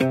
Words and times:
Du 0.00 0.04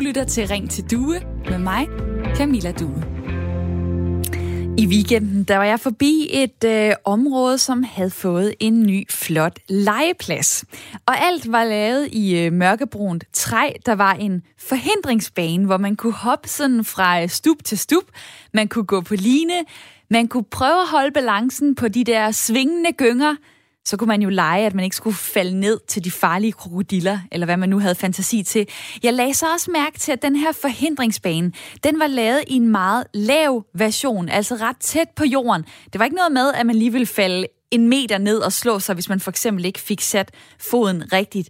lytter 0.00 0.24
til 0.28 0.48
Ring 0.48 0.70
til 0.70 0.90
Due 0.90 1.20
med 1.50 1.58
mig, 1.58 1.88
Camilla 2.36 2.72
Due. 2.72 3.04
I 4.78 4.86
weekenden 4.86 5.44
der 5.44 5.56
var 5.56 5.64
jeg 5.64 5.80
forbi 5.80 6.28
et 6.30 6.64
øh, 6.64 6.92
område, 7.04 7.58
som 7.58 7.82
havde 7.82 8.10
fået 8.10 8.54
en 8.60 8.82
ny 8.82 9.10
flot 9.10 9.58
legeplads. 9.68 10.64
Og 11.06 11.24
alt 11.24 11.52
var 11.52 11.64
lavet 11.64 12.08
i 12.12 12.38
øh, 12.38 12.52
mørkebrunt 12.52 13.24
træ. 13.32 13.72
Der 13.86 13.94
var 13.94 14.12
en 14.12 14.42
forhindringsbane, 14.58 15.66
hvor 15.66 15.76
man 15.76 15.96
kunne 15.96 16.12
hoppe 16.12 16.48
sådan 16.48 16.84
fra 16.84 17.22
øh, 17.22 17.28
stup 17.28 17.64
til 17.64 17.78
stup. 17.78 18.04
Man 18.54 18.68
kunne 18.68 18.86
gå 18.86 19.00
på 19.00 19.14
line. 19.14 19.64
Man 20.10 20.28
kunne 20.28 20.44
prøve 20.50 20.80
at 20.80 20.88
holde 20.88 21.12
balancen 21.12 21.74
på 21.74 21.88
de 21.88 22.04
der 22.04 22.30
svingende 22.30 22.92
gynger 22.92 23.34
så 23.84 23.96
kunne 23.96 24.08
man 24.08 24.22
jo 24.22 24.28
lege, 24.28 24.66
at 24.66 24.74
man 24.74 24.84
ikke 24.84 24.96
skulle 24.96 25.16
falde 25.16 25.60
ned 25.60 25.80
til 25.88 26.04
de 26.04 26.10
farlige 26.10 26.52
krokodiller, 26.52 27.18
eller 27.32 27.44
hvad 27.44 27.56
man 27.56 27.68
nu 27.68 27.78
havde 27.78 27.94
fantasi 27.94 28.42
til. 28.42 28.68
Jeg 29.02 29.12
lagde 29.12 29.34
så 29.34 29.52
også 29.52 29.70
mærke 29.70 29.98
til, 29.98 30.12
at 30.12 30.22
den 30.22 30.36
her 30.36 30.52
forhindringsbane, 30.52 31.52
den 31.84 31.98
var 31.98 32.06
lavet 32.06 32.44
i 32.46 32.54
en 32.54 32.68
meget 32.68 33.06
lav 33.14 33.64
version, 33.74 34.28
altså 34.28 34.54
ret 34.54 34.76
tæt 34.76 35.08
på 35.16 35.24
jorden. 35.24 35.64
Det 35.92 35.98
var 35.98 36.04
ikke 36.04 36.16
noget 36.16 36.32
med, 36.32 36.52
at 36.54 36.66
man 36.66 36.76
lige 36.76 36.92
ville 36.92 37.06
falde 37.06 37.46
en 37.74 37.88
meter 37.88 38.18
ned 38.18 38.38
og 38.38 38.52
slå 38.52 38.78
sig, 38.78 38.94
hvis 38.94 39.08
man 39.08 39.20
for 39.20 39.30
eksempel 39.30 39.64
ikke 39.64 39.80
fik 39.80 40.00
sat 40.00 40.30
foden 40.58 41.12
rigtigt. 41.12 41.48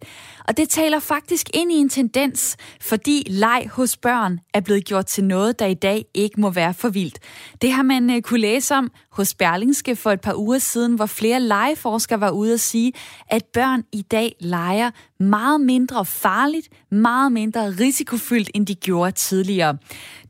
Og 0.49 0.57
det 0.57 0.69
taler 0.69 0.99
faktisk 0.99 1.51
ind 1.55 1.73
i 1.73 1.75
en 1.75 1.89
tendens, 1.89 2.57
fordi 2.81 3.27
leg 3.27 3.69
hos 3.73 3.97
børn 3.97 4.41
er 4.55 4.61
blevet 4.61 4.85
gjort 4.85 5.07
til 5.07 5.25
noget, 5.25 5.59
der 5.59 5.67
i 5.67 5.75
dag 5.75 6.05
ikke 6.15 6.41
må 6.41 6.51
være 6.51 6.75
for 6.75 6.89
vildt. 6.89 7.19
Det 7.63 7.73
har 7.73 7.83
man 7.83 8.11
øh, 8.11 8.23
kunne 8.23 8.41
læse 8.41 8.75
om 8.75 8.91
hos 9.15 9.35
Berlingske 9.35 9.97
for 9.97 10.11
et 10.11 10.21
par 10.21 10.35
uger 10.35 10.59
siden, 10.59 10.95
hvor 10.95 11.07
flere 11.07 11.41
legeforskere 11.41 12.21
var 12.21 12.31
ude 12.31 12.53
at 12.53 12.61
sige, 12.61 12.93
at 13.31 13.45
børn 13.45 13.83
i 13.93 14.03
dag 14.03 14.37
leger 14.41 14.91
meget 15.21 15.61
mindre 15.61 16.05
farligt, 16.05 16.69
meget 16.91 17.33
mindre 17.33 17.71
risikofyldt, 17.71 18.51
end 18.55 18.67
de 18.67 18.75
gjorde 18.75 19.13
tidligere. 19.13 19.77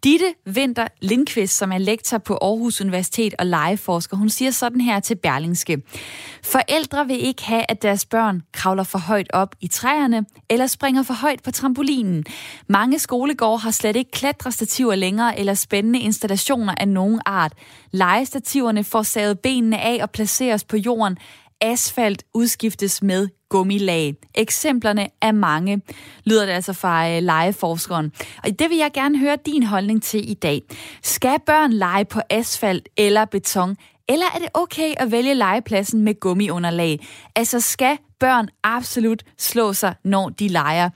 Ditte 0.04 0.34
Vinter 0.46 0.86
Lindqvist, 1.00 1.56
som 1.56 1.72
er 1.72 1.78
lektor 1.78 2.18
på 2.18 2.38
Aarhus 2.42 2.80
Universitet 2.80 3.34
og 3.38 3.46
legeforsker, 3.46 4.16
hun 4.16 4.28
siger 4.28 4.50
sådan 4.50 4.80
her 4.80 5.00
til 5.00 5.14
Berlingske. 5.14 5.82
Forældre 6.42 7.06
vil 7.06 7.26
ikke 7.26 7.44
have, 7.44 7.64
at 7.68 7.82
deres 7.82 8.06
børn 8.06 8.42
kravler 8.52 8.82
for 8.82 8.98
højt 8.98 9.26
op 9.32 9.54
i 9.60 9.68
træerne 9.68 10.24
eller 10.50 10.66
springer 10.66 11.02
for 11.02 11.14
højt 11.14 11.42
på 11.42 11.50
trampolinen. 11.50 12.24
Mange 12.68 12.98
skolegårde 12.98 13.58
har 13.58 13.70
slet 13.70 13.96
ikke 13.96 14.10
klatrestativer 14.10 14.94
længere 14.94 15.38
eller 15.38 15.54
spændende 15.54 15.98
installationer 15.98 16.74
af 16.80 16.88
nogen 16.88 17.20
art. 17.26 17.52
Legestativerne 17.92 18.73
får 18.82 19.02
savet 19.02 19.38
benene 19.38 19.80
af 19.80 19.98
og 20.02 20.10
placeres 20.10 20.64
på 20.64 20.76
jorden. 20.76 21.18
Asfalt 21.60 22.24
udskiftes 22.34 23.02
med 23.02 23.28
gummilag. 23.48 24.14
Eksemplerne 24.34 25.08
er 25.22 25.32
mange, 25.32 25.80
lyder 26.24 26.46
det 26.46 26.52
altså 26.52 26.72
fra 26.72 27.10
øh, 27.10 27.22
legeforskeren. 27.22 28.12
Og 28.44 28.58
det 28.58 28.70
vil 28.70 28.78
jeg 28.78 28.90
gerne 28.94 29.18
høre 29.18 29.36
din 29.46 29.62
holdning 29.62 30.02
til 30.02 30.30
i 30.30 30.34
dag. 30.34 30.62
Skal 31.02 31.38
børn 31.46 31.72
lege 31.72 32.04
på 32.04 32.20
asfalt 32.30 32.88
eller 32.96 33.24
beton? 33.24 33.76
Eller 34.08 34.26
er 34.34 34.38
det 34.38 34.48
okay 34.54 34.94
at 34.96 35.10
vælge 35.10 35.34
legepladsen 35.34 36.02
med 36.02 36.20
gummiunderlag? 36.20 37.06
Altså 37.36 37.60
skal 37.60 37.98
børn 38.20 38.48
absolut 38.62 39.22
slå 39.38 39.72
sig, 39.72 39.94
når 40.04 40.28
de 40.28 40.48
leger? 40.48 40.90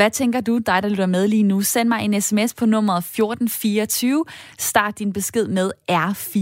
Hvad 0.00 0.10
tænker 0.10 0.40
du, 0.40 0.58
dig 0.58 0.82
der 0.82 0.88
lytter 0.88 1.06
med 1.06 1.28
lige 1.28 1.42
nu? 1.42 1.62
Send 1.62 1.88
mig 1.88 2.04
en 2.04 2.20
sms 2.20 2.54
på 2.54 2.66
nummeret 2.66 2.98
1424. 2.98 4.24
Start 4.58 4.98
din 4.98 5.12
besked 5.12 5.48
med 5.48 5.70
R4. 5.90 6.38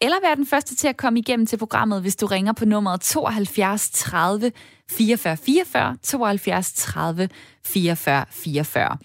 Eller 0.00 0.16
vær 0.28 0.34
den 0.34 0.46
første 0.46 0.76
til 0.76 0.88
at 0.88 0.96
komme 0.96 1.18
igennem 1.18 1.46
til 1.46 1.56
programmet, 1.56 2.00
hvis 2.00 2.16
du 2.16 2.26
ringer 2.26 2.52
på 2.52 2.64
nummeret 2.64 3.00
72 3.00 3.90
30 3.90 4.52
44 4.90 5.36
44 5.36 5.96
72 6.02 6.72
30 6.72 7.28
44 7.64 8.24
44. 8.30 8.96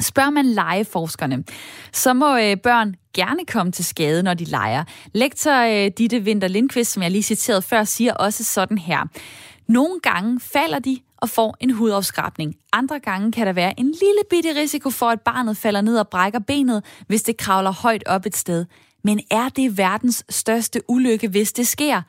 Spørger 0.00 0.30
man 0.30 0.46
legeforskerne, 0.46 1.44
så 1.92 2.14
må 2.14 2.36
øh, 2.36 2.56
børn 2.56 2.94
gerne 3.14 3.44
komme 3.48 3.72
til 3.72 3.84
skade, 3.84 4.22
når 4.22 4.34
de 4.34 4.44
leger. 4.44 4.84
Lektor 5.14 5.84
øh, 5.84 5.90
Ditte 5.98 6.18
Winter 6.18 6.48
Lindqvist, 6.48 6.92
som 6.92 7.02
jeg 7.02 7.10
lige 7.10 7.22
citerede 7.22 7.62
før, 7.62 7.84
siger 7.84 8.14
også 8.14 8.44
sådan 8.44 8.78
her. 8.78 9.04
Nogle 9.68 10.00
gange 10.00 10.40
falder 10.40 10.78
de 10.78 10.98
og 11.16 11.28
får 11.28 11.56
en 11.60 11.70
hudafskrabning. 11.70 12.56
Andre 12.72 13.00
gange 13.00 13.32
kan 13.32 13.46
der 13.46 13.52
være 13.52 13.80
en 13.80 13.86
lille 13.86 14.20
bitte 14.30 14.60
risiko 14.60 14.90
for, 14.90 15.10
at 15.10 15.20
barnet 15.20 15.56
falder 15.56 15.80
ned 15.80 15.98
og 15.98 16.08
brækker 16.08 16.38
benet, 16.38 16.84
hvis 17.06 17.22
det 17.22 17.36
kravler 17.36 17.70
højt 17.70 18.02
op 18.06 18.26
et 18.26 18.36
sted. 18.36 18.64
Men 19.04 19.20
er 19.30 19.48
det 19.48 19.78
verdens 19.78 20.24
største 20.28 20.80
ulykke, 20.88 21.28
hvis 21.28 21.52
det 21.52 21.66
sker? 21.66 22.02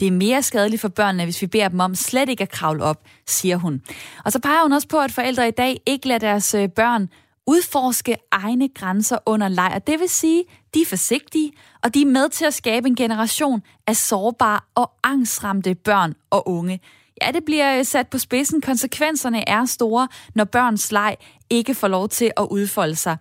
Det 0.00 0.08
er 0.08 0.12
mere 0.12 0.42
skadeligt 0.42 0.80
for 0.80 0.88
børnene, 0.88 1.24
hvis 1.24 1.42
vi 1.42 1.46
beder 1.46 1.68
dem 1.68 1.80
om 1.80 1.94
slet 1.94 2.28
ikke 2.28 2.42
at 2.42 2.50
kravle 2.50 2.84
op, 2.84 3.04
siger 3.26 3.56
hun. 3.56 3.82
Og 4.24 4.32
så 4.32 4.38
peger 4.38 4.62
hun 4.62 4.72
også 4.72 4.88
på, 4.88 4.98
at 4.98 5.12
forældre 5.12 5.48
i 5.48 5.50
dag 5.50 5.80
ikke 5.86 6.08
lader 6.08 6.18
deres 6.18 6.54
øh, 6.54 6.68
børn 6.68 7.08
udforske 7.46 8.16
egne 8.30 8.68
grænser 8.68 9.18
under 9.26 9.48
leg. 9.48 9.72
Og 9.74 9.86
det 9.86 10.00
vil 10.00 10.08
sige, 10.08 10.44
de 10.74 10.80
er 10.82 10.86
forsigtige, 10.86 11.52
og 11.82 11.94
de 11.94 12.02
er 12.02 12.06
med 12.06 12.28
til 12.28 12.44
at 12.44 12.54
skabe 12.54 12.88
en 12.88 12.96
generation 12.96 13.62
af 13.86 13.96
sårbare 13.96 14.60
og 14.74 14.92
angstramte 15.04 15.74
børn 15.74 16.14
og 16.30 16.48
unge. 16.48 16.80
Ja, 17.26 17.30
det 17.30 17.44
bliver 17.44 17.78
øh, 17.78 17.84
sat 17.84 18.08
på 18.08 18.18
spidsen. 18.18 18.60
Konsekvenserne 18.60 19.48
er 19.48 19.64
store, 19.64 20.08
når 20.34 20.44
børns 20.44 20.92
leg 20.92 21.16
ikke 21.50 21.74
får 21.74 21.88
lov 21.88 22.08
til 22.08 22.30
at 22.36 22.46
udfolde 22.50 22.96
sig. 22.96 23.16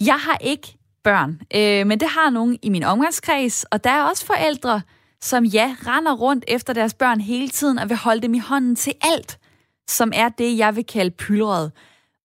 Jeg 0.00 0.14
har 0.18 0.38
ikke 0.40 0.78
børn, 1.04 1.40
øh, 1.54 1.86
men 1.86 2.00
det 2.00 2.08
har 2.08 2.30
nogen 2.30 2.58
i 2.62 2.68
min 2.68 2.82
omgangskreds, 2.82 3.64
og 3.64 3.84
der 3.84 3.90
er 3.90 4.02
også 4.02 4.26
forældre, 4.26 4.82
som 5.20 5.44
ja, 5.44 5.76
render 5.86 6.12
rundt 6.12 6.44
efter 6.48 6.72
deres 6.72 6.94
børn 6.94 7.20
hele 7.20 7.48
tiden 7.48 7.78
og 7.78 7.88
vil 7.88 7.96
holde 7.96 8.20
dem 8.20 8.34
i 8.34 8.38
hånden 8.38 8.76
til 8.76 8.92
alt, 9.00 9.38
som 9.88 10.12
er 10.14 10.28
det, 10.28 10.58
jeg 10.58 10.76
vil 10.76 10.84
kalde 10.84 11.10
pyldret. 11.10 11.72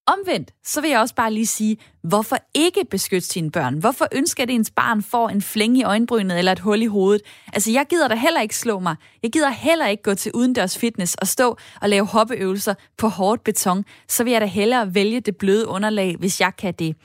Omvendt, 0.08 0.52
så 0.64 0.82
vil 0.82 0.90
jeg 0.90 1.00
også 1.00 1.16
bare 1.16 1.34
lige 1.34 1.46
sige, 1.46 1.78
hvorfor 2.04 2.38
ikke 2.54 2.86
beskytte 2.92 3.28
sine 3.28 3.52
børn? 3.52 3.78
Hvorfor 3.78 4.08
ønsker 4.12 4.46
det, 4.46 4.54
at 4.54 4.56
ens 4.56 4.72
barn 4.72 5.04
får 5.04 5.30
en 5.30 5.42
flænge 5.42 5.80
i 5.80 5.84
øjenbrynet 5.84 6.38
eller 6.38 6.52
et 6.52 6.60
hul 6.60 6.82
i 6.82 6.86
hovedet? 6.86 7.22
Altså, 7.54 7.72
jeg 7.72 7.86
gider 7.90 8.08
da 8.08 8.16
heller 8.16 8.42
ikke 8.42 8.56
slå 8.56 8.80
mig. 8.80 8.96
Jeg 9.24 9.32
gider 9.32 9.50
heller 9.50 9.88
ikke 9.88 10.04
gå 10.04 10.14
til 10.14 10.32
udendørs 10.36 10.78
fitness 10.78 11.16
og 11.16 11.28
stå 11.28 11.58
og 11.82 11.90
lave 11.90 12.06
hoppeøvelser 12.06 12.74
på 12.98 13.08
hårdt 13.08 13.44
beton. 13.44 13.86
Så 14.08 14.24
vil 14.24 14.32
jeg 14.32 14.42
da 14.42 14.46
hellere 14.46 14.96
vælge 14.96 15.20
det 15.20 15.38
bløde 15.38 15.68
underlag, 15.68 16.16
hvis 16.20 16.42
jeg 16.42 16.52
kan 16.58 16.74
det. 16.74 16.96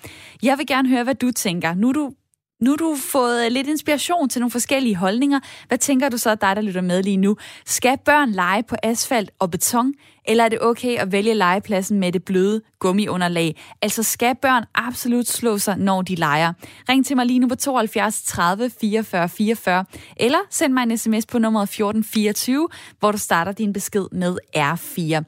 Jeg 0.42 0.58
vil 0.58 0.66
gerne 0.66 0.88
høre, 0.88 1.04
hvad 1.04 1.14
du 1.14 1.31
tænker. 1.31 1.75
Nu 1.75 1.88
er 1.88 1.92
du 1.92 2.12
nu 2.60 2.70
har 2.70 2.76
du 2.76 2.97
fået 2.97 3.53
lidt 3.53 3.66
inspiration 3.66 4.28
til 4.28 4.41
nogle 4.41 4.50
forskellige 4.50 4.97
holdninger. 4.97 5.41
Hvad 5.69 5.78
tænker 5.78 6.08
du 6.08 6.19
så, 6.19 6.34
dig 6.34 6.56
der 6.56 6.62
lytter 6.62 6.81
med 6.81 7.03
lige 7.03 7.16
nu? 7.16 7.37
Skal 7.66 7.98
børn 8.04 8.31
lege 8.31 8.62
på 8.62 8.76
asfalt 8.82 9.31
og 9.38 9.50
beton, 9.50 9.94
eller 10.28 10.44
er 10.44 10.48
det 10.48 10.62
okay 10.62 10.96
at 10.96 11.12
vælge 11.12 11.34
legepladsen 11.34 12.00
med 12.00 12.12
det 12.12 12.24
bløde 12.24 12.62
gummiunderlag? 12.78 13.60
Altså 13.82 14.02
skal 14.02 14.34
børn 14.42 14.64
absolut 14.74 15.28
slå 15.28 15.58
sig, 15.58 15.76
når 15.76 16.02
de 16.02 16.14
leger? 16.14 16.52
Ring 16.88 17.06
til 17.06 17.16
mig 17.16 17.26
lige 17.26 17.38
nu 17.38 17.48
på 17.48 17.54
72 17.54 18.22
30 18.22 18.70
44 18.80 19.28
44, 19.28 19.84
eller 20.16 20.38
send 20.50 20.72
mig 20.72 20.82
en 20.82 20.98
sms 20.98 21.26
på 21.26 21.38
nummeret 21.38 21.62
1424, 21.62 22.68
hvor 22.98 23.12
du 23.12 23.18
starter 23.18 23.52
din 23.52 23.72
besked 23.72 24.06
med 24.12 24.38
R4. 24.56 25.24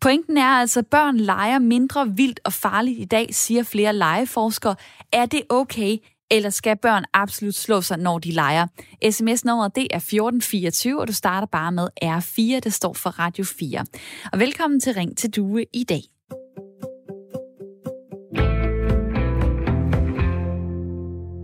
Pointen 0.00 0.36
er 0.38 0.46
altså, 0.46 0.80
at 0.80 0.86
børn 0.86 1.16
leger 1.16 1.58
mindre 1.58 2.08
vildt 2.08 2.40
og 2.44 2.52
farligt 2.52 3.00
i 3.00 3.04
dag, 3.04 3.34
siger 3.34 3.62
flere 3.62 3.92
legeforskere. 3.92 4.74
Er 5.12 5.26
det 5.26 5.42
okay, 5.48 5.96
eller 6.32 6.50
skal 6.50 6.76
børn 6.76 7.04
absolut 7.12 7.54
slå 7.54 7.80
sig, 7.80 7.98
når 7.98 8.18
de 8.18 8.30
leger? 8.30 8.66
SMS-nummeret 9.10 9.76
det 9.76 9.86
er 9.90 9.96
1424, 9.96 11.00
og 11.00 11.08
du 11.08 11.12
starter 11.12 11.46
bare 11.46 11.72
med 11.72 11.88
R4, 12.04 12.60
det 12.60 12.72
står 12.72 12.92
for 12.92 13.10
Radio 13.10 13.44
4. 13.44 13.84
Og 14.32 14.38
velkommen 14.40 14.80
til 14.80 14.94
Ring 14.94 15.16
til 15.16 15.30
Due 15.30 15.64
i 15.72 15.84
dag. 15.84 16.02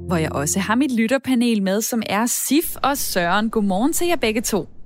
Hvor 0.07 0.17
jeg 0.17 0.33
også 0.33 0.61
har 0.61 0.75
mit 0.75 0.93
lytterpanel 0.93 1.63
med, 1.63 1.83
som 1.83 2.03
er 2.07 2.27
Sif 2.27 2.77
og 2.77 2.99
Søren. 2.99 3.51
Godmorgen 3.51 3.93
til 3.93 4.07
jer 4.07 4.17
begge 4.17 4.41
to. 4.41 4.78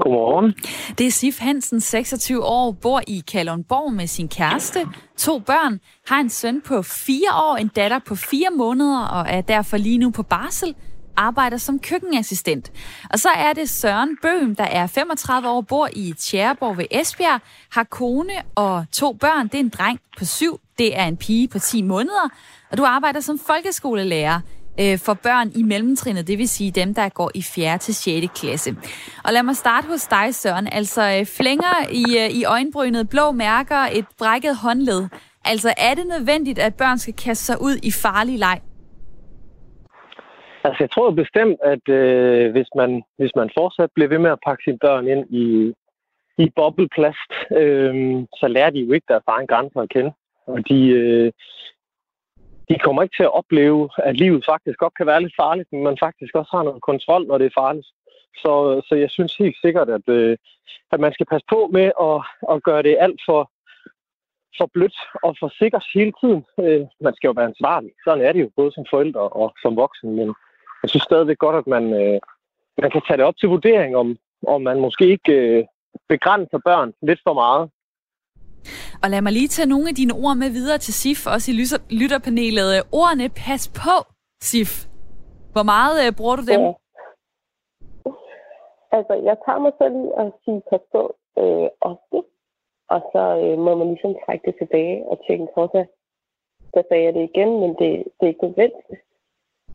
Godmorgen. 0.00 0.54
Det 0.98 1.06
er 1.06 1.10
Sif 1.10 1.38
Hansen, 1.38 1.80
26 1.80 2.44
år, 2.44 2.72
bor 2.72 3.00
i 3.06 3.22
Kalundborg 3.32 3.92
med 3.92 4.06
sin 4.06 4.28
kæreste, 4.28 4.86
to 5.16 5.38
børn, 5.38 5.80
har 6.08 6.20
en 6.20 6.30
søn 6.30 6.60
på 6.60 6.82
4 6.82 7.16
år, 7.34 7.56
en 7.56 7.68
datter 7.68 7.98
på 7.98 8.14
4 8.14 8.46
måneder 8.56 9.04
og 9.04 9.26
er 9.28 9.40
derfor 9.40 9.76
lige 9.76 9.98
nu 9.98 10.10
på 10.10 10.22
barsel, 10.22 10.74
arbejder 11.16 11.56
som 11.56 11.78
køkkenassistent. 11.78 12.72
Og 13.10 13.18
så 13.18 13.28
er 13.28 13.52
det 13.52 13.68
Søren 13.68 14.16
Bøhm, 14.22 14.56
der 14.56 14.64
er 14.64 14.86
35 14.86 15.48
år, 15.48 15.60
bor 15.60 15.88
i 15.92 16.14
Tjæreborg 16.18 16.78
ved 16.78 16.84
Esbjerg, 16.90 17.40
har 17.72 17.84
kone 17.84 18.32
og 18.54 18.84
to 18.92 19.12
børn. 19.12 19.48
Det 19.48 19.54
er 19.54 19.60
en 19.60 19.68
dreng 19.68 20.00
på 20.18 20.24
7, 20.24 20.60
det 20.78 20.98
er 20.98 21.04
en 21.04 21.16
pige 21.16 21.48
på 21.48 21.58
10 21.58 21.82
måneder, 21.82 22.28
og 22.70 22.78
du 22.78 22.84
arbejder 22.84 23.20
som 23.20 23.38
folkeskolelærer 23.38 24.40
øh, 24.80 24.98
for 25.06 25.14
børn 25.14 25.48
i 25.60 25.62
mellemtrinnet, 25.62 26.28
det 26.28 26.38
vil 26.38 26.48
sige 26.48 26.70
dem, 26.70 26.94
der 26.94 27.08
går 27.08 27.30
i 27.34 27.42
4. 27.42 27.78
til 27.78 27.94
6. 27.94 28.40
klasse. 28.40 28.70
Og 29.24 29.32
lad 29.32 29.42
mig 29.42 29.56
starte 29.56 29.86
hos 29.86 30.06
dig, 30.06 30.34
Søren. 30.34 30.68
Altså 30.72 31.02
øh, 31.02 31.26
flænger 31.38 31.74
i, 32.02 32.04
øh, 32.22 32.30
i 32.40 32.44
øjenbrynet, 32.44 33.08
blå 33.08 33.30
mærker, 33.30 33.80
et 33.98 34.06
brækket 34.18 34.56
håndled. 34.56 35.02
Altså 35.44 35.74
er 35.78 35.94
det 35.94 36.06
nødvendigt, 36.06 36.58
at 36.58 36.74
børn 36.74 36.98
skal 36.98 37.14
kaste 37.14 37.44
sig 37.44 37.56
ud 37.60 37.76
i 37.82 37.90
farlig 38.02 38.38
leg? 38.38 38.60
Altså 40.64 40.82
jeg 40.84 40.90
tror 40.90 41.10
bestemt, 41.10 41.58
at 41.72 41.88
øh, 41.88 42.52
hvis, 42.52 42.68
man, 42.76 43.02
hvis 43.18 43.32
man 43.36 43.50
fortsat 43.58 43.90
bliver 43.94 44.08
ved 44.08 44.18
med 44.18 44.30
at 44.30 44.44
pakke 44.46 44.62
sine 44.64 44.78
børn 44.78 45.06
ind 45.08 45.24
i, 45.30 45.72
i 46.38 46.50
bobleplast, 46.56 47.30
øh, 47.60 47.94
så 48.40 48.46
lærer 48.48 48.70
de 48.70 48.80
jo 48.80 48.92
ikke 48.92 49.06
deres 49.08 49.24
egen 49.26 49.46
grænser 49.46 49.80
at 49.80 49.88
kende. 49.88 50.12
Og 50.46 50.68
de, 50.68 50.88
øh, 50.88 51.32
de 52.72 52.78
kommer 52.78 53.02
ikke 53.02 53.16
til 53.16 53.28
at 53.28 53.34
opleve, 53.40 53.90
at 54.08 54.16
livet 54.16 54.44
faktisk 54.44 54.78
godt 54.78 54.94
kan 54.96 55.06
være 55.06 55.22
lidt 55.22 55.36
farligt, 55.42 55.68
men 55.72 55.82
man 55.82 55.96
faktisk 56.00 56.34
også 56.34 56.50
har 56.56 56.62
noget 56.62 56.82
kontrol, 56.82 57.26
når 57.26 57.38
det 57.38 57.46
er 57.46 57.60
farligt. 57.62 57.88
Så, 58.42 58.82
så 58.88 58.94
jeg 58.94 59.10
synes 59.10 59.36
helt 59.36 59.56
sikkert, 59.64 59.88
at, 59.90 60.08
øh, 60.08 60.36
at 60.92 61.00
man 61.00 61.12
skal 61.12 61.26
passe 61.26 61.46
på 61.50 61.70
med 61.72 61.86
at, 62.08 62.18
at 62.52 62.62
gøre 62.62 62.82
det 62.82 62.96
alt 63.00 63.20
for, 63.28 63.50
for 64.58 64.66
blødt 64.74 64.98
og 65.22 65.36
for 65.40 65.48
sikkert 65.60 65.84
hele 65.94 66.12
tiden. 66.20 66.44
Øh, 66.64 66.82
man 67.00 67.14
skal 67.14 67.28
jo 67.28 67.34
være 67.36 67.52
ansvarlig. 67.52 67.92
Sådan 68.04 68.24
er 68.24 68.32
det 68.32 68.40
jo, 68.40 68.50
både 68.56 68.72
som 68.72 68.84
forældre 68.90 69.20
og 69.20 69.54
som 69.62 69.76
voksen. 69.76 70.10
Men 70.16 70.28
jeg 70.82 70.90
synes 70.90 71.02
stadigvæk 71.02 71.38
godt, 71.38 71.56
at 71.56 71.66
man, 71.66 71.84
øh, 72.02 72.20
man 72.82 72.90
kan 72.90 73.02
tage 73.06 73.16
det 73.16 73.24
op 73.24 73.36
til 73.36 73.48
vurdering, 73.48 73.96
om, 73.96 74.16
om 74.46 74.62
man 74.62 74.80
måske 74.80 75.06
ikke 75.06 75.32
øh, 75.32 75.64
begrænser 76.08 76.58
børn 76.64 76.92
lidt 77.02 77.20
for 77.26 77.34
meget. 77.34 77.70
Og 79.02 79.10
lad 79.10 79.20
mig 79.22 79.32
lige 79.32 79.48
tage 79.48 79.68
nogle 79.68 79.88
af 79.88 79.94
dine 79.94 80.14
ord 80.14 80.36
med 80.36 80.50
videre 80.50 80.78
til 80.78 80.94
SIF, 80.94 81.26
også 81.26 81.46
i 81.50 81.54
lytterpanelet. 82.00 82.82
Ordene 82.92 83.28
pas 83.28 83.68
på, 83.68 83.96
SIF. 84.42 84.72
Hvor 85.52 85.62
meget 85.62 85.96
øh, 86.06 86.12
bruger 86.18 86.36
du 86.36 86.44
dem? 86.52 86.60
Ja. 86.60 86.72
Altså, 88.96 89.14
jeg 89.28 89.36
tager 89.44 89.60
mig 89.66 89.72
selv 89.80 89.94
i 90.04 90.06
at 90.20 90.26
sige 90.44 90.60
pas 90.70 90.84
på 90.94 91.02
øh, 91.42 91.68
ofte, 91.90 92.18
og 92.94 93.00
så 93.12 93.22
øh, 93.44 93.56
må 93.66 93.70
man 93.80 93.88
ligesom 93.92 94.14
trække 94.24 94.44
det 94.48 94.54
tilbage 94.60 94.96
og 95.10 95.16
tænke, 95.28 95.46
så 95.56 95.62
der 96.74 96.82
sagde 96.88 97.04
jeg 97.04 97.14
det 97.14 97.24
igen, 97.30 97.50
men 97.62 97.70
det, 97.80 97.90
det 98.16 98.24
er 98.24 98.32
ikke 98.32 98.46
nødvendigt. 98.48 98.92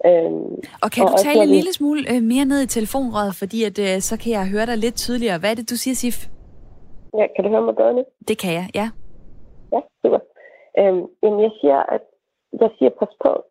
Øhm, 0.09 0.55
og 0.83 0.89
kan 0.91 1.03
og 1.03 1.09
du 1.11 1.15
tale 1.23 1.43
en 1.43 1.49
lille 1.49 1.73
smule 1.73 2.01
øh, 2.13 2.21
mere 2.23 2.45
ned 2.45 2.61
i 2.63 2.67
telefonrøret, 2.67 3.35
fordi 3.35 3.63
at, 3.63 3.79
øh, 3.79 4.01
så 4.01 4.17
kan 4.21 4.31
jeg 4.31 4.49
høre 4.53 4.65
dig 4.65 4.77
lidt 4.77 4.95
tydeligere. 4.95 5.39
Hvad 5.39 5.51
er 5.51 5.55
det, 5.55 5.69
du 5.69 5.75
siger, 5.75 5.95
Sif? 5.95 6.17
Ja, 7.17 7.27
kan 7.35 7.43
du 7.43 7.49
høre 7.49 7.61
mig 7.61 7.75
bedre 7.75 7.93
nu? 7.93 8.05
Det 8.27 8.37
kan 8.37 8.53
jeg, 8.53 8.67
ja. 8.75 8.87
Ja, 9.73 9.81
super. 10.01 10.19
Øhm, 10.79 11.05
jamen, 11.23 11.39
jeg 11.41 11.51
siger, 11.61 11.79
at 11.95 12.01
jeg 12.61 12.69
siger 12.77 12.89
pas 12.99 13.13
på 13.25 13.43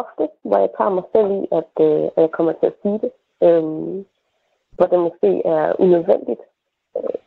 ofte, 0.00 0.28
hvor 0.42 0.58
jeg 0.58 0.70
tager 0.78 0.90
mig 0.90 1.04
selv 1.14 1.30
i, 1.38 1.42
at, 1.58 1.72
øh, 1.86 2.04
at 2.16 2.20
jeg 2.24 2.30
kommer 2.30 2.52
til 2.52 2.66
at 2.66 2.78
sige 2.82 2.98
det. 3.04 3.12
Øhm, 3.42 4.06
hvor 4.76 4.86
det 4.86 4.98
måske 4.98 5.30
er 5.46 5.74
unødvendigt. 5.78 6.42
Øh, 6.96 7.18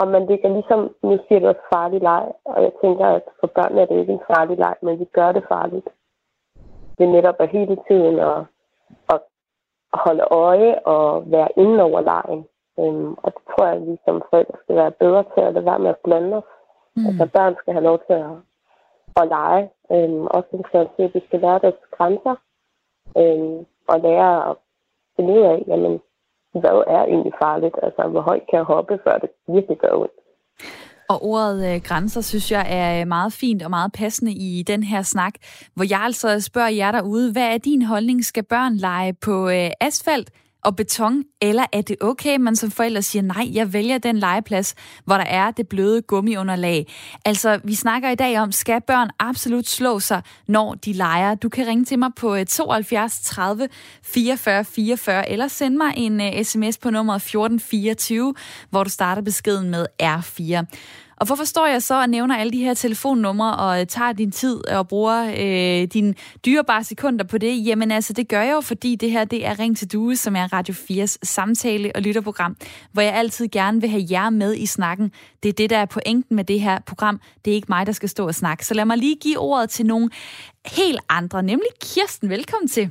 og 0.00 0.08
man 0.08 0.26
ligger 0.26 0.48
ligesom, 0.48 0.80
nu 1.02 1.18
siger 1.28 1.40
du 1.40 1.46
også 1.48 1.66
farlig 1.74 2.00
leg, 2.00 2.24
og 2.44 2.62
jeg 2.62 2.72
tænker, 2.82 3.06
at 3.06 3.22
for 3.40 3.46
børn 3.46 3.78
er 3.78 3.86
det 3.86 4.00
ikke 4.00 4.12
en 4.12 4.28
farlig 4.30 4.56
leg, 4.58 4.76
men 4.82 4.98
vi 4.98 5.04
gør 5.04 5.32
det 5.32 5.44
farligt. 5.48 5.88
Det 6.98 7.04
er 7.06 7.12
netop 7.12 7.34
at 7.38 7.50
hele 7.50 7.76
tiden 7.88 8.18
at, 8.18 8.38
at 9.12 9.20
holde 9.92 10.24
øje 10.30 10.78
og 10.78 11.30
være 11.30 11.48
inde 11.56 11.82
over 11.82 12.00
lejen. 12.00 12.44
Øhm, 12.80 13.12
og 13.24 13.28
det 13.34 13.42
tror 13.50 13.64
jeg, 13.66 13.76
at 13.76 13.86
vi 13.86 13.94
som 14.04 14.22
forældre 14.30 14.56
skal 14.62 14.76
være 14.82 14.98
bedre 15.02 15.22
til 15.32 15.40
at 15.46 15.54
lade 15.54 15.68
være 15.70 15.82
med 15.84 15.90
at 15.94 16.02
blande 16.04 16.36
os. 16.40 16.50
Mm. 16.96 17.06
Altså 17.08 17.24
børn 17.36 17.54
skal 17.60 17.72
have 17.76 17.88
lov 17.90 17.98
til 18.06 18.16
at, 18.24 18.32
at 19.20 19.28
lege. 19.36 19.64
Øhm, 19.94 20.24
også 20.36 20.48
en 20.52 20.64
til, 20.72 21.04
at 21.08 21.14
vi 21.14 21.20
skal 21.26 21.40
lære 21.40 21.64
deres 21.64 21.80
grænser. 21.96 22.34
Øhm, 23.20 23.58
og 23.90 23.96
lære 24.06 24.50
at 24.50 24.56
finde 25.16 25.30
ud 25.36 25.42
af, 25.52 25.58
jamen, 25.70 25.94
hvad 26.60 26.76
er 26.96 27.02
egentlig 27.12 27.34
farligt? 27.42 27.76
Altså, 27.82 28.02
hvor 28.12 28.20
højt 28.20 28.44
kan 28.50 28.56
jeg 28.56 28.70
hoppe, 28.74 28.98
før 29.04 29.18
det 29.18 29.30
virkelig 29.48 29.78
gør 29.78 29.94
ondt? 30.02 30.18
Og 31.12 31.18
ordet 31.22 31.74
øh, 31.74 31.80
grænser, 31.88 32.20
synes 32.20 32.52
jeg, 32.52 32.64
er 32.70 33.04
meget 33.04 33.32
fint 33.32 33.62
og 33.62 33.70
meget 33.70 33.92
passende 33.92 34.32
i 34.32 34.62
den 34.66 34.82
her 34.82 35.02
snak, 35.02 35.34
hvor 35.74 35.84
jeg 35.90 36.00
altså 36.00 36.40
spørger 36.40 36.68
jer 36.68 36.92
derude, 36.92 37.32
hvad 37.32 37.54
er 37.54 37.58
din 37.58 37.82
holdning? 37.82 38.24
Skal 38.24 38.44
børn 38.44 38.74
lege 38.74 39.12
på 39.12 39.48
øh, 39.48 39.70
asfalt 39.80 40.30
og 40.64 40.76
beton, 40.76 41.24
eller 41.40 41.64
er 41.72 41.82
det 41.82 41.96
okay, 42.00 42.36
man 42.36 42.56
som 42.56 42.70
forældre 42.70 43.02
siger, 43.02 43.22
nej, 43.22 43.48
jeg 43.52 43.72
vælger 43.72 43.98
den 43.98 44.18
legeplads, 44.18 44.74
hvor 45.04 45.14
der 45.14 45.24
er 45.24 45.50
det 45.50 45.68
bløde 45.68 46.02
gummiunderlag. 46.02 46.86
Altså, 47.24 47.60
vi 47.64 47.74
snakker 47.74 48.10
i 48.10 48.14
dag 48.14 48.40
om, 48.40 48.52
skal 48.52 48.80
børn 48.80 49.10
absolut 49.18 49.68
slå 49.68 50.00
sig, 50.00 50.22
når 50.48 50.74
de 50.74 50.92
leger? 50.92 51.34
Du 51.34 51.48
kan 51.48 51.66
ringe 51.66 51.84
til 51.84 51.98
mig 51.98 52.10
på 52.16 52.44
72 52.44 53.20
30 53.20 53.68
44 54.02 54.64
44, 54.64 55.30
eller 55.30 55.48
sende 55.48 55.76
mig 55.76 55.94
en 55.96 56.20
øh, 56.20 56.32
uh, 56.38 56.42
sms 56.42 56.78
på 56.78 56.90
nummer 56.90 57.14
1424, 57.14 58.34
hvor 58.70 58.84
du 58.84 58.90
starter 58.90 59.22
beskeden 59.22 59.70
med 59.70 59.86
R4. 60.02 60.64
Og 61.20 61.26
hvorfor 61.26 61.44
står 61.44 61.66
jeg 61.66 61.82
så 61.82 62.00
og 62.00 62.08
nævner 62.08 62.36
alle 62.36 62.52
de 62.52 62.58
her 62.58 62.74
telefonnumre 62.74 63.56
og 63.56 63.80
øh, 63.80 63.86
tager 63.86 64.12
din 64.12 64.30
tid 64.30 64.68
og 64.68 64.88
bruger 64.88 65.34
øh, 65.38 65.88
dine 65.88 66.14
dyrebare 66.46 66.84
sekunder 66.84 67.24
på 67.24 67.38
det? 67.38 67.66
Jamen 67.66 67.90
altså, 67.90 68.12
det 68.12 68.28
gør 68.28 68.42
jeg 68.42 68.52
jo, 68.52 68.60
fordi 68.60 68.96
det 68.96 69.10
her 69.10 69.24
det 69.24 69.46
er 69.46 69.58
Ring 69.58 69.76
til 69.76 69.92
Due, 69.92 70.16
som 70.16 70.36
er 70.36 70.52
Radio 70.52 70.74
4's 70.74 71.16
samtale- 71.22 71.92
og 71.94 72.02
lytterprogram, 72.02 72.56
hvor 72.92 73.02
jeg 73.02 73.14
altid 73.14 73.48
gerne 73.48 73.80
vil 73.80 73.90
have 73.90 74.04
jer 74.10 74.30
med 74.30 74.56
i 74.56 74.66
snakken. 74.66 75.12
Det 75.42 75.48
er 75.48 75.52
det, 75.52 75.70
der 75.70 75.78
er 75.78 75.86
pointen 75.86 76.36
med 76.36 76.44
det 76.44 76.60
her 76.60 76.78
program. 76.86 77.20
Det 77.44 77.50
er 77.50 77.54
ikke 77.54 77.66
mig, 77.68 77.86
der 77.86 77.92
skal 77.92 78.08
stå 78.08 78.26
og 78.26 78.34
snakke. 78.34 78.66
Så 78.66 78.74
lad 78.74 78.84
mig 78.84 78.98
lige 78.98 79.16
give 79.16 79.38
ordet 79.38 79.70
til 79.70 79.86
nogle 79.86 80.10
helt 80.66 81.00
andre, 81.08 81.42
nemlig 81.42 81.68
Kirsten. 81.80 82.30
Velkommen 82.30 82.68
til. 82.68 82.90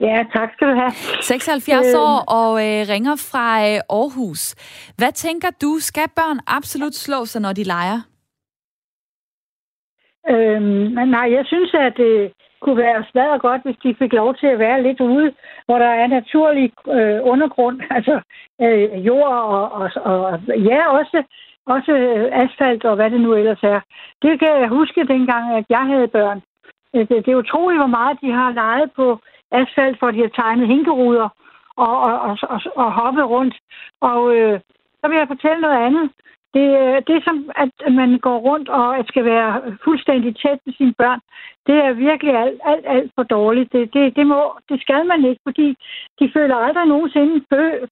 Ja, 0.00 0.24
tak 0.32 0.52
skal 0.52 0.68
du 0.68 0.74
have. 0.74 0.90
76 1.20 1.94
øh, 1.94 2.00
år 2.00 2.16
og 2.28 2.52
øh, 2.66 2.80
ringer 2.92 3.16
fra 3.30 3.46
øh, 3.68 3.80
Aarhus. 3.90 4.42
Hvad 4.98 5.12
tænker 5.12 5.48
du, 5.62 5.78
skal 5.78 6.08
børn 6.16 6.38
absolut 6.46 6.94
slå 6.94 7.24
sig, 7.24 7.40
når 7.42 7.52
de 7.52 7.64
leger? 7.64 8.00
Øhm, 10.30 11.08
nej, 11.16 11.26
jeg 11.36 11.44
synes, 11.46 11.74
at 11.74 11.92
det 11.96 12.32
kunne 12.60 12.76
være 12.76 13.04
svært 13.12 13.40
godt, 13.40 13.62
hvis 13.62 13.76
de 13.82 13.94
fik 13.98 14.12
lov 14.12 14.34
til 14.34 14.46
at 14.46 14.58
være 14.58 14.82
lidt 14.82 15.00
ude, 15.00 15.32
hvor 15.66 15.78
der 15.78 15.92
er 16.02 16.06
naturlig 16.06 16.72
øh, 16.88 17.18
undergrund, 17.22 17.80
altså 17.96 18.20
øh, 18.64 19.06
jord 19.06 19.28
og, 19.28 19.72
og, 19.72 19.90
og 20.12 20.40
ja, 20.70 20.80
også, 20.98 21.22
også 21.66 21.92
asfalt 22.32 22.84
og 22.84 22.96
hvad 22.96 23.10
det 23.10 23.20
nu 23.20 23.34
ellers 23.34 23.62
er. 23.62 23.80
Det 24.22 24.38
kan 24.40 24.52
jeg 24.60 24.68
huske 24.68 25.06
dengang, 25.06 25.56
at 25.58 25.64
jeg 25.68 25.84
havde 25.92 26.08
børn. 26.08 26.40
Det, 26.94 27.08
det 27.08 27.28
er 27.28 27.42
utroligt, 27.44 27.80
hvor 27.80 27.94
meget 27.98 28.18
de 28.22 28.32
har 28.32 28.52
leget 28.52 28.90
på 28.96 29.20
asfalt, 29.52 29.98
hvor 29.98 30.10
de 30.10 30.20
har 30.20 30.32
tegnet 30.34 30.68
hinkeruder 30.68 31.28
og, 31.76 32.00
og, 32.00 32.20
og, 32.20 32.38
og, 32.42 32.60
og 32.76 32.92
hoppet 32.92 33.24
rundt. 33.24 33.54
Og 34.00 34.36
øh, 34.36 34.60
så 35.00 35.08
vil 35.08 35.18
jeg 35.18 35.28
fortælle 35.28 35.60
noget 35.60 35.80
andet. 35.86 36.10
Det, 36.54 36.68
øh, 36.82 37.02
det 37.08 37.24
som, 37.24 37.50
at 37.56 37.92
man 37.92 38.18
går 38.18 38.38
rundt 38.38 38.68
og 38.68 38.98
at 38.98 39.08
skal 39.08 39.24
være 39.24 39.76
fuldstændig 39.84 40.36
tæt 40.36 40.58
med 40.66 40.74
sine 40.74 40.94
børn. 40.98 41.20
Det 41.66 41.74
er 41.74 41.92
virkelig 41.92 42.34
alt, 42.36 42.60
alt, 42.64 42.86
alt 42.86 43.10
for 43.14 43.22
dårligt. 43.22 43.72
Det, 43.72 43.94
det, 43.94 44.16
det, 44.16 44.26
må, 44.26 44.58
det 44.68 44.80
skal 44.80 45.06
man 45.06 45.24
ikke, 45.24 45.40
fordi 45.48 45.76
de 46.20 46.30
føler 46.34 46.56
aldrig 46.56 46.86
nogensinde 46.86 47.44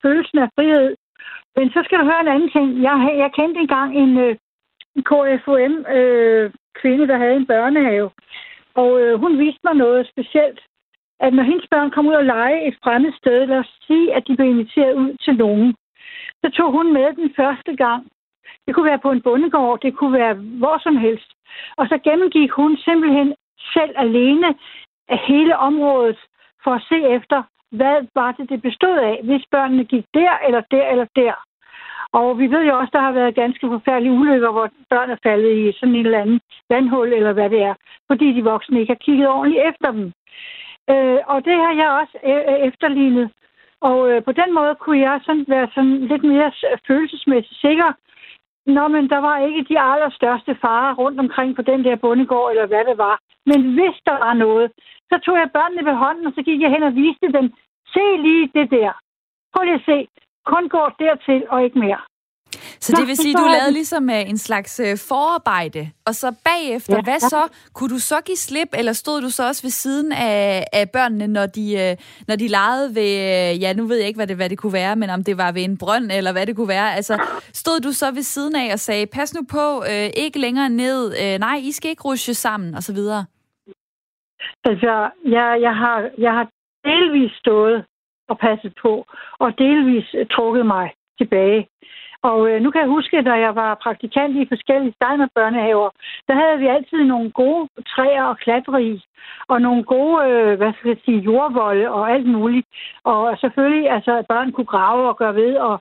følelsen 0.03 0.39
af 0.39 0.49
frihed. 0.57 0.97
Men 1.57 1.71
så 1.71 1.83
skal 1.85 1.99
du 1.99 2.05
høre 2.05 2.21
en 2.21 2.35
anden 2.35 2.51
ting. 2.51 2.83
Jeg, 2.83 3.15
jeg 3.23 3.31
kendte 3.39 3.61
engang 3.61 3.97
en, 3.97 4.19
øh, 4.19 4.37
en 4.97 5.03
KFUM-kvinde, 5.11 7.03
øh, 7.05 7.09
der 7.09 7.17
havde 7.17 7.37
en 7.37 7.47
børnehave. 7.47 8.11
Og 8.75 9.01
øh, 9.01 9.21
hun 9.21 9.39
viste 9.39 9.61
mig 9.65 9.75
noget 9.75 10.09
specielt 10.09 10.61
at 11.21 11.35
når 11.35 11.43
hendes 11.43 11.67
børn 11.71 11.91
kom 11.91 12.07
ud 12.07 12.15
og 12.15 12.25
lege 12.25 12.69
et 12.69 12.77
fremmed 12.85 13.13
sted, 13.13 13.47
lad 13.47 13.59
os 13.59 13.79
sige, 13.87 14.15
at 14.15 14.23
de 14.29 14.37
blev 14.37 14.49
inviteret 14.49 14.95
ud 14.95 15.17
til 15.25 15.35
nogen, 15.37 15.75
så 16.45 16.51
tog 16.51 16.73
hun 16.73 16.93
med 16.93 17.13
den 17.13 17.33
første 17.37 17.77
gang. 17.77 18.07
Det 18.67 18.75
kunne 18.75 18.91
være 18.91 19.05
på 19.05 19.11
en 19.11 19.23
bondegård, 19.23 19.81
det 19.81 19.97
kunne 19.97 20.19
være 20.19 20.35
hvor 20.35 20.79
som 20.79 20.97
helst. 20.97 21.31
Og 21.77 21.87
så 21.87 21.99
gennemgik 22.05 22.51
hun 22.51 22.77
simpelthen 22.77 23.35
selv 23.75 23.93
alene 23.97 24.55
af 25.09 25.19
hele 25.19 25.57
området 25.57 26.19
for 26.65 26.71
at 26.71 26.87
se 26.89 26.99
efter, 27.17 27.43
hvad 27.71 28.07
var 28.15 28.33
det, 28.33 28.49
det 28.49 28.63
bestod 28.63 28.99
af, 28.99 29.21
hvis 29.25 29.45
børnene 29.51 29.85
gik 29.85 30.05
der, 30.15 30.33
eller 30.47 30.63
der, 30.71 30.87
eller 30.93 31.07
der. 31.17 31.35
Og 32.13 32.39
vi 32.39 32.47
ved 32.51 32.63
jo 32.67 32.79
også, 32.79 32.91
der 32.93 33.01
har 33.01 33.13
været 33.13 33.35
ganske 33.35 33.67
forfærdelige 33.67 34.13
ulykker, 34.13 34.51
hvor 34.53 34.69
børn 34.91 35.11
er 35.11 35.17
faldet 35.23 35.53
i 35.57 35.73
sådan 35.79 35.95
en 35.95 36.07
eller 36.07 36.21
anden 36.21 36.41
vandhul, 36.71 37.13
eller 37.13 37.33
hvad 37.33 37.51
det 37.51 37.63
er, 37.63 37.75
fordi 38.07 38.33
de 38.33 38.45
voksne 38.45 38.81
ikke 38.81 38.93
har 38.93 39.05
kigget 39.07 39.29
ordentligt 39.29 39.63
efter 39.71 39.91
dem. 39.91 40.13
Øh, 40.93 41.21
og 41.27 41.45
det 41.45 41.57
har 41.65 41.73
jeg 41.83 41.89
også 42.01 42.17
øh, 42.31 42.43
øh, 42.51 42.59
efterlignet. 42.69 43.31
Og 43.81 44.11
øh, 44.11 44.25
på 44.25 44.33
den 44.33 44.55
måde 44.55 44.75
kunne 44.75 45.01
jeg 45.09 45.21
sådan 45.27 45.45
være 45.49 45.69
sådan 45.75 45.99
lidt 46.11 46.25
mere 46.25 46.53
følelsesmæssigt 46.87 47.61
sikker. 47.61 47.93
Nå, 48.67 48.89
men 48.89 49.11
der 49.11 49.19
var 49.19 49.39
ikke 49.39 49.67
de 49.71 49.81
allerstørste 49.81 50.57
farer 50.61 50.95
rundt 50.95 51.21
omkring 51.21 51.57
på 51.57 51.63
den 51.63 51.85
der 51.85 51.97
bondegård, 51.97 52.51
eller 52.51 52.67
hvad 52.67 52.85
det 52.85 52.99
var. 52.99 53.17
Men 53.47 53.61
hvis 53.75 53.97
der 54.07 54.19
var 54.25 54.35
noget, 54.35 54.73
så 55.11 55.19
tog 55.25 55.37
jeg 55.37 55.51
børnene 55.53 55.85
ved 55.89 55.95
hånden, 55.95 56.27
og 56.27 56.33
så 56.37 56.43
gik 56.43 56.61
jeg 56.61 56.71
hen 56.71 56.83
og 56.83 56.95
viste 56.95 57.33
dem, 57.33 57.47
se 57.95 58.05
lige 58.27 58.51
det 58.55 58.71
der. 58.71 58.93
Prøv 59.53 59.65
lige 59.65 59.75
at 59.75 59.89
se. 59.91 60.09
Kun 60.45 60.69
går 60.69 60.89
dertil 60.99 61.45
og 61.49 61.65
ikke 61.65 61.79
mere. 61.79 62.01
Så 62.81 62.93
det 62.99 63.07
vil 63.07 63.17
sige, 63.17 63.35
at 63.37 63.43
du 63.43 63.49
lavede 63.57 63.73
ligesom 63.73 64.11
øh, 64.11 64.31
en 64.31 64.39
slags 64.39 64.81
øh, 64.81 64.99
forarbejde, 65.09 65.91
og 66.07 66.15
så 66.15 66.35
bagefter, 66.45 66.97
ja. 66.97 67.03
hvad 67.03 67.21
så? 67.21 67.43
Kunne 67.75 67.89
du 67.89 67.99
så 67.99 68.21
give 68.21 68.37
slip, 68.37 68.69
eller 68.79 68.93
stod 68.93 69.23
du 69.23 69.31
så 69.31 69.47
også 69.49 69.63
ved 69.63 69.71
siden 69.71 70.13
af, 70.13 70.65
af 70.73 70.91
børnene, 70.91 71.27
når 71.27 71.47
de, 71.47 71.67
øh, 71.83 71.97
når 72.29 72.37
de 72.37 72.49
legede 72.49 72.95
ved, 72.95 73.13
ja, 73.57 73.73
nu 73.73 73.87
ved 73.87 73.97
jeg 73.97 74.07
ikke, 74.07 74.19
hvad 74.19 74.27
det, 74.27 74.37
hvad 74.37 74.49
det 74.49 74.59
kunne 74.59 74.73
være, 74.73 74.97
men 74.97 75.11
om 75.11 75.25
det 75.25 75.39
var 75.39 75.53
ved 75.53 75.63
en 75.63 75.79
brønd, 75.79 76.13
eller 76.13 76.33
hvad 76.33 76.47
det 76.47 76.57
kunne 76.57 76.69
være. 76.69 76.95
Altså, 76.95 77.15
stod 77.53 77.81
du 77.81 77.93
så 77.93 78.11
ved 78.15 78.23
siden 78.23 78.57
af 78.57 78.73
og 78.73 78.79
sagde, 78.79 79.07
pas 79.07 79.35
nu 79.35 79.41
på, 79.51 79.85
øh, 79.91 80.11
ikke 80.17 80.39
længere 80.39 80.69
ned, 80.69 81.15
øh, 81.23 81.39
nej, 81.39 81.57
I 81.63 81.73
skal 81.73 81.91
ikke 81.91 82.03
rushe 82.03 82.35
sammen, 82.35 82.75
og 82.75 82.83
så 82.83 82.93
videre? 82.93 83.25
Altså, 84.65 85.11
jeg, 85.25 85.59
jeg, 85.61 85.77
har, 85.77 86.11
jeg 86.19 86.33
har 86.33 86.47
delvis 86.85 87.33
stået 87.33 87.85
og 88.29 88.39
passet 88.39 88.73
på, 88.83 89.07
og 89.39 89.59
delvis 89.59 90.09
trukket 90.31 90.67
mig 90.67 90.91
tilbage. 91.19 91.69
Og 92.31 92.39
øh, 92.51 92.63
nu 92.63 92.71
kan 92.71 92.81
jeg 92.81 92.95
huske, 92.97 93.23
da 93.23 93.33
jeg 93.47 93.55
var 93.55 93.81
praktikant 93.85 94.37
i 94.37 94.51
forskellige 94.53 94.95
Steiner 94.97 95.29
børnehaver, 95.35 95.91
der 96.29 96.35
havde 96.35 96.59
vi 96.59 96.67
altid 96.67 97.05
nogle 97.05 97.31
gode 97.31 97.69
træer 97.93 98.25
at 98.25 98.39
klatre 98.39 98.83
i, 98.85 98.95
og 99.49 99.63
nogle 99.63 99.83
gode, 99.85 100.17
øh, 100.29 100.57
hvad 100.59 100.73
skal 100.73 100.89
jeg 100.89 100.99
sige, 101.05 101.25
jordvolde 101.29 101.91
og 101.91 102.11
alt 102.11 102.27
muligt. 102.27 102.67
Og 103.05 103.39
selvfølgelig, 103.39 103.91
altså, 103.91 104.13
at 104.19 104.27
børn 104.29 104.53
kunne 104.53 104.73
grave 104.75 105.09
og 105.09 105.17
gøre 105.17 105.35
ved, 105.35 105.57
og 105.57 105.81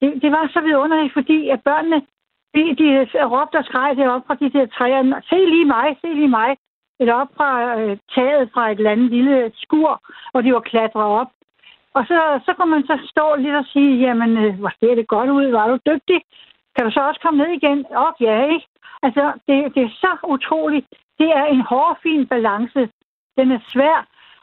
det, 0.00 0.22
det 0.22 0.30
var 0.32 0.50
så 0.52 0.60
vidunderligt, 0.60 1.12
fordi 1.12 1.48
at 1.48 1.60
børnene, 1.62 2.00
de, 2.54 2.62
de 2.80 2.88
råbte 3.34 3.56
og 3.56 3.64
skreg 3.64 3.96
deroppe 3.96 4.26
fra 4.26 4.40
de 4.40 4.50
der 4.50 4.66
træer. 4.66 5.20
Se 5.30 5.38
lige 5.54 5.64
mig, 5.64 5.96
se 6.00 6.08
lige 6.14 6.34
mig. 6.40 6.56
Eller 7.00 7.14
op 7.14 7.28
fra 7.36 7.80
øh, 7.80 7.96
taget 8.14 8.50
fra 8.54 8.70
et 8.70 8.78
eller 8.78 8.90
andet 8.90 9.10
lille 9.10 9.52
skur, 9.54 10.00
og 10.34 10.44
de 10.44 10.52
var 10.54 10.60
klatret 10.60 11.04
op. 11.20 11.30
Og 11.96 12.02
så, 12.10 12.18
så 12.46 12.52
kan 12.58 12.68
man 12.68 12.82
så 12.90 12.96
stå 13.12 13.26
lidt 13.34 13.56
og 13.62 13.66
sige, 13.72 13.92
jamen, 14.04 14.30
øh, 14.44 14.58
hvor 14.60 14.72
ser 14.80 14.94
det 14.94 15.08
godt 15.08 15.30
ud, 15.30 15.46
var 15.58 15.66
du 15.68 15.76
dygtig? 15.90 16.20
Kan 16.74 16.84
du 16.84 16.90
så 16.92 17.00
også 17.08 17.20
komme 17.20 17.38
ned 17.38 17.50
igen? 17.58 17.86
Og 18.02 18.10
ja, 18.20 18.36
ikke? 18.54 18.66
Altså, 19.02 19.24
det, 19.46 19.74
det 19.74 19.82
er 19.82 19.92
så 20.04 20.12
utroligt. 20.34 20.86
Det 21.18 21.28
er 21.40 21.44
en 21.44 21.60
hård, 21.60 21.98
fin 22.02 22.26
balance. 22.26 22.80
Den 23.38 23.50
er 23.56 23.60
svær 23.72 23.98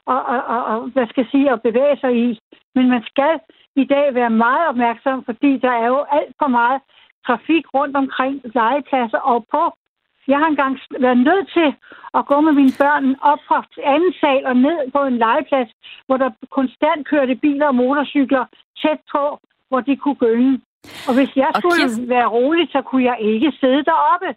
og, 0.06 0.26
og, 0.26 0.40
og, 0.54 0.62
at, 0.74 0.92
hvad 0.94 1.08
skal 1.08 1.22
jeg 1.24 1.32
sige, 1.32 1.52
at 1.52 1.62
bevæge 1.62 1.98
sig 2.00 2.14
i. 2.28 2.40
Men 2.76 2.90
man 2.90 3.04
skal 3.12 3.40
i 3.76 3.86
dag 3.86 4.14
være 4.14 4.30
meget 4.30 4.68
opmærksom, 4.68 5.24
fordi 5.26 5.58
der 5.58 5.72
er 5.72 5.88
jo 5.88 6.06
alt 6.12 6.36
for 6.42 6.48
meget 6.48 6.82
trafik 7.28 7.66
rundt 7.74 7.96
omkring 7.96 8.42
legepladser 8.56 9.18
og 9.18 9.46
på 9.52 9.64
jeg 10.28 10.38
har 10.40 10.48
engang 10.48 10.80
været 11.00 11.18
nødt 11.18 11.48
til 11.58 11.70
at 12.18 12.26
gå 12.26 12.42
med 12.42 12.54
mine 12.54 12.74
børn 12.80 13.16
op 13.22 13.42
fra 13.48 13.60
anden 13.94 14.14
sal 14.22 14.46
og 14.46 14.56
ned 14.58 14.92
på 14.96 15.00
en 15.10 15.18
legeplads, 15.18 15.70
hvor 16.06 16.18
der 16.18 16.30
konstant 16.52 17.08
kørte 17.08 17.36
biler 17.36 17.68
og 17.68 17.76
motorcykler 17.76 18.46
tæt 18.82 19.00
på, 19.12 19.40
hvor 19.70 19.82
de 19.88 19.96
kunne 19.96 20.20
gynge. 20.26 20.62
Og 21.08 21.14
hvis 21.18 21.32
jeg 21.36 21.52
skulle 21.60 21.84
okay. 21.86 22.08
være 22.16 22.28
rolig, 22.38 22.66
så 22.72 22.82
kunne 22.82 23.04
jeg 23.12 23.18
ikke 23.22 23.52
sidde 23.60 23.84
deroppe. 23.92 24.30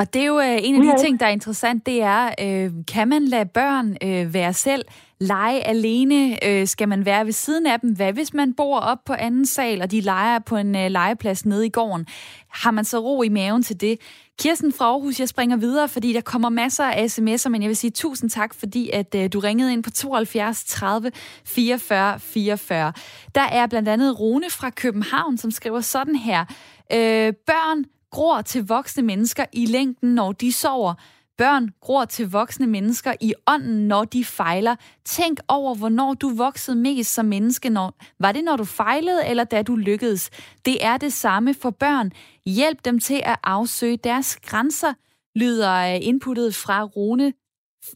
Og 0.00 0.14
det 0.14 0.22
er 0.22 0.26
jo 0.26 0.40
øh, 0.40 0.58
en 0.62 0.74
af 0.74 0.96
de 0.96 1.02
ting, 1.02 1.20
der 1.20 1.26
er 1.26 1.30
interessant, 1.30 1.86
det 1.86 2.02
er, 2.02 2.30
øh, 2.40 2.70
kan 2.88 3.08
man 3.08 3.24
lade 3.24 3.46
børn 3.46 3.96
øh, 4.02 4.34
være 4.34 4.52
selv, 4.52 4.84
lege 5.20 5.66
alene? 5.66 6.44
Øh, 6.46 6.66
skal 6.66 6.88
man 6.88 7.04
være 7.04 7.26
ved 7.26 7.32
siden 7.32 7.66
af 7.66 7.80
dem? 7.80 7.96
Hvad 7.96 8.12
hvis 8.12 8.34
man 8.34 8.54
bor 8.54 8.78
op 8.78 8.98
på 9.06 9.12
anden 9.12 9.46
sal, 9.46 9.82
og 9.82 9.90
de 9.90 10.00
leger 10.00 10.38
på 10.38 10.56
en 10.56 10.76
øh, 10.76 10.90
legeplads 10.90 11.46
nede 11.46 11.66
i 11.66 11.70
gården? 11.70 12.06
Har 12.48 12.70
man 12.70 12.84
så 12.84 12.98
ro 12.98 13.22
i 13.22 13.28
maven 13.28 13.62
til 13.62 13.80
det? 13.80 13.98
Kirsten 14.38 14.72
fra 14.72 14.84
Aarhus, 14.84 15.20
jeg 15.20 15.28
springer 15.28 15.56
videre, 15.56 15.88
fordi 15.88 16.12
der 16.12 16.20
kommer 16.20 16.48
masser 16.48 16.84
af 16.84 17.06
sms'er, 17.06 17.48
men 17.48 17.62
jeg 17.62 17.68
vil 17.68 17.76
sige 17.76 17.90
tusind 17.90 18.30
tak, 18.30 18.54
fordi 18.54 18.90
at 18.90 19.14
øh, 19.14 19.32
du 19.32 19.40
ringede 19.40 19.72
ind 19.72 19.82
på 19.82 19.90
72 19.90 20.64
30 20.64 21.10
44 21.44 22.20
44. 22.20 22.92
Der 23.34 23.40
er 23.40 23.66
blandt 23.66 23.88
andet 23.88 24.20
Rune 24.20 24.50
fra 24.50 24.70
København, 24.70 25.38
som 25.38 25.50
skriver 25.50 25.80
sådan 25.80 26.16
her. 26.16 26.40
Øh, 26.92 27.32
børn 27.46 27.84
gror 28.10 28.42
til 28.42 28.66
voksne 28.66 29.02
mennesker 29.02 29.44
i 29.52 29.66
længden, 29.66 30.14
når 30.14 30.32
de 30.32 30.52
sover. 30.52 30.94
Børn 31.38 31.70
gror 31.80 32.04
til 32.04 32.30
voksne 32.30 32.66
mennesker 32.66 33.14
i 33.20 33.34
ånden, 33.46 33.88
når 33.88 34.04
de 34.04 34.24
fejler. 34.24 34.76
Tænk 35.04 35.40
over, 35.48 35.74
hvornår 35.74 36.14
du 36.14 36.34
voksede 36.34 36.76
mest 36.76 37.14
som 37.14 37.26
menneske. 37.26 37.70
Når, 37.70 37.94
var 38.18 38.32
det, 38.32 38.44
når 38.44 38.56
du 38.56 38.64
fejlede, 38.64 39.26
eller 39.26 39.44
da 39.44 39.62
du 39.62 39.76
lykkedes? 39.76 40.30
Det 40.64 40.84
er 40.84 40.96
det 40.96 41.12
samme 41.12 41.54
for 41.54 41.70
børn. 41.70 42.12
Hjælp 42.46 42.84
dem 42.84 42.98
til 43.00 43.22
at 43.24 43.36
afsøge 43.44 43.96
deres 43.96 44.36
grænser, 44.36 44.94
lyder 45.36 45.94
øh, 45.94 45.98
inputtet 46.06 46.54
fra 46.54 46.84
Rune 46.84 47.32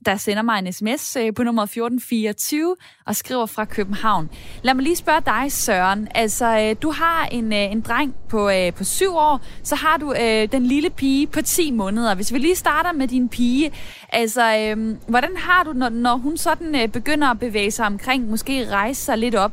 der 0.07 0.17
sender 0.17 0.43
mig 0.43 0.59
en 0.59 0.73
sms 0.73 1.17
øh, 1.17 1.35
på 1.35 1.43
nummer 1.43 1.63
1424 1.63 2.77
og 3.07 3.17
skriver 3.17 3.47
fra 3.47 3.65
København. 3.65 4.31
Lad 4.63 4.75
mig 4.75 4.83
lige 4.83 4.97
spørge 4.97 5.21
dig, 5.27 5.53
Søren. 5.53 6.09
Altså, 6.15 6.59
øh, 6.59 6.77
du 6.83 6.91
har 6.91 7.27
en, 7.27 7.53
øh, 7.53 7.73
en 7.73 7.81
dreng 7.81 8.15
på, 8.29 8.51
på 8.77 8.85
syv 8.85 9.15
år, 9.15 9.41
så 9.63 9.75
har 9.75 9.97
du 9.97 10.13
øh, 10.13 10.53
den 10.53 10.67
lille 10.67 10.91
pige 10.91 11.27
på 11.27 11.43
10 11.43 11.71
måneder. 11.71 12.15
Hvis 12.15 12.33
vi 12.33 12.39
lige 12.39 12.57
starter 12.57 12.93
med 12.93 13.09
din 13.09 13.29
pige, 13.29 13.73
altså, 14.09 14.57
øh, 14.59 14.97
hvordan 15.09 15.37
har 15.37 15.63
du, 15.65 15.73
når, 15.73 15.89
når 15.89 16.17
hun 16.17 16.37
sådan 16.37 16.75
øh, 16.75 16.89
begynder 16.89 17.29
at 17.29 17.39
bevæge 17.39 17.71
sig 17.71 17.87
omkring, 17.87 18.31
måske 18.31 18.71
rejse 18.71 19.05
sig 19.05 19.19
lidt 19.19 19.35
op, 19.35 19.53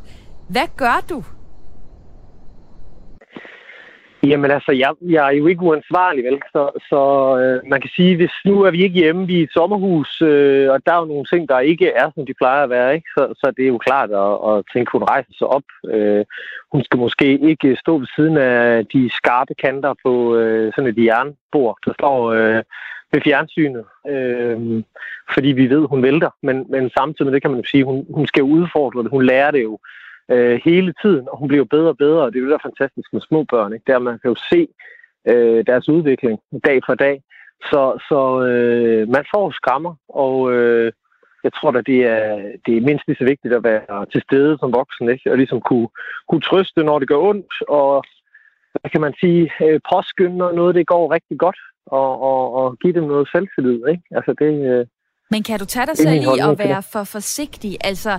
hvad 0.50 0.68
gør 0.78 1.06
du? 1.10 1.24
Jamen 4.24 4.51
altså, 4.51 4.72
jeg, 4.72 4.94
jeg 5.01 5.28
er 5.28 5.32
jo 5.32 5.48
ikke 5.48 5.62
uansvarlig, 5.62 6.24
vel? 6.24 6.40
Så, 6.51 6.70
så 6.90 7.01
øh, 7.42 7.70
man 7.70 7.82
kan 7.82 7.90
sige, 7.96 8.16
hvis 8.16 8.32
nu 8.46 8.62
er 8.62 8.72
vi 8.72 8.84
ikke 8.84 9.00
hjemme, 9.00 9.28
vi 9.28 9.36
er 9.36 9.40
i 9.40 9.44
et 9.44 9.54
sommerhus, 9.54 10.22
øh, 10.22 10.72
og 10.72 10.86
der 10.86 10.94
er 10.94 11.00
jo 11.00 11.06
nogle 11.06 11.25
ting, 11.25 11.50
der 11.50 11.60
ikke 11.60 11.88
er, 11.88 12.12
som 12.16 12.25
de 12.25 12.34
plejer 12.34 12.63
at 12.63 12.70
være, 12.70 12.96
ikke? 12.96 13.10
Så, 13.18 13.34
så 13.38 13.54
det 13.58 13.63
er 13.63 13.68
jo 13.68 13.78
klart 13.78 14.12
at, 14.12 14.34
at 14.51 14.66
tænke, 14.74 14.92
hun 14.92 15.04
rejser 15.04 15.34
sig 15.38 15.48
op. 15.48 15.63
Øh, 15.88 16.25
hun 16.72 16.84
skal 16.84 17.00
måske 17.00 17.40
ikke 17.40 17.75
stå 17.75 17.98
ved 17.98 18.08
siden 18.16 18.38
af 18.38 18.86
de 18.86 19.10
skarpe 19.10 19.54
kanter 19.54 19.94
på 20.06 20.36
øh, 20.36 20.74
sådan 20.75 20.90
et 20.90 21.06
jernbord, 21.06 21.78
der 21.86 21.94
står 21.94 22.32
øh, 22.32 22.63
ved 23.12 23.22
fjernsynet, 23.22 23.86
øh, 24.10 24.84
fordi 25.34 25.48
vi 25.48 25.70
ved, 25.70 25.88
hun 25.88 26.04
vælter. 26.04 26.30
Men, 26.44 26.66
men 26.70 26.90
samtidig 26.90 27.25
med 27.25 27.34
det 27.34 27.42
kan 27.42 27.51
man 27.51 27.60
jo 27.60 27.68
sige, 27.68 27.84
hun, 27.84 28.06
hun 28.13 28.28
skal 28.28 28.44
udfordre 28.44 29.04
det. 29.04 29.12
Hun 29.12 29.25
lærer 29.25 29.51
det 29.51 29.63
jo 29.63 29.80
øh, 30.32 30.60
hele 30.66 30.94
tiden, 31.02 31.30
og 31.32 31.38
hun 31.38 31.48
bliver 31.48 31.66
bedre 31.66 31.90
og 31.90 31.98
bedre, 31.98 32.22
og 32.24 32.32
det 32.32 32.40
er 32.40 32.44
jo 32.44 32.52
der 32.52 32.68
fantastisk 32.70 33.14
med 33.14 33.22
små 33.22 33.44
børn, 33.44 33.74
ikke? 33.74 33.86
der 33.88 34.00
man 34.00 34.20
kan 34.20 34.30
jo 34.34 34.38
se 34.52 34.68
øh, 35.32 35.66
deres 35.68 35.90
udvikling 35.90 36.40
dag 36.66 36.80
for 36.86 36.96
dag. 36.96 37.24
Så, 37.70 37.82
så 38.10 38.22
øh, 38.46 39.10
man 39.10 39.26
får 39.34 39.52
skrammer, 39.52 39.94
og 40.10 40.54
øh, 40.54 40.92
jeg 41.44 41.54
tror 41.54 41.72
at 41.72 41.86
det 41.86 42.00
er, 42.06 42.28
det 42.66 42.78
er 42.78 42.88
mindst 42.90 43.08
lige 43.08 43.18
så 43.18 43.26
vigtigt 43.26 43.54
at 43.54 43.64
være 43.64 44.06
til 44.12 44.22
stede 44.22 44.58
som 44.60 44.74
voksen, 44.74 45.10
ikke? 45.10 45.32
og 45.32 45.38
ligesom 45.38 45.62
kunne, 45.62 45.90
kunne 46.30 46.42
trøste, 46.42 46.84
når 46.84 47.00
det 47.00 47.08
gør 47.08 47.22
ondt, 47.32 47.54
og 47.70 48.04
hvad 48.74 48.92
kan 48.92 49.02
man 49.02 49.14
sige, 49.20 49.52
øh, 49.66 49.80
påskynde, 49.92 50.38
når 50.38 50.52
noget 50.52 50.76
det 50.76 50.88
går 50.88 51.14
rigtig 51.14 51.38
godt, 51.40 51.60
og, 51.86 52.22
og, 52.30 52.54
og 52.54 52.78
give 52.82 52.94
dem 52.94 53.04
noget 53.04 53.28
selvtillid. 53.32 53.80
Ikke? 53.94 54.04
Altså 54.12 54.32
det, 54.40 54.54
øh, 54.72 54.86
Men 55.32 55.44
kan 55.44 55.60
du 55.60 55.66
tage 55.66 55.86
dig 55.86 55.98
selv 55.98 56.22
i 56.22 56.40
at 56.50 56.60
være 56.60 56.84
for 56.94 57.04
forsigtig? 57.04 57.78
Altså, 57.84 58.12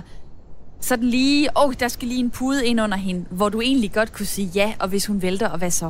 sådan 0.89 1.09
lige, 1.17 1.49
åh, 1.59 1.63
oh, 1.63 1.71
der 1.83 1.87
skal 1.87 2.07
lige 2.07 2.23
en 2.27 2.31
pude 2.39 2.59
ind 2.69 2.79
under 2.85 2.99
hende, 3.07 3.21
hvor 3.37 3.49
du 3.49 3.59
egentlig 3.61 3.91
godt 3.99 4.11
kunne 4.17 4.33
sige 4.35 4.49
ja, 4.59 4.67
og 4.81 4.87
hvis 4.89 5.07
hun 5.09 5.21
vælter, 5.21 5.49
og 5.53 5.57
hvad 5.61 5.73
så? 5.81 5.89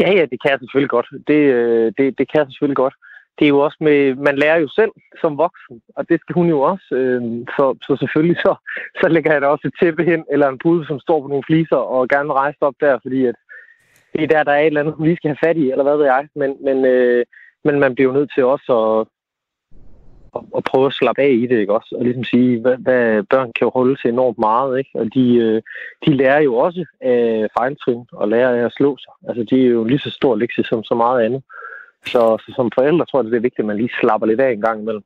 Ja, 0.00 0.08
ja, 0.18 0.24
det 0.30 0.38
kan 0.40 0.50
jeg 0.52 0.58
selvfølgelig 0.60 0.94
godt. 0.96 1.08
Det, 1.30 1.40
øh, 1.58 1.86
det, 1.98 2.18
det 2.18 2.26
kan 2.30 2.38
jeg 2.40 2.46
selvfølgelig 2.48 2.82
godt. 2.84 2.94
Det 3.38 3.44
er 3.44 3.54
jo 3.56 3.60
også 3.66 3.78
med, 3.80 4.14
man 4.14 4.36
lærer 4.42 4.58
jo 4.64 4.68
selv 4.68 4.92
som 5.20 5.38
voksen, 5.38 5.76
og 5.96 6.08
det 6.08 6.20
skal 6.20 6.34
hun 6.34 6.48
jo 6.54 6.60
også. 6.60 6.86
Øh, 7.00 7.22
så, 7.56 7.64
så 7.86 7.96
selvfølgelig 8.02 8.38
så, 8.46 8.52
så 9.00 9.06
lægger 9.08 9.32
jeg 9.32 9.42
da 9.42 9.46
også 9.46 9.66
et 9.68 9.78
tæppe 9.80 10.04
hen, 10.04 10.24
eller 10.32 10.48
en 10.48 10.62
pude, 10.62 10.86
som 10.86 11.00
står 11.00 11.20
på 11.20 11.28
nogle 11.28 11.48
fliser, 11.48 11.76
og 11.76 12.08
gerne 12.08 12.28
vil 12.28 12.40
rejse 12.44 12.58
op 12.60 12.74
der, 12.80 12.98
fordi 13.02 13.26
at 13.26 13.36
det 14.12 14.22
er 14.22 14.26
der, 14.26 14.42
der 14.42 14.52
er 14.52 14.60
et 14.60 14.66
eller 14.66 14.80
andet, 14.80 14.94
hun 14.94 15.06
lige 15.06 15.16
skal 15.16 15.30
have 15.30 15.44
fat 15.46 15.56
i, 15.56 15.70
eller 15.70 15.84
hvad 15.84 15.96
ved 15.96 16.04
jeg. 16.04 16.28
Men, 16.36 16.50
men, 16.66 16.84
øh, 16.84 17.24
men 17.64 17.80
man 17.80 17.94
bliver 17.94 18.08
jo 18.10 18.18
nødt 18.18 18.30
til 18.34 18.44
også 18.44 18.68
at, 18.82 19.06
og, 20.34 20.48
og 20.52 20.64
prøve 20.64 20.86
at 20.86 20.92
slappe 20.92 21.22
af 21.22 21.30
i 21.30 21.46
det, 21.46 21.58
ikke 21.58 21.74
også? 21.74 21.94
Og 21.98 22.04
ligesom 22.04 22.24
sige, 22.24 22.60
hvad, 22.60 22.76
hvad 22.76 23.22
børn 23.22 23.52
kan 23.52 23.64
jo 23.66 23.70
holde 23.74 23.96
til 23.96 24.10
enormt 24.10 24.38
meget, 24.38 24.78
ikke? 24.78 24.90
Og 24.94 25.06
de, 25.14 25.34
øh, 25.36 25.62
de 26.06 26.16
lærer 26.16 26.40
jo 26.40 26.54
også 26.54 26.84
af 27.00 27.48
fejltrin 27.58 28.04
og 28.12 28.28
lærer 28.28 28.50
af 28.58 28.64
at 28.64 28.72
slå 28.72 28.96
sig. 28.96 29.12
Altså, 29.28 29.42
de 29.50 29.64
er 29.64 29.68
jo 29.68 29.84
lige 29.84 29.98
så 29.98 30.10
stor 30.10 30.36
lektie 30.36 30.64
som 30.64 30.84
så 30.84 30.94
meget 30.94 31.24
andet. 31.24 31.42
Så, 32.06 32.22
så 32.46 32.52
som 32.56 32.70
forældre 32.74 33.06
tror 33.06 33.18
jeg, 33.18 33.30
det 33.30 33.36
er 33.36 33.48
vigtigt, 33.48 33.64
at 33.64 33.66
man 33.66 33.76
lige 33.76 33.98
slapper 34.00 34.26
lidt 34.26 34.40
af 34.40 34.52
en 34.52 34.60
gang 34.60 34.80
imellem. 34.80 35.04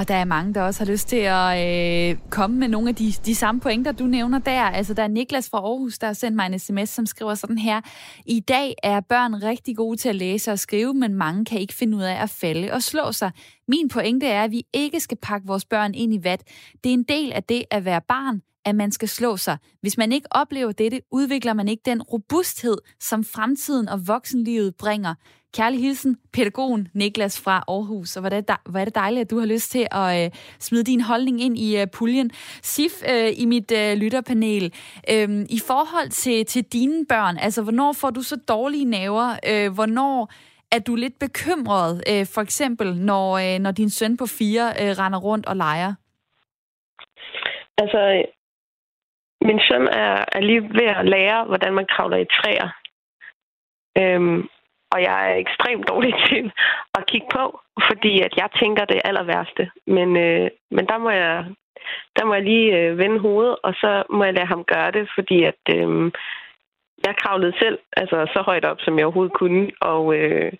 Og 0.00 0.08
der 0.08 0.14
er 0.14 0.24
mange, 0.24 0.54
der 0.54 0.62
også 0.62 0.84
har 0.84 0.92
lyst 0.92 1.08
til 1.08 1.16
at 1.16 2.10
øh, 2.10 2.18
komme 2.30 2.56
med 2.56 2.68
nogle 2.68 2.88
af 2.88 2.94
de, 2.94 3.12
de 3.26 3.34
samme 3.34 3.60
pointer, 3.60 3.92
du 3.92 4.04
nævner 4.04 4.38
der. 4.38 4.62
Altså, 4.62 4.94
der 4.94 5.02
er 5.02 5.08
Niklas 5.08 5.50
fra 5.50 5.58
Aarhus, 5.58 5.98
der 5.98 6.06
har 6.06 6.14
sendt 6.14 6.36
mig 6.36 6.46
en 6.46 6.58
sms, 6.58 6.88
som 6.88 7.06
skriver 7.06 7.34
sådan 7.34 7.58
her. 7.58 7.80
I 8.26 8.40
dag 8.40 8.74
er 8.82 9.00
børn 9.00 9.34
rigtig 9.34 9.76
gode 9.76 9.96
til 9.96 10.08
at 10.08 10.16
læse 10.16 10.52
og 10.52 10.58
skrive, 10.58 10.94
men 10.94 11.14
mange 11.14 11.44
kan 11.44 11.60
ikke 11.60 11.74
finde 11.74 11.96
ud 11.96 12.02
af 12.02 12.22
at 12.22 12.30
falde 12.30 12.72
og 12.72 12.82
slå 12.82 13.12
sig. 13.12 13.30
Min 13.68 13.88
pointe 13.88 14.26
er, 14.26 14.44
at 14.44 14.50
vi 14.50 14.62
ikke 14.72 15.00
skal 15.00 15.18
pakke 15.22 15.46
vores 15.46 15.64
børn 15.64 15.94
ind 15.94 16.14
i 16.14 16.20
vat. 16.22 16.42
Det 16.84 16.90
er 16.90 16.94
en 16.94 17.02
del 17.02 17.32
af 17.32 17.42
det 17.42 17.64
at 17.70 17.84
være 17.84 18.00
barn, 18.08 18.42
at 18.64 18.74
man 18.74 18.92
skal 18.92 19.08
slå 19.08 19.36
sig. 19.36 19.58
Hvis 19.80 19.98
man 19.98 20.12
ikke 20.12 20.26
oplever 20.30 20.72
dette, 20.72 21.00
udvikler 21.10 21.52
man 21.52 21.68
ikke 21.68 21.82
den 21.84 22.02
robusthed, 22.02 22.76
som 23.00 23.24
fremtiden 23.24 23.88
og 23.88 24.08
voksenlivet 24.08 24.74
bringer. 24.74 25.14
Kærlig 25.56 25.80
hilsen, 25.80 26.16
pædagogen 26.32 26.88
Niklas 26.94 27.44
fra 27.44 27.64
Aarhus. 27.68 28.16
Og 28.16 28.20
hvor 28.22 28.30
er 28.30 28.40
det, 28.40 28.56
hvor 28.70 28.80
er 28.80 28.84
det 28.84 28.94
dejligt, 28.94 29.24
at 29.24 29.30
du 29.30 29.38
har 29.38 29.46
lyst 29.46 29.70
til 29.70 29.86
at 29.90 30.24
øh, 30.24 30.30
smide 30.58 30.84
din 30.84 31.00
holdning 31.00 31.40
ind 31.40 31.58
i 31.58 31.80
øh, 31.80 31.86
puljen. 31.98 32.30
Sif, 32.62 32.92
øh, 33.12 33.30
i 33.42 33.44
mit 33.46 33.72
øh, 33.72 33.96
lytterpanel, 33.96 34.64
øh, 35.12 35.28
i 35.56 35.60
forhold 35.66 36.08
til, 36.10 36.46
til 36.46 36.64
dine 36.64 37.06
børn, 37.08 37.36
altså 37.38 37.62
hvornår 37.62 37.92
får 37.92 38.10
du 38.10 38.22
så 38.22 38.36
dårlige 38.48 38.84
naver? 38.84 39.28
Øh, 39.50 39.74
hvornår 39.74 40.32
er 40.72 40.78
du 40.78 40.94
lidt 40.94 41.18
bekymret, 41.18 41.92
øh, 42.10 42.26
for 42.34 42.40
eksempel, 42.40 42.96
når, 42.96 43.26
øh, 43.38 43.58
når 43.58 43.70
din 43.70 43.90
søn 43.90 44.16
på 44.16 44.26
fire 44.38 44.66
øh, 44.80 44.90
render 45.00 45.18
rundt 45.18 45.46
og 45.46 45.56
leger? 45.56 45.94
Altså, 47.82 48.00
min 49.48 49.60
søn 49.68 49.84
er, 50.04 50.24
er 50.36 50.40
lige 50.40 50.62
ved 50.62 50.88
at 51.00 51.08
lære, 51.08 51.44
hvordan 51.44 51.72
man 51.74 51.86
kravler 51.86 52.16
i 52.16 52.32
træer. 52.38 52.68
Øhm, 53.98 54.48
og 54.92 55.02
jeg 55.02 55.30
er 55.30 55.34
ekstremt 55.34 55.88
dårlig 55.88 56.14
til 56.28 56.52
at 56.98 57.06
kigge 57.06 57.26
på, 57.32 57.60
fordi 57.88 58.20
at 58.20 58.36
jeg 58.36 58.48
tænker 58.60 58.84
det 58.84 59.00
aller 59.04 59.22
værste. 59.22 59.70
Men, 59.86 60.16
øh, 60.16 60.50
men 60.70 60.86
der 60.86 60.98
må 60.98 61.10
jeg 61.10 61.44
der 62.16 62.24
må 62.24 62.34
jeg 62.34 62.42
lige 62.42 62.78
øh, 62.78 62.98
vende 62.98 63.18
hovedet, 63.18 63.56
og 63.62 63.74
så 63.74 64.02
må 64.10 64.24
jeg 64.24 64.34
lade 64.34 64.46
ham 64.46 64.64
gøre 64.64 64.90
det, 64.90 65.10
fordi 65.14 65.44
at 65.44 65.62
øh, 65.76 66.12
jeg 67.06 67.16
kravlede 67.16 67.58
selv 67.58 67.78
altså, 67.96 68.26
så 68.34 68.42
højt 68.42 68.64
op, 68.64 68.80
som 68.80 68.98
jeg 68.98 69.06
overhovedet 69.06 69.34
kunne, 69.34 69.70
og 69.80 70.14
øh, 70.14 70.52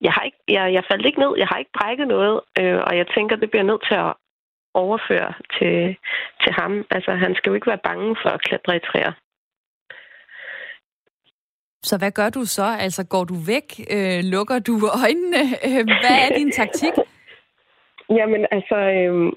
jeg, 0.00 0.12
har 0.12 0.22
ikke, 0.22 0.38
jeg, 0.48 0.72
jeg 0.72 0.84
faldt 0.90 1.06
ikke 1.06 1.20
ned, 1.20 1.32
jeg 1.36 1.46
har 1.46 1.58
ikke 1.58 1.76
brækket 1.78 2.08
noget, 2.08 2.40
øh, 2.60 2.80
og 2.86 2.96
jeg 2.96 3.06
tænker, 3.16 3.36
det 3.36 3.50
bliver 3.50 3.68
nødt 3.70 3.84
til 3.88 3.94
at 3.94 4.12
overføre 4.74 5.32
til, 5.58 5.96
til 6.42 6.52
ham. 6.52 6.84
Altså, 6.90 7.10
han 7.12 7.34
skal 7.34 7.50
jo 7.50 7.54
ikke 7.54 7.66
være 7.66 7.86
bange 7.88 8.16
for 8.22 8.30
at 8.30 8.42
klatre 8.42 8.76
i 8.76 8.86
træer. 8.88 9.12
Så 11.88 11.98
hvad 11.98 12.10
gør 12.10 12.30
du 12.30 12.44
så? 12.44 12.66
Altså, 12.84 13.02
går 13.14 13.24
du 13.24 13.34
væk? 13.52 13.68
Øh, 13.96 14.20
lukker 14.34 14.58
du 14.58 14.74
øjnene? 15.04 15.42
Øh, 15.66 15.84
hvad 16.02 16.16
er 16.24 16.30
din 16.38 16.50
taktik? 16.50 16.94
Jamen, 18.18 18.46
altså, 18.50 18.76
øh, 18.76 19.32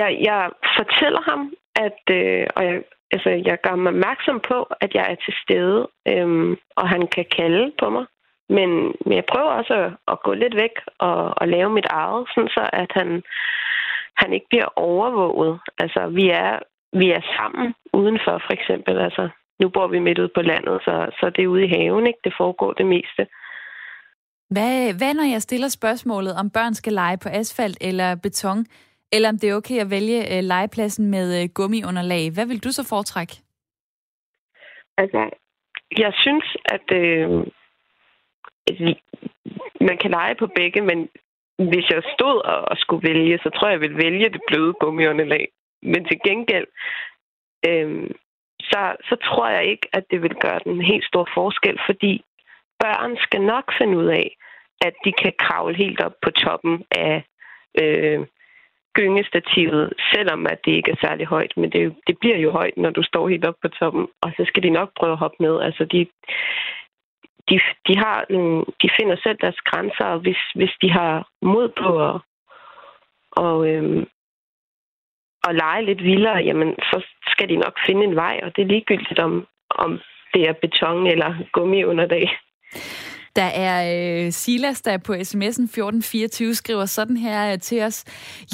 jeg, 0.00 0.10
jeg 0.28 0.50
fortæller 0.78 1.22
ham, 1.30 1.52
at, 1.86 2.02
øh, 2.10 2.46
og 2.56 2.64
jeg, 2.64 2.82
altså, 3.10 3.30
jeg 3.48 3.58
gør 3.62 3.74
mig 3.74 3.92
opmærksom 3.92 4.40
på, 4.48 4.58
at 4.80 4.90
jeg 4.94 5.04
er 5.12 5.14
til 5.24 5.34
stede, 5.42 5.88
øh, 6.12 6.56
og 6.76 6.88
han 6.88 7.02
kan 7.14 7.26
kalde 7.38 7.72
på 7.80 7.90
mig. 7.90 8.06
Men, 8.48 8.70
men 9.06 9.14
jeg 9.16 9.24
prøver 9.32 9.50
også 9.60 9.74
at, 9.74 9.92
at 10.12 10.22
gå 10.22 10.32
lidt 10.32 10.56
væk 10.56 10.74
og, 10.98 11.34
og 11.40 11.48
lave 11.48 11.70
mit 11.70 11.86
eget, 11.90 12.28
sådan 12.34 12.50
så 12.56 12.70
at 12.72 12.90
han, 12.94 13.22
han 14.16 14.32
ikke 14.32 14.46
bliver 14.50 14.70
overvåget. 14.76 15.60
Altså, 15.78 16.00
vi 16.18 16.30
er, 16.30 16.58
vi 16.92 17.10
er 17.10 17.22
sammen 17.36 17.74
udenfor, 17.92 18.42
for 18.46 18.52
eksempel. 18.52 18.98
Altså, 18.98 19.28
nu 19.60 19.68
bor 19.68 19.86
vi 19.86 19.98
midt 19.98 20.18
ude 20.18 20.32
på 20.34 20.42
landet, 20.42 20.82
så, 20.84 20.94
så 21.20 21.30
det 21.36 21.42
er 21.44 21.48
ude 21.48 21.64
i 21.64 21.72
haven, 21.76 22.06
ikke? 22.06 22.18
Det 22.24 22.34
foregår 22.36 22.72
det 22.72 22.86
meste. 22.86 23.26
Hvad, 24.50 24.98
hvad 24.98 25.14
når 25.14 25.32
jeg 25.32 25.42
stiller 25.42 25.68
spørgsmålet, 25.68 26.32
om 26.40 26.50
børn 26.50 26.74
skal 26.74 26.92
lege 26.92 27.18
på 27.22 27.28
asfalt 27.32 27.78
eller 27.80 28.16
beton, 28.22 28.66
eller 29.12 29.28
om 29.28 29.38
det 29.38 29.50
er 29.50 29.54
okay 29.54 29.78
at 29.80 29.90
vælge 29.90 30.36
øh, 30.36 30.42
legepladsen 30.42 31.10
med 31.10 31.42
øh, 31.42 31.48
gummiunderlag? 31.54 32.30
Hvad 32.34 32.46
vil 32.46 32.64
du 32.64 32.72
så 32.72 32.88
foretrække? 32.88 33.34
Altså, 34.98 35.30
jeg 35.98 36.12
synes, 36.14 36.56
at 36.64 36.86
øh, 36.92 37.28
man 39.80 39.98
kan 40.02 40.10
lege 40.10 40.34
på 40.34 40.46
begge, 40.56 40.80
men 40.80 41.08
hvis 41.58 41.90
jeg 41.90 42.02
stod 42.14 42.36
og, 42.44 42.60
og 42.70 42.76
skulle 42.76 43.08
vælge, 43.08 43.38
så 43.38 43.50
tror 43.50 43.68
jeg, 43.68 43.72
jeg 43.72 43.80
ville 43.80 44.02
vælge 44.04 44.28
det 44.30 44.40
bløde 44.48 44.74
gummiunderlag. 44.80 45.48
Men 45.82 46.04
til 46.04 46.18
gengæld, 46.26 46.66
øh, 47.68 48.10
så, 48.70 48.96
så 49.08 49.16
tror 49.24 49.48
jeg 49.48 49.64
ikke, 49.64 49.88
at 49.92 50.04
det 50.10 50.22
vil 50.22 50.34
gøre 50.34 50.60
den 50.64 50.80
helt 50.80 51.04
stor 51.04 51.28
forskel, 51.34 51.78
fordi 51.86 52.24
børn 52.80 53.16
skal 53.16 53.42
nok 53.42 53.72
finde 53.78 53.98
ud 53.98 54.06
af, 54.06 54.36
at 54.80 54.94
de 55.04 55.12
kan 55.12 55.32
kravle 55.38 55.76
helt 55.76 56.00
op 56.00 56.14
på 56.22 56.30
toppen 56.30 56.84
af 56.90 57.24
øh, 57.80 58.26
gyngestativet, 58.94 59.92
selvom 60.12 60.46
at 60.46 60.58
det 60.64 60.72
ikke 60.72 60.90
er 60.90 61.06
særlig 61.06 61.26
højt. 61.26 61.52
Men 61.56 61.72
det, 61.72 61.96
det 62.06 62.18
bliver 62.20 62.38
jo 62.38 62.50
højt, 62.50 62.76
når 62.76 62.90
du 62.90 63.02
står 63.02 63.28
helt 63.28 63.44
op 63.44 63.54
på 63.62 63.68
toppen, 63.68 64.08
og 64.22 64.32
så 64.36 64.44
skal 64.46 64.62
de 64.62 64.70
nok 64.70 64.90
prøve 64.98 65.12
at 65.12 65.18
hoppe 65.18 65.36
med. 65.40 65.60
Altså, 65.60 65.84
de, 65.84 66.06
de, 67.48 67.60
de, 67.88 67.94
har 67.96 68.24
nogle, 68.30 68.64
de 68.82 68.88
finder 69.00 69.16
selv 69.22 69.38
deres 69.40 69.60
grænser, 69.60 70.04
og 70.04 70.18
hvis, 70.20 70.40
hvis 70.54 70.74
de 70.82 70.90
har 70.90 71.28
mod 71.42 71.68
på 71.68 71.90
at, 72.08 72.20
og, 73.32 73.68
øhm, 73.68 74.06
at 75.48 75.54
lege 75.54 75.84
lidt 75.84 76.02
vildere, 76.02 76.36
jamen, 76.36 76.74
så 76.90 77.06
skal 77.40 77.48
de 77.48 77.56
nok 77.56 77.76
finde 77.86 78.04
en 78.04 78.16
vej, 78.16 78.40
og 78.42 78.56
det 78.56 78.62
er 78.62 78.66
ligegyldigt, 78.66 79.18
om, 79.18 79.46
om 79.70 79.98
det 80.34 80.42
er 80.48 80.54
beton 80.62 81.06
eller 81.06 81.34
gummi 81.52 81.84
under 81.84 82.06
dag. 82.06 82.26
Der 83.36 83.50
er 83.66 83.76
øh, 83.94 84.32
Silas, 84.32 84.80
der 84.82 84.98
på 84.98 85.12
sms'en 85.12 85.66
1424 85.66 86.54
skriver 86.54 86.84
sådan 86.84 87.16
her 87.16 87.52
øh, 87.52 87.58
til 87.58 87.82
os. 87.82 88.04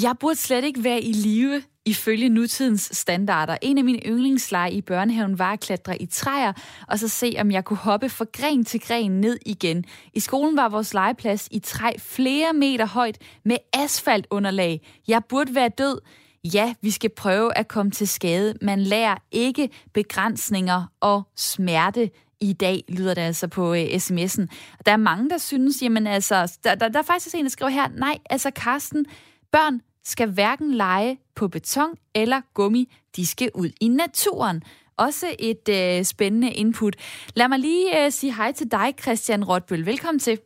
Jeg 0.03 0.15
burde 0.19 0.35
slet 0.35 0.63
ikke 0.63 0.83
være 0.83 1.01
i 1.01 1.11
live 1.11 1.61
ifølge 1.85 2.29
nutidens 2.29 2.89
standarder. 2.93 3.57
En 3.61 3.77
af 3.77 3.83
mine 3.83 3.99
yndlingsleje 4.05 4.71
i 4.71 4.81
børnehaven 4.81 5.39
var 5.39 5.53
at 5.53 5.59
klatre 5.59 6.01
i 6.01 6.05
træer, 6.05 6.53
og 6.87 6.99
så 6.99 7.07
se, 7.07 7.33
om 7.39 7.51
jeg 7.51 7.65
kunne 7.65 7.77
hoppe 7.77 8.09
fra 8.09 8.25
gren 8.33 8.65
til 8.65 8.81
gren 8.87 9.11
ned 9.11 9.37
igen. 9.45 9.85
I 10.13 10.19
skolen 10.19 10.57
var 10.57 10.69
vores 10.69 10.93
legeplads 10.93 11.47
i 11.51 11.59
træ 11.59 11.91
flere 11.99 12.53
meter 12.53 12.87
højt 12.87 13.17
med 13.45 13.57
asfaltunderlag. 13.73 14.81
Jeg 15.07 15.21
burde 15.29 15.55
være 15.55 15.69
død. 15.69 16.01
Ja, 16.43 16.73
vi 16.81 16.91
skal 16.91 17.09
prøve 17.09 17.57
at 17.57 17.67
komme 17.67 17.91
til 17.91 18.07
skade. 18.07 18.53
Man 18.61 18.79
lærer 18.79 19.15
ikke 19.31 19.69
begrænsninger 19.93 20.83
og 20.99 21.23
smerte 21.35 22.09
i 22.41 22.53
dag, 22.53 22.83
lyder 22.89 23.13
det 23.13 23.21
altså 23.21 23.47
på 23.47 23.73
øh, 23.73 23.83
sms'en. 23.83 24.45
Der 24.85 24.91
er 24.91 24.97
mange, 24.97 25.29
der 25.29 25.37
synes, 25.37 25.81
jamen 25.81 26.07
altså, 26.07 26.57
der, 26.63 26.75
der, 26.75 26.87
der 26.87 26.99
er 26.99 27.03
faktisk 27.03 27.35
en, 27.35 27.43
der 27.43 27.49
skriver 27.49 27.69
her, 27.69 27.87
nej, 27.87 28.17
altså 28.29 28.51
Karsten, 28.51 29.05
børn 29.51 29.81
skal 30.03 30.31
hverken 30.31 30.73
lege 30.73 31.19
på 31.35 31.47
beton 31.47 31.95
eller 32.15 32.41
gummi, 32.53 32.93
de 33.15 33.25
skal 33.27 33.51
ud 33.55 33.69
i 33.81 33.87
naturen. 33.87 34.63
Også 34.97 35.35
et 35.39 35.69
øh, 35.69 36.03
spændende 36.03 36.51
input. 36.51 36.95
Lad 37.35 37.47
mig 37.47 37.59
lige 37.59 38.05
øh, 38.05 38.11
sige 38.11 38.35
hej 38.35 38.51
til 38.51 38.71
dig, 38.71 38.93
Christian 39.01 39.43
Rotbøl. 39.43 39.85
Velkommen 39.85 40.19
til. 40.19 40.39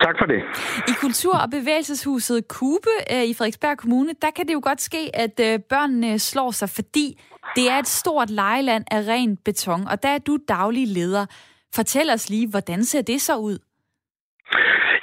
Tak 0.00 0.14
for 0.18 0.26
det. 0.26 0.40
I 0.88 0.92
Kultur- 1.00 1.38
og 1.38 1.50
Bevægelseshuset 1.50 2.48
Kube 2.48 2.88
øh, 3.12 3.24
i 3.24 3.34
Frederiksberg 3.34 3.78
Kommune, 3.78 4.12
der 4.22 4.30
kan 4.30 4.46
det 4.48 4.54
jo 4.54 4.60
godt 4.62 4.80
ske, 4.80 5.10
at 5.14 5.40
øh, 5.40 5.58
børnene 5.58 6.18
slår 6.18 6.50
sig, 6.50 6.70
fordi 6.70 7.20
det 7.56 7.70
er 7.70 7.78
et 7.78 7.88
stort 7.88 8.30
lejeland 8.30 8.84
af 8.90 9.00
ren 9.08 9.36
beton, 9.36 9.88
og 9.88 10.02
der 10.02 10.08
er 10.08 10.18
du 10.18 10.38
daglig 10.48 10.88
leder. 10.88 11.26
Fortæl 11.74 12.10
os 12.10 12.30
lige, 12.30 12.48
hvordan 12.48 12.84
ser 12.84 13.02
det 13.02 13.20
så 13.20 13.36
ud? 13.36 13.58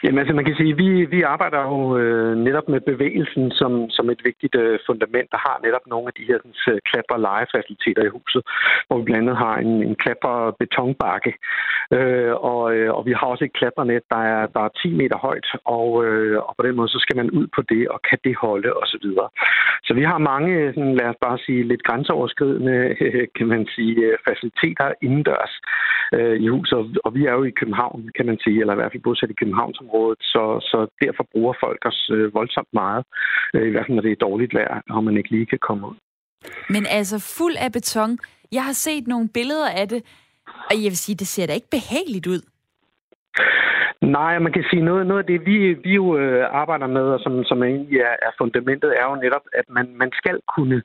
Jamen 0.04 0.20
altså, 0.20 0.34
man 0.36 0.46
kan 0.46 0.56
sige, 0.56 0.72
at 0.72 0.78
vi, 0.78 0.90
vi 1.16 1.22
arbejder 1.22 1.62
jo 1.72 1.98
øh, 1.98 2.36
netop 2.48 2.68
med 2.70 2.82
bevægelsen 2.82 3.52
som, 3.52 3.90
som 3.90 4.10
et 4.10 4.22
vigtigt 4.24 4.56
øh, 4.56 4.80
fundament, 4.88 5.28
der 5.32 5.38
har 5.48 5.60
netop 5.66 5.86
nogle 5.88 6.08
af 6.08 6.14
de 6.18 6.28
her 6.30 6.38
sådan, 6.44 6.76
øh, 6.76 6.80
klatre 6.90 7.22
legefaciliteter 7.28 8.04
i 8.06 8.14
huset, 8.18 8.42
hvor 8.88 8.98
vi 8.98 9.04
blandt 9.04 9.24
andet 9.24 9.38
har 9.46 9.56
en, 9.66 9.74
en 9.90 9.96
klatre 9.96 10.54
betonbakke, 10.60 11.32
øh, 11.98 12.34
og, 12.52 12.62
øh, 12.76 12.90
og 12.98 13.02
vi 13.08 13.14
har 13.20 13.28
også 13.28 13.46
et 13.46 13.58
klatrenet, 13.60 14.04
der 14.14 14.22
er, 14.34 14.42
der 14.56 14.62
er 14.68 14.78
10 14.82 14.94
meter 15.02 15.18
højt, 15.28 15.48
og, 15.80 15.88
øh, 16.06 16.38
og 16.48 16.54
på 16.58 16.64
den 16.68 16.76
måde 16.76 16.90
så 16.90 17.00
skal 17.00 17.18
man 17.18 17.32
ud 17.32 17.48
på 17.56 17.62
det, 17.72 17.84
og 17.94 18.00
kan 18.10 18.20
det 18.24 18.36
holde 18.46 18.70
osv. 18.82 19.06
Så, 19.18 19.26
så 19.88 19.92
vi 20.00 20.04
har 20.12 20.18
mange, 20.32 20.74
sådan, 20.76 20.96
lad 20.96 21.08
os 21.14 21.24
bare 21.26 21.38
sige, 21.46 21.64
lidt 21.72 21.84
grænseoverskridende, 21.84 22.78
øh, 23.02 23.28
kan 23.38 23.48
man 23.48 23.68
sige, 23.76 23.96
øh, 24.08 24.18
faciliteter 24.28 24.88
indendørs 25.02 25.54
øh, 26.16 26.36
i 26.46 26.48
huset, 26.48 26.98
og 27.06 27.16
vi 27.16 27.26
er 27.26 27.34
jo 27.34 27.44
i 27.44 27.58
København, 27.60 28.10
kan 28.18 28.26
man 28.26 28.38
sige, 28.44 28.60
eller 28.60 28.74
i 28.74 28.80
hvert 28.80 28.92
fald 28.92 29.08
bosat 29.08 29.30
i 29.30 29.40
København 29.42 29.74
som 29.74 29.93
området, 29.94 30.20
så, 30.22 30.44
så 30.72 30.78
derfor 31.04 31.24
bruger 31.32 31.54
folk 31.64 31.82
os 31.86 32.10
øh, 32.14 32.34
voldsomt 32.34 32.74
meget, 32.74 33.04
øh, 33.56 33.68
i 33.68 33.72
hvert 33.72 33.86
fald 33.86 33.96
når 33.96 34.02
det 34.02 34.12
er 34.12 34.26
dårligt 34.28 34.54
vejr, 34.54 34.82
og 34.90 35.04
man 35.04 35.18
ikke 35.18 35.32
lige 35.32 35.46
kan 35.46 35.60
komme 35.68 35.88
ud. 35.88 35.96
Men 36.70 36.86
altså 36.90 37.18
fuld 37.38 37.56
af 37.66 37.72
beton. 37.72 38.18
Jeg 38.52 38.64
har 38.66 38.74
set 38.74 39.08
nogle 39.08 39.30
billeder 39.34 39.70
af 39.70 39.88
det, 39.90 40.02
og 40.48 40.76
jeg 40.84 40.90
vil 40.94 40.98
sige, 40.98 41.16
det 41.16 41.28
ser 41.28 41.48
da 41.48 41.54
ikke 41.54 41.74
behageligt 41.78 42.28
ud. 42.28 42.42
Nej, 44.04 44.40
man 44.40 44.52
kan 44.52 44.66
sige 44.70 44.82
noget, 44.82 45.08
noget 45.08 45.22
af 45.24 45.26
det, 45.26 45.46
vi, 45.46 45.74
vi 45.74 45.94
jo 45.94 46.18
øh, 46.18 46.46
arbejder 46.52 46.88
med, 46.88 47.02
og 47.02 47.20
som, 47.20 47.44
som 47.44 47.64
egentlig 47.64 48.00
er, 48.00 48.16
er 48.28 48.32
fundamentet, 48.38 48.90
er 49.02 49.06
jo 49.10 49.16
netop, 49.16 49.46
at 49.54 49.66
man, 49.70 49.88
man 49.96 50.12
skal 50.14 50.40
kunne, 50.56 50.82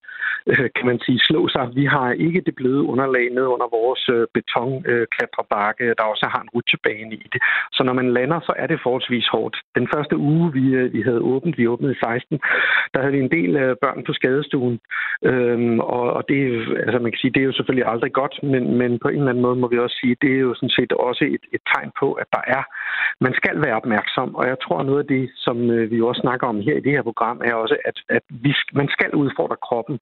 øh, 0.46 0.68
kan 0.76 0.86
man 0.86 0.98
sige, 1.06 1.18
slå 1.18 1.48
sig. 1.48 1.68
Vi 1.74 1.84
har 1.84 2.12
ikke 2.12 2.40
det 2.46 2.54
bløde 2.54 2.82
underlag 2.82 3.30
ned 3.30 3.46
under 3.54 3.68
vores 3.78 4.08
øh, 4.08 4.26
betonklatrebakke, 4.34 5.84
øh, 5.84 5.94
der 5.98 6.04
også 6.04 6.26
har 6.32 6.40
en 6.42 6.52
rutsjebane 6.54 7.14
i 7.14 7.26
det. 7.32 7.42
Så 7.72 7.82
når 7.84 7.92
man 7.92 8.12
lander, 8.12 8.40
så 8.40 8.52
er 8.56 8.66
det 8.66 8.80
forholdsvis 8.82 9.28
hårdt. 9.32 9.56
Den 9.74 9.88
første 9.94 10.16
uge, 10.16 10.52
vi, 10.52 10.64
øh, 10.74 10.92
vi 10.92 11.02
havde 11.02 11.20
åbent, 11.32 11.58
vi 11.58 11.68
åbnede 11.68 11.92
i 11.92 12.00
16, 12.00 12.40
der 12.94 13.00
havde 13.00 13.12
vi 13.12 13.20
en 13.20 13.30
del 13.30 13.56
øh, 13.56 13.76
børn 13.82 14.04
på 14.06 14.12
skadestuen. 14.12 14.80
Øhm, 15.24 15.80
og, 15.80 16.12
og 16.16 16.22
det, 16.28 16.40
altså 16.84 16.98
man 16.98 17.12
kan 17.12 17.18
sige, 17.20 17.32
det 17.34 17.40
er 17.40 17.50
jo 17.50 17.58
selvfølgelig 17.58 17.86
aldrig 17.92 18.12
godt, 18.12 18.34
men, 18.42 18.78
men 18.80 18.98
på 18.98 19.08
en 19.08 19.18
eller 19.18 19.30
anden 19.30 19.46
måde 19.46 19.56
må 19.56 19.68
vi 19.68 19.78
også 19.78 19.96
sige, 20.00 20.16
det 20.22 20.30
er 20.34 20.40
jo 20.48 20.54
sådan 20.54 20.76
set 20.78 20.92
også 20.92 21.24
et, 21.24 21.44
et 21.54 21.62
tegn 21.74 21.90
på, 22.00 22.12
at 22.12 22.26
der 22.32 22.42
er 22.46 22.62
man 23.20 23.34
skal 23.40 23.56
være 23.64 23.76
opmærksom, 23.80 24.34
og 24.34 24.44
jeg 24.46 24.56
tror, 24.64 24.82
noget 24.82 25.02
af 25.04 25.08
det, 25.16 25.30
som 25.36 25.70
øh, 25.70 25.90
vi 25.90 25.96
jo 25.96 26.08
også 26.08 26.20
snakker 26.20 26.46
om 26.46 26.60
her 26.60 26.76
i 26.76 26.84
det 26.86 26.92
her 26.92 27.02
program, 27.02 27.42
er 27.44 27.54
også, 27.54 27.76
at, 27.84 27.96
at 28.08 28.22
vi, 28.30 28.54
man 28.72 28.88
skal 28.88 29.10
udfordre 29.14 29.56
kroppen, 29.68 29.98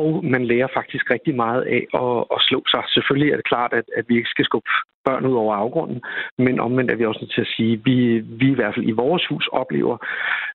og 0.00 0.24
man 0.24 0.44
lærer 0.44 0.68
faktisk 0.78 1.10
rigtig 1.10 1.34
meget 1.44 1.62
af 1.76 1.82
at, 2.02 2.24
at 2.34 2.38
slå 2.48 2.60
sig. 2.72 2.82
Selvfølgelig 2.96 3.30
er 3.32 3.36
det 3.36 3.48
klart, 3.52 3.72
at, 3.72 3.86
at 3.98 4.04
vi 4.08 4.16
ikke 4.16 4.34
skal 4.34 4.44
skubbe 4.44 4.70
børn 5.04 5.26
ud 5.26 5.36
over 5.44 5.54
afgrunden, 5.54 6.02
men 6.38 6.60
omvendt 6.60 6.90
er 6.90 6.96
vi 6.96 7.06
også 7.06 7.20
nødt 7.22 7.34
til 7.34 7.46
at 7.46 7.54
sige, 7.56 7.72
at 7.72 7.80
vi, 7.84 8.18
vi 8.18 8.48
i 8.50 8.58
hvert 8.58 8.74
fald 8.74 8.88
i 8.88 8.98
vores 9.04 9.26
hus 9.26 9.46
oplever 9.52 9.96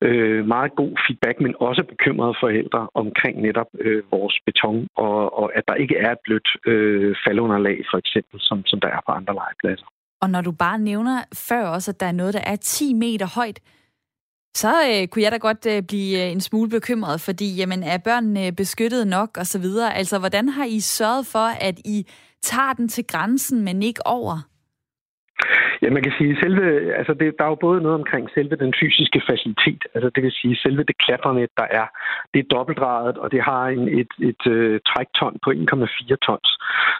øh, 0.02 0.46
meget 0.46 0.72
god 0.74 0.92
feedback, 1.06 1.40
men 1.40 1.54
også 1.60 1.82
bekymrede 1.92 2.34
forældre 2.40 2.88
omkring 2.94 3.40
netop 3.40 3.70
øh, 3.80 4.02
vores 4.10 4.36
beton, 4.46 4.86
og, 4.96 5.38
og 5.40 5.46
at 5.56 5.64
der 5.68 5.74
ikke 5.74 5.96
er 5.96 6.12
et 6.12 6.22
blødt 6.24 6.48
øh, 6.66 7.16
faldunderlag, 7.24 7.78
for 7.90 7.98
eksempel, 7.98 8.40
som, 8.40 8.66
som 8.66 8.80
der 8.80 8.88
er 8.88 9.00
på 9.06 9.12
andre 9.12 9.34
legepladser. 9.40 9.86
Og 10.20 10.30
når 10.30 10.40
du 10.40 10.52
bare 10.52 10.78
nævner 10.78 11.24
før 11.34 11.66
også, 11.66 11.90
at 11.90 12.00
der 12.00 12.06
er 12.06 12.12
noget, 12.12 12.34
der 12.34 12.40
er 12.40 12.56
10 12.56 12.94
meter 12.94 13.26
højt, 13.26 13.60
så 14.56 14.88
øh, 14.88 15.08
kunne 15.08 15.22
jeg 15.22 15.32
da 15.32 15.36
godt 15.36 15.66
øh, 15.66 15.82
blive 15.82 16.24
øh, 16.24 16.32
en 16.32 16.40
smule 16.40 16.70
bekymret, 16.70 17.20
fordi 17.20 17.54
jamen, 17.54 17.82
er 17.82 17.98
børnene 17.98 18.46
øh, 18.46 18.52
beskyttet 18.52 19.06
nok 19.06 19.36
og 19.36 19.46
så 19.46 19.58
videre? 19.58 19.94
Altså, 19.94 20.18
hvordan 20.18 20.48
har 20.48 20.64
I 20.64 20.80
sørget 20.80 21.26
for, 21.26 21.46
at 21.46 21.78
I 21.84 22.06
tager 22.42 22.72
den 22.72 22.88
til 22.88 23.06
grænsen, 23.06 23.60
men 23.60 23.82
ikke 23.82 24.06
over? 24.06 24.49
Ja, 25.82 25.90
man 25.90 26.02
kan 26.02 26.12
sige, 26.18 26.40
selve, 26.40 26.94
altså 27.00 27.14
det, 27.14 27.34
der 27.38 27.44
er 27.44 27.48
jo 27.48 27.64
både 27.66 27.82
noget 27.82 28.00
omkring 28.00 28.28
selve 28.34 28.56
den 28.56 28.72
fysiske 28.80 29.20
facilitet, 29.28 29.82
altså 29.94 30.10
det 30.14 30.22
vil 30.22 30.32
sige 30.32 30.56
selve 30.56 30.82
det 30.88 30.98
klatrenet, 30.98 31.50
der 31.56 31.66
er, 31.70 31.86
det 32.34 32.38
er 32.40 32.52
dobbeltdraget, 32.56 33.18
og 33.18 33.32
det 33.32 33.42
har 33.42 33.64
en, 33.66 33.88
et, 33.88 34.12
et, 34.18 34.40
et 34.46 34.52
øh, 34.52 34.80
trækton 34.88 35.34
på 35.44 35.50
1,4 35.50 36.16
tons. 36.26 36.48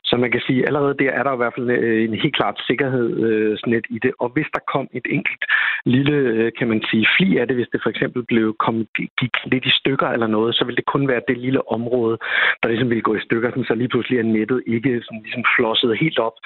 Så 0.04 0.16
man 0.16 0.30
kan 0.32 0.42
sige, 0.46 0.66
allerede 0.66 0.94
der 1.02 1.10
er 1.10 1.22
der 1.22 1.32
i 1.34 1.40
hvert 1.40 1.54
fald 1.56 1.70
øh, 1.70 2.04
en 2.04 2.14
helt 2.22 2.36
klart 2.36 2.56
sikkerhedsnet 2.66 3.84
øh, 3.88 3.96
i 3.96 3.98
det. 4.04 4.12
Og 4.22 4.28
hvis 4.34 4.48
der 4.54 4.60
kom 4.72 4.86
et 4.98 5.06
enkelt 5.16 5.44
lille, 5.84 6.16
øh, 6.34 6.52
kan 6.58 6.68
man 6.68 6.80
sige, 6.90 7.06
fli 7.16 7.38
af 7.38 7.46
det, 7.46 7.56
hvis 7.56 7.72
det 7.72 7.80
for 7.82 7.90
eksempel 7.90 8.22
blev 8.32 8.56
kom, 8.64 8.86
gik 9.20 9.34
lidt 9.52 9.66
i 9.66 9.78
stykker 9.80 10.08
eller 10.08 10.26
noget, 10.26 10.54
så 10.54 10.64
ville 10.64 10.76
det 10.76 10.92
kun 10.94 11.08
være 11.08 11.22
det 11.28 11.38
lille 11.38 11.62
område, 11.76 12.18
der 12.62 12.68
ligesom 12.68 12.88
ville 12.88 13.02
gå 13.08 13.14
i 13.14 13.26
stykker, 13.26 13.64
så 13.66 13.74
lige 13.74 13.88
pludselig 13.88 14.18
er 14.18 14.22
nettet 14.22 14.62
ikke 14.66 15.02
sådan, 15.04 15.22
ligesom 15.22 15.44
flosset 15.56 15.98
helt 15.98 16.18
op 16.18 16.36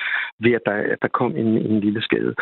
ved, 0.41 0.53
at 0.53 0.65
der, 0.67 0.77
at 0.95 0.99
der 1.03 1.09
kom 1.09 1.37
en, 1.37 1.51
en 1.71 1.81
lille 1.85 2.03
skade. 2.03 2.35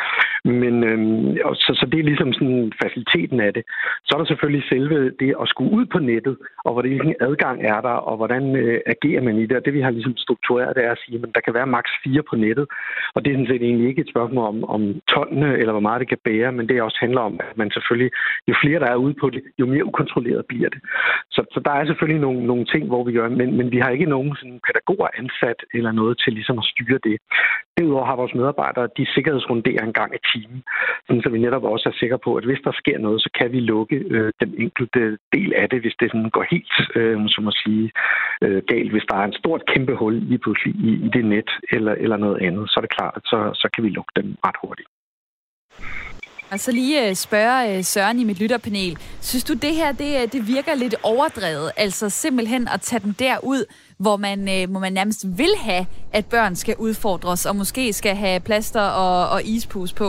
Men 0.44 0.74
øhm, 0.90 1.36
og 1.44 1.54
så, 1.56 1.70
så 1.80 1.86
det 1.92 1.98
er 2.00 2.10
ligesom 2.10 2.32
sådan 2.32 2.72
faciliteten 2.82 3.40
af 3.40 3.52
det. 3.54 3.64
Så 4.04 4.10
er 4.14 4.18
der 4.18 4.30
selvfølgelig 4.30 4.64
selve 4.68 4.98
det 5.22 5.34
at 5.42 5.48
skulle 5.48 5.72
ud 5.78 5.86
på 5.86 5.98
nettet, 5.98 6.36
og 6.64 6.80
hvilken 6.80 7.14
adgang 7.20 7.58
er 7.72 7.80
der, 7.80 7.96
og 8.08 8.16
hvordan 8.16 8.56
øh, 8.56 8.80
agerer 8.86 9.22
man 9.22 9.36
i 9.38 9.46
det. 9.46 9.56
Og 9.56 9.64
det 9.64 9.74
vi 9.74 9.80
har 9.80 9.90
ligesom 9.90 10.16
struktureret, 10.16 10.76
det 10.76 10.84
er 10.84 10.92
at 10.92 11.02
sige, 11.04 11.18
at 11.18 11.34
der 11.34 11.40
kan 11.40 11.54
være 11.54 11.66
maks 11.66 11.90
4 12.04 12.22
på 12.30 12.36
nettet. 12.36 12.66
Og 13.14 13.24
det 13.24 13.30
er 13.30 13.34
sådan 13.34 13.52
set 13.52 13.62
egentlig 13.62 13.88
ikke 13.88 14.00
et 14.00 14.12
spørgsmål 14.14 14.44
om, 14.52 14.64
om 14.64 14.82
tonnene, 15.14 15.58
eller 15.60 15.72
hvor 15.72 15.86
meget 15.88 16.00
det 16.00 16.08
kan 16.08 16.24
bære, 16.24 16.52
men 16.52 16.68
det 16.68 16.82
også 16.82 16.98
handler 17.00 17.20
om, 17.20 17.34
at 17.40 17.56
man 17.56 17.70
selvfølgelig, 17.70 18.10
jo 18.48 18.54
flere 18.62 18.80
der 18.80 18.90
er 18.90 19.04
ude 19.04 19.14
på 19.20 19.30
det, 19.30 19.42
jo 19.60 19.66
mere 19.66 19.84
ukontrolleret 19.84 20.46
bliver 20.46 20.68
det. 20.68 20.80
Så, 21.30 21.40
så 21.54 21.60
der 21.64 21.70
er 21.70 21.84
selvfølgelig 21.86 22.20
nogle, 22.20 22.46
nogle 22.46 22.64
ting, 22.64 22.86
hvor 22.86 23.04
vi 23.04 23.12
gør, 23.12 23.28
men, 23.28 23.56
men 23.58 23.72
vi 23.72 23.78
har 23.78 23.90
ikke 23.90 24.12
nogen 24.14 24.36
sådan 24.36 24.60
pædagoger 24.66 25.08
ansat 25.20 25.60
eller 25.74 25.92
noget 25.92 26.14
til 26.24 26.32
ligesom 26.32 26.58
at 26.58 26.64
styre 26.72 26.98
det. 27.08 27.16
Derudover 27.78 28.06
har 28.06 28.16
vores 28.16 28.34
medarbejdere, 28.34 28.88
de 28.98 29.06
sikkerhedsrundere 29.32 29.84
en 29.84 29.92
gang 29.92 30.12
i 30.14 30.20
timen, 30.30 30.62
så 31.22 31.28
vi 31.30 31.38
netop 31.38 31.64
også 31.64 31.88
er 31.88 31.98
sikre 32.00 32.18
på, 32.18 32.30
at 32.36 32.44
hvis 32.44 32.62
der 32.64 32.72
sker 32.72 32.98
noget, 32.98 33.22
så 33.22 33.30
kan 33.38 33.52
vi 33.52 33.60
lukke 33.60 33.96
øh, 33.96 34.32
den 34.40 34.54
enkelte 34.64 35.18
del 35.32 35.50
af 35.54 35.68
det, 35.70 35.80
hvis 35.80 35.96
det 36.00 36.10
sådan 36.10 36.30
går 36.36 36.44
helt, 36.54 36.74
øh, 36.96 37.16
som 37.28 37.48
at 37.48 37.54
sige, 37.64 37.90
øh, 38.44 38.62
galt. 38.72 38.90
Hvis 38.92 39.08
der 39.10 39.16
er 39.16 39.24
en 39.24 39.40
stort 39.42 39.62
kæmpe 39.72 39.94
hul 39.94 40.32
i, 40.32 40.36
pludselig 40.38 40.74
i, 40.74 40.90
i 41.06 41.08
det 41.14 41.24
net 41.24 41.50
eller, 41.72 41.94
eller 42.04 42.16
noget 42.16 42.38
andet, 42.46 42.64
så 42.70 42.74
er 42.78 42.84
det 42.84 42.96
klart, 42.98 43.14
at 43.16 43.24
så, 43.24 43.38
så 43.54 43.66
kan 43.74 43.84
vi 43.84 43.88
lukke 43.88 44.12
dem 44.16 44.28
ret 44.46 44.58
hurtigt. 44.62 44.88
Og 46.52 46.60
så 46.60 46.72
lige 46.72 47.08
øh, 47.08 47.14
spørge 47.14 47.76
øh, 47.76 47.84
Søren 47.84 48.18
i 48.18 48.24
mit 48.24 48.40
lytterpanel. 48.40 48.98
Synes 49.20 49.44
du, 49.44 49.54
det 49.54 49.74
her 49.74 49.92
det, 49.92 50.12
øh, 50.22 50.32
det 50.32 50.42
virker 50.54 50.74
lidt 50.74 50.94
overdrevet? 51.02 51.70
Altså 51.76 52.10
simpelthen 52.10 52.68
at 52.74 52.80
tage 52.80 53.00
den 53.00 53.14
derud, 53.18 53.64
hvor 54.04 54.16
man, 54.26 54.38
øh, 54.54 54.70
hvor 54.70 54.80
man 54.80 54.92
nærmest 54.92 55.26
vil 55.40 55.54
have, 55.68 55.84
at 56.12 56.24
børn 56.30 56.54
skal 56.54 56.76
udfordres, 56.78 57.46
og 57.46 57.56
måske 57.56 57.92
skal 57.92 58.14
have 58.14 58.40
plaster 58.40 58.86
og, 59.04 59.16
og 59.34 59.40
ispus 59.56 59.92
på? 59.92 60.08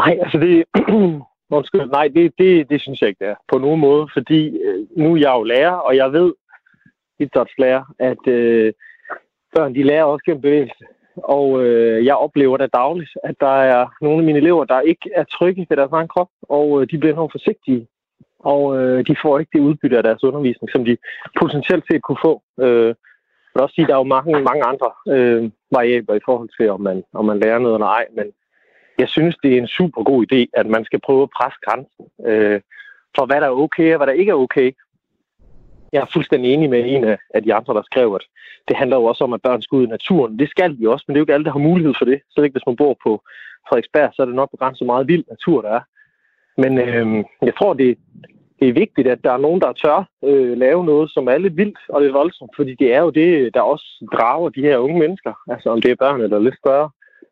Nej, 0.00 0.18
altså 0.22 0.38
det... 0.38 0.64
Undskyld, 1.52 1.86
nej, 1.86 2.08
det, 2.08 2.32
det, 2.38 2.70
det 2.70 2.80
synes 2.80 3.00
jeg 3.00 3.08
ikke, 3.08 3.24
det 3.24 3.30
er 3.30 3.34
på 3.52 3.58
nogen 3.58 3.80
måde, 3.80 4.08
fordi 4.12 4.40
øh, 4.48 4.86
nu 4.96 5.14
er 5.14 5.18
jeg 5.18 5.32
jo 5.38 5.42
lærer, 5.42 5.72
og 5.72 5.96
jeg 5.96 6.12
ved, 6.12 6.32
idrætslærer, 7.18 7.82
at 7.98 8.26
øh, 8.26 8.72
børn 9.54 9.74
de 9.74 9.82
lærer 9.82 10.04
også 10.04 10.24
gennem 10.24 10.42
bevægelse. 10.42 10.84
Og 11.16 11.64
øh, 11.64 12.04
jeg 12.04 12.16
oplever 12.16 12.56
da 12.56 12.66
dagligt, 12.66 13.10
at 13.24 13.34
der 13.40 13.56
er 13.74 13.86
nogle 14.00 14.18
af 14.18 14.24
mine 14.24 14.38
elever, 14.38 14.64
der 14.64 14.80
ikke 14.80 15.10
er 15.14 15.24
trygge 15.24 15.66
ved 15.68 15.76
deres 15.76 15.92
egen 15.92 16.08
krop, 16.08 16.28
og 16.42 16.82
øh, 16.82 16.88
de 16.90 16.98
bliver 16.98 17.14
nogle 17.14 17.30
forsigtige. 17.32 17.86
Og 18.40 18.78
øh, 18.78 19.06
de 19.06 19.16
får 19.22 19.38
ikke 19.38 19.50
det 19.52 19.66
udbytte 19.68 19.96
af 19.96 20.02
deres 20.02 20.24
undervisning, 20.24 20.70
som 20.70 20.84
de 20.84 20.96
potentielt 21.40 21.84
set 21.90 22.02
kunne 22.02 22.22
få. 22.22 22.42
Øh, 22.60 22.86
jeg 22.86 23.54
vil 23.54 23.62
også 23.62 23.74
sige, 23.74 23.84
at 23.84 23.88
der 23.88 23.94
er 23.94 24.04
jo 24.04 24.14
mange, 24.16 24.32
mange 24.40 24.64
andre 24.64 24.90
øh, 25.08 25.50
variabler 25.70 26.14
i 26.14 26.24
forhold 26.24 26.48
til, 26.58 26.70
om 26.70 26.80
man, 26.80 27.04
om 27.12 27.24
man 27.24 27.40
lærer 27.40 27.58
noget 27.58 27.74
eller 27.74 27.86
ej. 27.86 28.06
Men 28.16 28.26
jeg 28.98 29.08
synes, 29.08 29.36
det 29.42 29.52
er 29.52 29.58
en 29.58 29.66
super 29.66 30.02
god 30.02 30.26
idé, 30.26 30.40
at 30.60 30.66
man 30.66 30.84
skal 30.84 31.00
prøve 31.00 31.22
at 31.22 31.34
presse 31.36 31.58
grænsen 31.66 32.04
øh, 32.26 32.60
for, 33.16 33.26
hvad 33.26 33.40
der 33.40 33.46
er 33.46 33.60
okay 33.64 33.92
og 33.92 33.96
hvad 33.96 34.06
der 34.06 34.20
ikke 34.20 34.30
er 34.30 34.42
okay. 34.46 34.72
Jeg 35.92 36.00
er 36.00 36.12
fuldstændig 36.12 36.52
enig 36.52 36.70
med 36.70 36.82
en 36.86 37.04
af 37.34 37.42
de 37.42 37.54
andre, 37.54 37.74
der 37.74 37.82
skrev, 37.82 38.14
at 38.14 38.24
det 38.68 38.76
handler 38.76 38.96
jo 38.96 39.04
også 39.04 39.24
om, 39.24 39.32
at 39.32 39.42
børn 39.42 39.62
skal 39.62 39.76
ud 39.76 39.86
i 39.86 39.94
naturen. 39.96 40.38
Det 40.38 40.48
skal 40.50 40.78
de 40.78 40.88
også, 40.88 41.04
men 41.06 41.14
det 41.14 41.18
er 41.18 41.20
jo 41.20 41.24
ikke 41.24 41.34
alle, 41.34 41.44
der 41.44 41.52
har 41.52 41.68
mulighed 41.70 41.94
for 41.98 42.04
det. 42.04 42.20
Så 42.30 42.42
ikke 42.42 42.54
hvis 42.54 42.66
man 42.66 42.76
bor 42.76 42.96
på 43.04 43.22
Frederiksberg, 43.68 44.10
så 44.12 44.22
er 44.22 44.26
det 44.26 44.34
nok 44.34 44.50
begrænset 44.50 44.86
meget 44.86 45.08
vild 45.08 45.24
natur, 45.30 45.62
der 45.62 45.70
er. 45.70 45.80
Men 46.62 46.78
øh, 46.78 47.24
jeg 47.42 47.54
tror, 47.58 47.72
det, 47.74 47.98
det 48.60 48.68
er 48.68 48.72
vigtigt, 48.72 49.08
at 49.08 49.24
der 49.24 49.32
er 49.32 49.44
nogen, 49.46 49.60
der 49.60 49.72
tør 49.72 50.08
øh, 50.24 50.58
lave 50.58 50.84
noget, 50.84 51.10
som 51.10 51.28
er 51.28 51.38
lidt 51.38 51.56
vildt 51.56 51.78
og 51.88 52.02
lidt 52.02 52.14
voldsomt, 52.14 52.50
fordi 52.56 52.74
det 52.74 52.94
er 52.94 53.00
jo 53.00 53.10
det, 53.10 53.54
der 53.54 53.60
også 53.60 54.08
drager 54.12 54.48
de 54.48 54.60
her 54.60 54.76
unge 54.78 54.98
mennesker, 54.98 55.32
altså 55.50 55.70
om 55.70 55.80
det 55.80 55.90
er 55.90 56.02
børn 56.04 56.20
eller 56.20 56.38
lidt 56.38 56.58
større. 56.58 56.90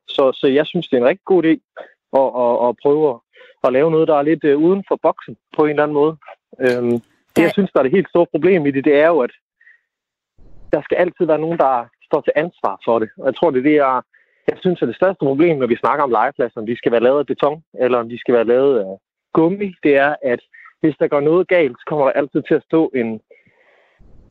Så, 0.09 0.33
så 0.33 0.47
jeg 0.47 0.67
synes, 0.67 0.89
det 0.89 0.97
er 0.97 1.01
en 1.01 1.09
rigtig 1.09 1.25
god 1.25 1.45
idé 1.45 1.55
at, 2.21 2.29
at, 2.45 2.69
at 2.69 2.77
prøve 2.83 3.11
at, 3.11 3.17
at 3.65 3.73
lave 3.73 3.91
noget, 3.91 4.09
der 4.09 4.17
er 4.17 4.23
lidt 4.23 4.45
øh, 4.45 4.59
uden 4.59 4.85
for 4.89 4.99
boksen 5.03 5.37
på 5.57 5.65
en 5.65 5.71
eller 5.71 5.83
anden 5.83 5.99
måde. 6.01 6.17
Øh, 6.61 6.83
det, 7.35 7.43
jeg 7.43 7.53
synes, 7.53 7.71
der 7.71 7.79
er 7.79 7.83
det 7.83 7.97
helt 7.97 8.09
store 8.09 8.27
problem 8.35 8.67
i 8.67 8.71
det, 8.71 8.85
det 8.85 8.97
er 8.97 9.07
jo, 9.07 9.19
at 9.21 9.35
der 10.73 10.83
skal 10.83 10.97
altid 10.97 11.25
være 11.27 11.45
nogen, 11.45 11.59
der 11.59 11.87
står 12.09 12.21
til 12.21 12.33
ansvar 12.37 12.81
for 12.85 12.99
det. 12.99 13.09
Og 13.19 13.27
jeg 13.27 13.35
tror, 13.37 13.51
det 13.51 13.59
er 13.59 13.69
det, 13.71 13.75
jeg, 13.75 14.03
jeg 14.49 14.57
synes 14.61 14.83
er 14.83 14.87
det 14.87 14.97
største 14.97 15.25
problem, 15.25 15.59
når 15.59 15.67
vi 15.67 15.77
snakker 15.77 16.05
om 16.05 16.11
legepladser, 16.11 16.61
om 16.61 16.67
de 16.67 16.77
skal 16.77 16.93
være 16.93 17.07
lavet 17.07 17.19
af 17.19 17.27
beton, 17.27 17.63
eller 17.83 17.99
om 17.99 18.09
de 18.09 18.19
skal 18.19 18.35
være 18.35 18.51
lavet 18.55 18.79
af 18.81 18.97
gummi, 19.33 19.75
det 19.83 19.97
er, 19.97 20.15
at 20.23 20.41
hvis 20.81 20.97
der 21.01 21.09
går 21.09 21.21
noget 21.21 21.49
galt, 21.49 21.77
så 21.79 21.85
kommer 21.87 22.05
der 22.05 22.13
altid 22.13 22.43
til 22.43 22.55
at 22.55 22.63
stå 22.63 22.91
en 22.95 23.21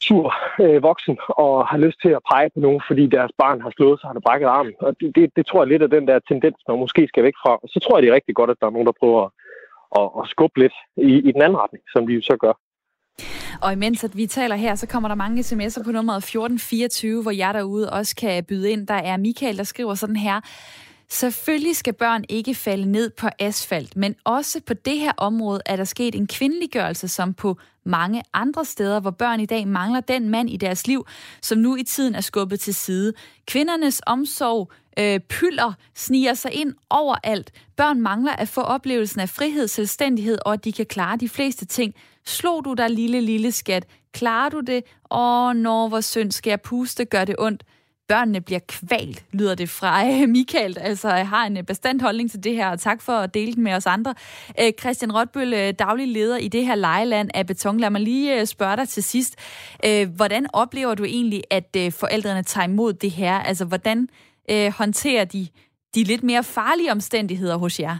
sur 0.01 0.33
øh, 0.63 0.83
voksen 0.83 1.17
og 1.29 1.67
har 1.67 1.77
lyst 1.77 2.01
til 2.01 2.10
at 2.10 2.25
pege 2.31 2.49
på 2.53 2.60
nogen, 2.60 2.81
fordi 2.88 3.07
deres 3.07 3.31
barn 3.38 3.62
har 3.62 3.71
slået 3.77 3.99
sig 3.99 4.07
og 4.10 4.15
har 4.15 4.25
brækket 4.27 4.47
armen. 4.47 4.73
Og 4.79 4.95
det, 4.99 5.15
det, 5.15 5.31
det 5.36 5.45
tror 5.45 5.62
jeg 5.62 5.67
lidt 5.67 5.83
af 5.83 5.89
den 5.89 6.07
der 6.07 6.19
tendens, 6.19 6.57
man 6.67 6.79
måske 6.79 7.07
skal 7.07 7.23
væk 7.23 7.38
fra. 7.43 7.53
Og 7.63 7.67
så 7.73 7.79
tror 7.79 7.97
jeg, 7.97 8.01
det 8.03 8.10
er 8.10 8.15
rigtig 8.15 8.36
godt, 8.36 8.49
at 8.49 8.57
der 8.62 8.67
er 8.67 8.75
nogen, 8.75 8.88
der 8.88 8.99
prøver 9.01 9.21
at, 9.25 9.31
at, 9.99 10.10
at 10.19 10.29
skubbe 10.29 10.60
lidt 10.60 10.75
i, 10.97 11.12
i 11.27 11.31
den 11.31 11.41
anden 11.41 11.60
retning, 11.63 11.83
som 11.93 12.07
de 12.07 12.13
jo 12.13 12.21
så 12.21 12.38
gør. 12.45 12.53
Og 13.62 13.73
imens 13.73 14.03
at 14.03 14.17
vi 14.17 14.25
taler 14.25 14.55
her, 14.55 14.75
så 14.75 14.88
kommer 14.88 15.10
der 15.10 15.15
mange 15.15 15.39
sms'er 15.41 15.83
på 15.83 15.91
nummeret 15.91 16.17
1424, 16.17 17.21
hvor 17.21 17.31
jeg 17.31 17.53
derude 17.53 17.89
også 17.91 18.15
kan 18.15 18.43
byde 18.49 18.71
ind. 18.71 18.88
Der 18.88 18.93
er 18.93 19.17
Michael, 19.17 19.57
der 19.57 19.63
skriver 19.63 19.93
sådan 19.93 20.15
her. 20.15 20.41
Selvfølgelig 21.10 21.76
skal 21.76 21.93
børn 21.93 22.24
ikke 22.30 22.56
falde 22.56 22.91
ned 22.91 23.10
på 23.10 23.28
asfalt, 23.39 23.96
men 23.96 24.15
også 24.24 24.62
på 24.67 24.74
det 24.74 25.00
her 25.00 25.12
område 25.17 25.62
er 25.65 25.76
der 25.76 25.84
sket 25.84 26.15
en 26.15 26.28
kvindeliggørelse, 26.28 27.08
som 27.08 27.34
på 27.34 27.58
mange 27.86 28.24
andre 28.34 28.65
steder, 28.65 29.00
hvor 29.00 29.12
børn 29.12 29.39
i 29.39 29.46
dag 29.46 29.67
mangler 29.67 30.00
den 30.00 30.30
mand 30.30 30.50
i 30.50 30.58
deres 30.58 30.88
liv, 30.88 31.08
som 31.41 31.58
nu 31.58 31.76
i 31.76 31.84
tiden 31.84 32.15
er 32.15 32.22
skubbet 32.22 32.60
til 32.60 32.74
side. 32.74 33.13
Kvindernes 33.46 34.02
omsorg 34.06 34.72
øh, 35.00 35.20
pylder 35.20 35.74
sniger 35.96 36.34
sig 36.34 36.54
ind 36.54 36.74
overalt. 36.89 37.52
Børn 37.76 38.02
mangler 38.02 38.34
at 38.34 38.48
få 38.48 38.62
oplevelsen 38.62 39.20
af 39.20 39.30
frihed, 39.30 39.67
selvstændighed 39.67 40.38
og 40.46 40.54
at 40.54 40.65
de 40.65 40.72
kan 40.72 40.86
klare 40.86 41.17
de 41.17 41.30
fleste 41.30 41.65
ting. 41.65 41.93
Slog 42.26 42.65
du 42.65 42.74
dig, 42.74 42.89
lille, 42.89 43.22
lille 43.22 43.52
skat? 43.52 43.86
Klarer 44.13 44.50
du 44.50 44.60
det? 44.60 44.84
Åh, 45.12 45.54
når 45.56 45.88
hvor 45.88 46.02
synd 46.02 46.32
skal 46.32 46.50
jeg 46.50 46.62
puste, 46.62 47.06
gør 47.06 47.26
det 47.26 47.36
ondt 47.39 47.63
børnene 48.08 48.41
bliver 48.41 48.60
kvalt, 48.67 49.24
lyder 49.32 49.56
det 49.56 49.70
fra 49.70 50.06
øh, 50.12 50.30
Michael, 50.30 50.78
altså 50.80 51.10
har 51.10 51.46
en 51.46 51.58
øh, 51.58 51.63
bestandt 51.63 52.02
holdning 52.02 52.32
til 52.32 52.43
det 52.43 52.56
her, 52.56 52.70
og 52.70 52.80
tak 52.80 53.02
for 53.02 53.13
at 53.13 53.34
dele 53.34 53.54
den 53.54 53.63
med 53.63 53.74
os 53.74 53.86
andre. 53.86 54.15
Øh, 54.62 54.72
Christian 54.80 55.12
Rotbøl, 55.12 55.54
øh, 55.54 55.74
daglig 55.80 56.08
leder 56.08 56.38
i 56.38 56.48
det 56.48 56.65
her 56.65 56.76
lejeland 56.76 57.30
af 57.34 57.48
beton. 57.48 57.80
Lad 57.80 57.89
mig 57.89 58.02
lige 58.02 58.46
spørge 58.46 58.78
dig 58.78 58.89
til 58.89 59.04
sidst. 59.04 59.36
Hvordan 60.15 60.48
oplever 60.54 60.96
du 60.96 61.04
egentlig, 61.04 61.43
at 61.50 61.93
forældrene 61.93 62.43
tager 62.43 62.67
imod 62.67 62.93
det 62.93 63.12
her? 63.12 63.34
Altså, 63.34 63.65
hvordan 63.65 64.08
håndterer 64.72 65.26
de 65.26 65.48
de 65.96 66.04
lidt 66.04 66.24
mere 66.24 66.43
farlige 66.43 66.91
omstændigheder 66.91 67.58
hos 67.58 67.80
jer? 67.80 67.98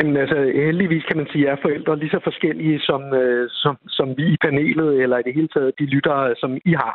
Jamen 0.00 0.16
altså, 0.16 0.38
heldigvis 0.68 1.04
kan 1.04 1.16
man 1.16 1.28
sige, 1.32 1.50
at 1.50 1.58
forældre 1.62 1.98
lige 1.98 2.10
så 2.10 2.20
forskellige 2.24 2.80
som, 2.80 3.02
øh, 3.14 3.48
som, 3.50 3.74
som 3.88 4.08
vi 4.18 4.24
i 4.32 4.36
panelet, 4.44 5.02
eller 5.02 5.18
i 5.18 5.22
det 5.26 5.34
hele 5.34 5.48
taget 5.48 5.78
de 5.78 5.86
lyttere, 5.86 6.34
som 6.42 6.50
I 6.64 6.72
har. 6.72 6.94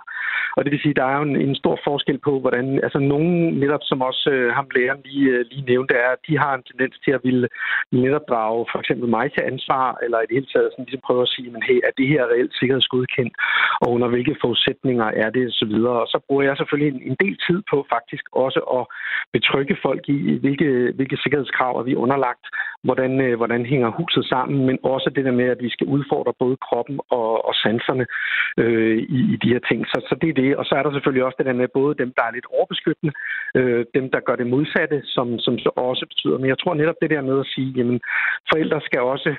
Og 0.56 0.64
det 0.64 0.72
vil 0.72 0.82
sige, 0.82 0.96
at 0.96 1.02
der 1.02 1.06
er 1.06 1.18
jo 1.18 1.22
en, 1.22 1.36
en 1.48 1.56
stor 1.56 1.80
forskel 1.88 2.18
på, 2.28 2.40
hvordan, 2.40 2.66
altså 2.86 3.00
nogen 3.00 3.60
netop, 3.64 3.84
som 3.84 4.02
også 4.02 4.30
øh, 4.36 4.54
ham 4.58 4.68
læreren 4.76 5.02
lige, 5.06 5.30
øh, 5.30 5.46
lige 5.52 5.70
nævnte, 5.72 5.94
er, 5.94 6.12
at 6.12 6.22
de 6.28 6.38
har 6.38 6.54
en 6.56 6.64
tendens 6.70 6.96
til 7.06 7.12
at 7.12 7.22
ville, 7.24 7.48
netop 7.92 8.26
drage 8.30 8.66
for 8.72 8.80
eksempel 8.80 9.10
mig 9.10 9.28
til 9.32 9.44
ansvar, 9.52 9.98
eller 10.04 10.18
i 10.20 10.28
det 10.28 10.36
hele 10.38 10.52
taget 10.54 10.70
sådan, 10.72 10.86
ligesom 10.86 11.06
prøve 11.08 11.22
at 11.22 11.34
sige, 11.36 11.52
men 11.52 11.62
hey, 11.68 11.80
er 11.88 11.94
det 11.98 12.08
her 12.08 12.24
reelt 12.34 12.54
sikkerhedsgodkendt, 12.60 13.34
og 13.82 13.88
under 13.96 14.08
hvilke 14.08 14.36
forudsætninger 14.42 15.08
er 15.24 15.30
det, 15.30 15.46
og 15.48 15.54
så. 15.54 15.66
Og 16.04 16.08
så 16.14 16.20
bruger 16.28 16.44
jeg 16.44 16.58
selvfølgelig 16.58 16.92
en, 16.94 17.02
en 17.12 17.18
del 17.24 17.38
tid 17.48 17.60
på 17.72 17.78
faktisk 17.96 18.24
også 18.32 18.62
at 18.78 18.84
betrygge 19.34 19.76
folk 19.86 20.04
i, 20.10 20.38
hvilke, 20.44 20.70
hvilke 20.98 21.18
sikkerhedskrav 21.24 21.74
er 21.80 21.84
vi 21.90 21.96
underlagt, 21.96 22.46
hvordan, 22.90 23.14
øh, 23.28 23.36
hvordan 23.40 23.66
hænger 23.72 23.90
huset 24.00 24.26
sammen, 24.34 24.58
men 24.68 24.78
også 24.84 25.10
det 25.16 25.26
der 25.26 25.36
med, 25.42 25.48
at 25.54 25.62
vi 25.66 25.70
skal 25.76 25.88
udfordre 25.96 26.34
både 26.44 26.58
kroppen 26.68 26.98
og, 27.20 27.30
og 27.48 27.54
sanserne 27.64 28.06
øh, 28.62 28.98
i, 29.18 29.20
i 29.34 29.36
de 29.44 29.52
her 29.54 29.64
ting. 29.70 29.80
Så, 29.92 29.98
så 30.10 30.14
det 30.22 30.30
er 30.30 30.38
det. 30.44 30.52
Og 30.60 30.66
så 30.66 30.74
er 30.76 30.84
der 30.84 30.92
selvfølgelig 30.92 31.26
også 31.26 31.40
det 31.40 31.50
der 31.50 31.62
med 31.62 31.68
både 31.80 31.94
dem, 32.02 32.10
der 32.18 32.24
er 32.26 32.36
lidt 32.36 32.52
overbeskyttende, 32.56 33.14
øh, 33.60 33.86
dem, 33.98 34.06
der 34.14 34.20
gør 34.28 34.36
det 34.42 34.48
modsatte, 34.56 34.98
som, 35.16 35.28
som 35.46 35.54
så 35.66 35.72
også 35.76 36.06
betyder. 36.12 36.38
Men 36.38 36.50
jeg 36.50 36.60
tror 36.60 36.74
netop 36.74 37.00
det 37.02 37.10
der 37.10 37.22
med 37.30 37.40
at 37.40 37.52
sige, 37.54 37.70
jamen 37.78 38.00
forældre 38.52 38.82
skal 38.82 39.02
også 39.02 39.32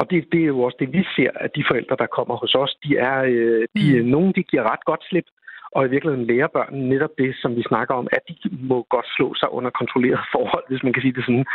og 0.00 0.10
det, 0.10 0.18
det 0.32 0.40
er 0.42 0.52
jo 0.54 0.60
også 0.60 0.76
det, 0.80 0.92
vi 0.92 1.02
ser, 1.16 1.30
at 1.34 1.50
de 1.56 1.64
forældre, 1.70 1.96
der 2.02 2.14
kommer 2.16 2.36
hos 2.36 2.54
os, 2.54 2.72
de 2.84 2.90
er, 2.96 3.18
øh, 3.32 3.62
de, 3.76 4.02
mm. 4.02 4.08
nogen 4.08 4.32
de 4.36 4.42
giver 4.42 4.64
ret 4.72 4.84
godt 4.90 5.02
slip, 5.08 5.28
og 5.76 5.86
i 5.86 5.90
virkeligheden 5.94 6.26
lære 6.30 6.48
børn 6.56 6.74
netop 6.92 7.14
det, 7.18 7.30
som 7.42 7.50
vi 7.56 7.62
snakker 7.70 7.94
om, 7.94 8.06
at 8.16 8.22
de 8.28 8.34
må 8.70 8.86
godt 8.94 9.08
slå 9.16 9.28
sig 9.34 9.48
under 9.52 9.70
kontrolleret 9.80 10.24
forhold, 10.34 10.64
hvis 10.68 10.82
man 10.82 10.92
kan 10.92 11.02
sige 11.02 11.14
det 11.16 11.24
sådan, 11.24 11.46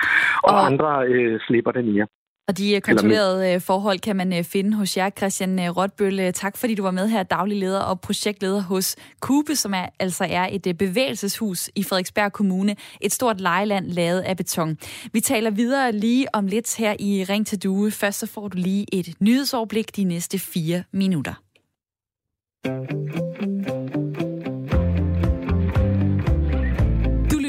og, 0.43 0.53
og 0.53 0.65
andre 0.69 0.89
øh, 1.07 1.39
slipper 1.47 1.71
det 1.71 1.85
mere. 1.85 2.07
Og 2.49 2.57
de 2.57 2.81
kontrollerede 2.81 3.53
øh, 3.53 3.61
forhold 3.61 3.99
kan 3.99 4.15
man 4.15 4.37
øh, 4.37 4.43
finde 4.43 4.77
hos 4.77 4.97
jer, 4.97 5.09
Christian 5.09 5.59
øh, 5.59 5.77
Rotbøl. 5.77 6.33
Tak 6.33 6.57
fordi 6.57 6.75
du 6.75 6.83
var 6.83 6.91
med 6.91 7.07
her, 7.09 7.23
daglig 7.23 7.57
leder 7.57 7.81
og 7.81 8.01
projektleder 8.01 8.61
hos 8.61 8.95
Kube, 9.21 9.55
som 9.55 9.73
er, 9.73 9.85
altså 9.99 10.25
er 10.29 10.47
et 10.51 10.77
bevægelseshus 10.77 11.69
i 11.75 11.83
Frederiksberg 11.83 12.31
Kommune. 12.33 12.75
Et 13.01 13.11
stort 13.11 13.41
lejeland 13.41 13.85
lavet 13.85 14.21
af 14.21 14.37
beton. 14.37 14.77
Vi 15.13 15.19
taler 15.19 15.51
videre 15.51 15.91
lige 15.91 16.27
om 16.33 16.47
lidt 16.47 16.77
her 16.77 16.95
i 16.99 17.25
Ring 17.29 17.47
til 17.47 17.63
Due. 17.63 17.91
Først 17.91 18.19
så 18.19 18.27
får 18.33 18.47
du 18.47 18.57
lige 18.57 18.85
et 18.93 19.07
nyhedsoverblik 19.21 19.95
de 19.95 20.03
næste 20.03 20.39
fire 20.39 20.83
minutter. 20.91 21.33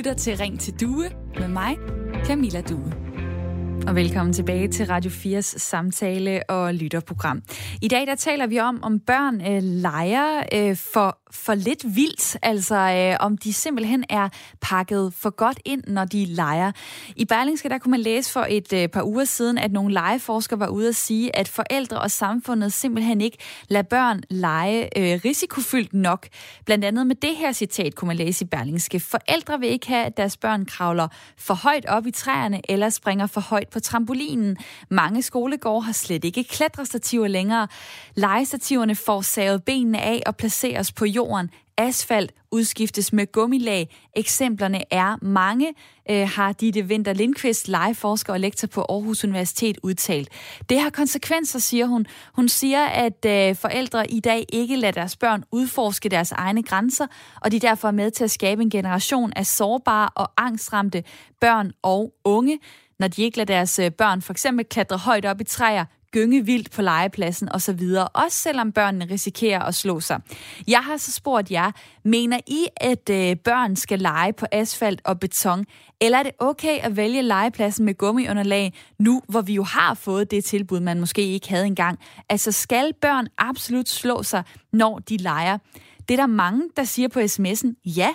Lytter 0.09 0.23
til 0.23 0.37
Ring 0.37 0.61
til 0.61 0.81
Due 0.81 1.11
med 1.38 1.49
mig, 1.49 1.77
Camilla 2.25 2.61
Due 2.61 3.08
og 3.87 3.95
velkommen 3.95 4.33
tilbage 4.33 4.69
til 4.69 4.87
Radio 4.87 5.11
4's 5.11 5.59
samtale- 5.59 6.51
og 6.51 6.75
lytterprogram. 6.75 7.43
I 7.83 7.88
dag 7.88 8.07
der 8.07 8.14
taler 8.14 8.47
vi 8.47 8.61
om, 8.61 8.83
om 8.83 9.01
børn 9.01 9.41
øh, 9.41 9.62
leger 9.62 10.43
øh, 10.55 10.77
for, 10.77 11.19
for 11.31 11.55
lidt 11.55 11.85
vildt, 11.97 12.37
altså 12.43 12.77
øh, 12.77 13.17
om 13.27 13.38
de 13.38 13.53
simpelthen 13.53 14.05
er 14.09 14.29
pakket 14.61 15.14
for 15.14 15.31
godt 15.31 15.61
ind, 15.64 15.83
når 15.87 16.05
de 16.05 16.25
leger. 16.25 16.73
I 17.17 17.25
Berlingske 17.25 17.69
der 17.69 17.79
kunne 17.79 17.91
man 17.91 18.01
læse 18.01 18.33
for 18.33 18.47
et 18.49 18.73
øh, 18.73 18.88
par 18.88 19.03
uger 19.03 19.25
siden, 19.25 19.59
at 19.59 19.73
nogle 19.73 19.95
legeforskere 19.95 20.61
var 20.61 20.69
ude 20.69 20.88
at 20.88 20.97
sige, 20.97 21.37
at 21.37 21.49
forældre 21.49 22.01
og 22.01 22.11
samfundet 22.11 22.73
simpelthen 22.73 23.21
ikke 23.21 23.38
lader 23.69 23.83
børn 23.83 24.23
lege 24.31 24.99
øh, 24.99 25.21
risikofyldt 25.25 25.95
nok. 25.95 26.29
Blandt 26.64 26.85
andet 26.85 27.07
med 27.07 27.17
det 27.17 27.37
her 27.37 27.53
citat 27.53 27.95
kunne 27.95 28.07
man 28.07 28.17
læse 28.17 28.45
i 28.45 28.49
Berlingske. 28.49 29.01
Forældre 29.01 29.61
vil 29.61 29.69
ikke 29.69 29.88
have, 29.88 30.05
at 30.05 30.17
deres 30.17 30.37
børn 30.37 30.64
kravler 30.64 31.09
for 31.38 31.55
højt 31.55 31.87
op 31.87 32.07
i 32.07 32.11
træerne 32.11 32.61
eller 32.69 32.88
springer 32.88 33.27
for 33.27 33.41
højt 33.41 33.67
på 33.70 33.78
på 33.78 33.83
trampolinen. 33.83 34.57
Mange 34.90 35.22
skolegårde 35.22 35.85
har 35.85 35.92
slet 35.92 36.24
ikke 36.24 36.44
klatrestativer 36.44 37.28
længere. 37.28 37.68
Legestativerne 38.14 38.94
får 38.94 39.20
savet 39.20 39.64
benene 39.64 40.00
af 40.00 40.22
og 40.26 40.37
placeres 40.37 40.92
på 40.92 41.04
jorden. 41.04 41.50
Asfalt 41.76 42.33
udskiftes 42.50 43.12
med 43.12 43.33
gummilag. 43.33 43.96
Eksemplerne 44.16 44.83
er 44.90 45.24
mange, 45.24 45.74
øh, 46.11 46.28
har 46.28 46.52
Ditte 46.52 46.83
Winter 46.83 47.12
Lindqvist, 47.12 47.68
legeforsker 47.68 48.33
og 48.33 48.40
lektor 48.40 48.68
på 48.68 48.87
Aarhus 48.88 49.24
Universitet, 49.24 49.78
udtalt. 49.83 50.28
Det 50.68 50.81
har 50.81 50.90
konsekvenser, 50.90 51.59
siger 51.59 51.87
hun. 51.87 52.07
Hun 52.33 52.48
siger, 52.48 52.85
at 52.85 53.24
øh, 53.26 53.57
forældre 53.57 54.11
i 54.11 54.20
dag 54.20 54.46
ikke 54.52 54.76
lader 54.76 54.92
deres 54.92 55.16
børn 55.16 55.44
udforske 55.52 56.09
deres 56.09 56.33
egne 56.33 56.62
grænser, 56.62 57.07
og 57.40 57.50
de 57.50 57.57
er 57.57 57.61
derfor 57.61 57.90
med 57.90 58.11
til 58.11 58.24
at 58.24 58.31
skabe 58.31 58.62
en 58.62 58.70
generation 58.70 59.33
af 59.37 59.46
sårbare 59.46 60.09
og 60.14 60.31
angstramte 60.37 61.04
børn 61.40 61.72
og 61.83 62.12
unge 62.24 62.59
når 62.98 63.08
de 63.08 63.22
ikke 63.22 63.37
lader 63.37 63.54
deres 63.54 63.78
øh, 63.78 63.90
børn 63.90 64.22
for 64.22 64.32
eksempel 64.32 64.64
klatre 64.64 64.96
højt 64.96 65.24
op 65.24 65.40
i 65.40 65.44
træer, 65.44 65.84
gynge 66.12 66.44
vildt 66.44 66.70
på 66.70 66.82
legepladsen 66.82 67.48
osv., 67.52 67.80
også 68.14 68.37
selvom 68.37 68.72
børnene 68.72 69.06
risikerer 69.11 69.62
at 69.62 69.74
slå 69.74 70.00
sig. 70.00 70.20
Jeg 70.68 70.78
har 70.78 70.96
så 70.96 71.12
spurgt 71.12 71.50
jer, 71.50 71.70
mener 72.04 72.40
I, 72.46 72.66
at 72.76 73.11
øh, 73.11 73.37
børn 73.37 73.76
skal 73.76 73.98
lege 73.98 74.32
på 74.32 74.46
asfalt 74.52 75.00
og 75.04 75.20
beton, 75.20 75.64
eller 76.00 76.18
er 76.18 76.22
det 76.22 76.32
okay 76.38 76.78
at 76.78 76.96
vælge 76.96 77.22
legepladsen 77.22 77.84
med 77.84 77.94
gummiunderlag, 77.94 78.74
nu 78.98 79.22
hvor 79.28 79.40
vi 79.40 79.54
jo 79.54 79.62
har 79.62 79.94
fået 79.94 80.30
det 80.30 80.44
tilbud, 80.44 80.80
man 80.80 81.00
måske 81.00 81.22
ikke 81.22 81.48
havde 81.48 81.66
engang? 81.66 81.98
Altså 82.28 82.52
skal 82.52 82.92
børn 83.00 83.26
absolut 83.38 83.88
slå 83.88 84.22
sig, 84.22 84.42
når 84.72 84.98
de 84.98 85.16
leger? 85.16 85.58
Det 86.08 86.14
er 86.14 86.16
der 86.16 86.26
mange, 86.26 86.62
der 86.76 86.84
siger 86.84 87.08
på 87.08 87.20
sms'en, 87.20 87.82
ja, 87.84 88.14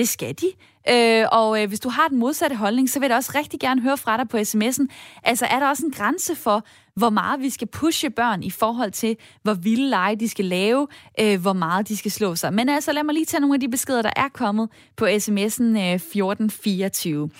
det 0.00 0.08
skal 0.08 0.34
de. 0.34 0.46
Øh, 0.88 1.26
og 1.32 1.62
øh, 1.62 1.68
hvis 1.68 1.80
du 1.80 1.88
har 1.88 2.08
den 2.08 2.18
modsatte 2.18 2.56
holdning, 2.56 2.90
så 2.90 3.00
vil 3.00 3.06
jeg 3.06 3.16
også 3.16 3.32
rigtig 3.34 3.60
gerne 3.60 3.82
høre 3.82 3.96
fra 3.96 4.16
dig 4.16 4.28
på 4.28 4.36
sms'en. 4.36 4.86
Altså, 5.24 5.46
er 5.46 5.60
der 5.60 5.68
også 5.68 5.86
en 5.86 5.92
grænse 5.92 6.36
for, 6.36 6.64
hvor 6.94 7.10
meget 7.10 7.40
vi 7.40 7.50
skal 7.50 7.68
pushe 7.68 8.10
børn 8.10 8.42
i 8.42 8.50
forhold 8.50 8.90
til, 8.90 9.16
hvor 9.42 9.54
vilde 9.54 9.88
lege 9.88 10.16
de 10.16 10.28
skal 10.28 10.44
lave, 10.44 10.86
øh, 11.20 11.40
hvor 11.40 11.52
meget 11.52 11.88
de 11.88 11.96
skal 11.96 12.10
slå 12.10 12.34
sig. 12.34 12.52
Men 12.54 12.68
altså, 12.68 12.92
lad 12.92 13.02
mig 13.02 13.14
lige 13.14 13.24
tage 13.24 13.40
nogle 13.40 13.54
af 13.54 13.60
de 13.60 13.68
beskeder, 13.68 14.02
der 14.02 14.12
er 14.16 14.28
kommet 14.28 14.68
på 14.96 15.04
sms'en 15.04 15.78
øh, 15.78 15.94
1424. 15.94 17.30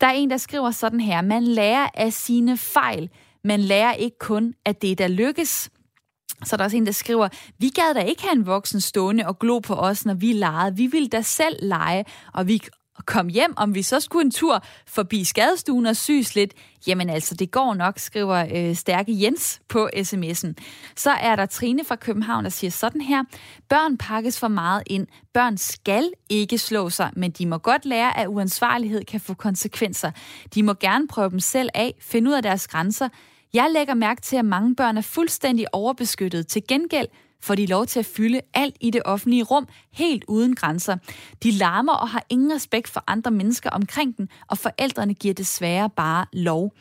Der 0.00 0.06
er 0.06 0.12
en, 0.12 0.30
der 0.30 0.36
skriver 0.36 0.70
sådan 0.70 1.00
her. 1.00 1.20
Man 1.20 1.44
lærer 1.44 1.88
af 1.94 2.12
sine 2.12 2.56
fejl. 2.56 3.10
Man 3.44 3.60
lærer 3.60 3.92
ikke 3.92 4.18
kun, 4.18 4.54
at 4.64 4.82
det 4.82 4.98
der 4.98 5.08
lykkes. 5.08 5.70
Så 6.44 6.56
der 6.56 6.64
også 6.64 6.76
en, 6.76 6.86
der 6.86 6.92
skriver, 6.92 7.28
vi 7.58 7.68
gad 7.68 7.94
da 7.94 8.00
ikke 8.00 8.22
have 8.22 8.36
en 8.36 8.46
voksen 8.46 8.80
stående 8.80 9.26
og 9.26 9.38
glo 9.38 9.58
på 9.58 9.74
os, 9.74 10.06
når 10.06 10.14
vi 10.14 10.32
legede. 10.32 10.76
Vi 10.76 10.86
ville 10.86 11.08
da 11.08 11.22
selv 11.22 11.56
lege, 11.62 12.04
og 12.32 12.48
vi 12.48 12.62
kom 13.06 13.28
hjem, 13.28 13.54
om 13.56 13.74
vi 13.74 13.82
så 13.82 14.00
skulle 14.00 14.24
en 14.24 14.30
tur 14.30 14.64
forbi 14.86 15.24
skadestuen 15.24 15.86
og 15.86 15.96
syes 15.96 16.34
lidt. 16.34 16.54
Jamen 16.86 17.10
altså, 17.10 17.34
det 17.34 17.50
går 17.50 17.74
nok, 17.74 17.98
skriver 17.98 18.46
øh, 18.54 18.76
Stærke 18.76 19.22
Jens 19.22 19.60
på 19.68 19.88
sms'en. 19.96 20.52
Så 20.96 21.10
er 21.10 21.36
der 21.36 21.46
Trine 21.46 21.84
fra 21.84 21.96
København, 21.96 22.44
der 22.44 22.50
siger 22.50 22.70
sådan 22.70 23.00
her. 23.00 23.24
Børn 23.68 23.96
pakkes 23.96 24.40
for 24.40 24.48
meget 24.48 24.82
ind. 24.86 25.06
Børn 25.34 25.56
skal 25.56 26.10
ikke 26.28 26.58
slå 26.58 26.90
sig, 26.90 27.10
men 27.16 27.30
de 27.30 27.46
må 27.46 27.58
godt 27.58 27.84
lære, 27.84 28.18
at 28.18 28.26
uansvarlighed 28.26 29.04
kan 29.04 29.20
få 29.20 29.34
konsekvenser. 29.34 30.10
De 30.54 30.62
må 30.62 30.74
gerne 30.74 31.08
prøve 31.08 31.30
dem 31.30 31.40
selv 31.40 31.68
af, 31.74 31.94
finde 32.00 32.30
ud 32.30 32.34
af 32.34 32.42
deres 32.42 32.68
grænser, 32.68 33.08
jeg 33.54 33.70
lægger 33.72 33.94
mærke 33.94 34.20
til, 34.20 34.36
at 34.36 34.44
mange 34.44 34.76
børn 34.76 34.96
er 34.96 35.02
fuldstændig 35.02 35.74
overbeskyttet. 35.74 36.46
Til 36.46 36.62
gengæld 36.68 37.08
får 37.40 37.54
de 37.54 37.66
lov 37.66 37.86
til 37.86 37.98
at 37.98 38.06
fylde 38.06 38.40
alt 38.54 38.76
i 38.80 38.90
det 38.90 39.02
offentlige 39.04 39.42
rum, 39.42 39.68
helt 39.92 40.24
uden 40.28 40.54
grænser. 40.54 40.96
De 41.42 41.50
larmer 41.50 41.92
og 41.92 42.08
har 42.08 42.24
ingen 42.30 42.52
respekt 42.52 42.88
for 42.88 43.04
andre 43.06 43.30
mennesker 43.30 43.70
omkring 43.70 44.18
dem, 44.18 44.28
og 44.48 44.58
forældrene 44.58 45.14
giver 45.14 45.34
desværre 45.34 45.90
bare 45.90 46.26
lov. 46.32 46.72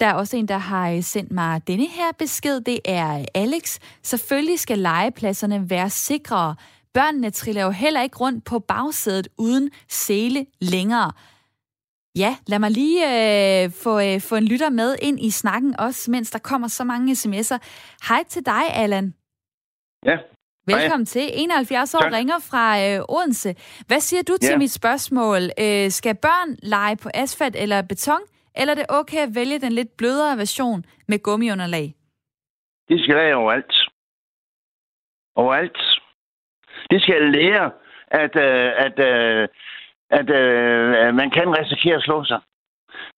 Der 0.00 0.06
er 0.06 0.14
også 0.14 0.36
en, 0.36 0.48
der 0.48 0.58
har 0.58 0.90
øh, 0.90 1.02
sendt 1.02 1.32
mig 1.32 1.66
denne 1.66 1.86
her 1.86 2.12
besked. 2.18 2.60
Det 2.60 2.78
er 2.84 3.18
øh, 3.18 3.24
Alex. 3.34 3.78
Selvfølgelig 4.02 4.60
skal 4.60 4.78
legepladserne 4.78 5.70
være 5.70 5.90
sikrere. 5.90 6.54
Børnene 6.94 7.30
triller 7.30 7.62
jo 7.62 7.70
heller 7.70 8.02
ikke 8.02 8.16
rundt 8.16 8.44
på 8.44 8.58
bagsædet 8.58 9.28
uden 9.38 9.70
sele 9.88 10.46
længere. 10.60 11.12
Ja, 12.18 12.36
lad 12.46 12.58
mig 12.58 12.70
lige 12.70 13.00
øh, 13.12 13.70
få, 13.84 13.92
øh, 14.00 14.20
få 14.28 14.34
en 14.36 14.48
lytter 14.52 14.70
med 14.70 14.96
ind 15.02 15.20
i 15.20 15.30
snakken 15.30 15.80
også, 15.80 16.10
mens 16.10 16.30
der 16.30 16.38
kommer 16.38 16.68
så 16.68 16.84
mange 16.84 17.12
sms'er. 17.12 17.58
Hej 18.08 18.22
til 18.28 18.46
dig, 18.46 18.64
Allan. 18.82 19.14
Ja. 20.04 20.18
Velkommen 20.66 21.06
Hej. 21.06 21.14
til. 21.14 21.30
71 21.32 21.94
år 21.94 22.00
tak. 22.00 22.12
ringer 22.12 22.38
fra 22.50 22.64
øh, 22.84 23.16
Odense. 23.16 23.54
Hvad 23.86 24.00
siger 24.00 24.22
du 24.22 24.32
ja. 24.42 24.46
til 24.46 24.58
mit 24.58 24.70
spørgsmål? 24.70 25.40
Øh, 25.64 25.90
skal 25.90 26.14
børn 26.14 26.56
lege 26.62 26.96
på 26.96 27.08
asfalt 27.14 27.56
eller 27.56 27.82
beton, 27.82 28.22
eller 28.56 28.72
er 28.74 28.78
det 28.78 28.86
okay 28.88 29.18
at 29.26 29.34
vælge 29.34 29.58
den 29.58 29.72
lidt 29.72 29.96
blødere 29.98 30.38
version 30.38 30.84
med 31.08 31.18
gummiunderlag? 31.22 31.94
De 32.88 33.02
skal 33.02 33.14
lege 33.14 33.36
overalt. 33.36 33.74
Overalt. 35.36 35.78
De 36.90 37.00
skal 37.00 37.20
lære, 37.36 37.70
at, 38.22 38.36
øh, 38.36 38.70
at 38.86 38.96
øh, 38.98 39.48
at 40.18 40.28
øh, 40.40 41.14
man 41.14 41.30
kan 41.30 41.48
risikere 41.58 41.96
at 41.96 42.02
slå 42.02 42.24
sig. 42.24 42.40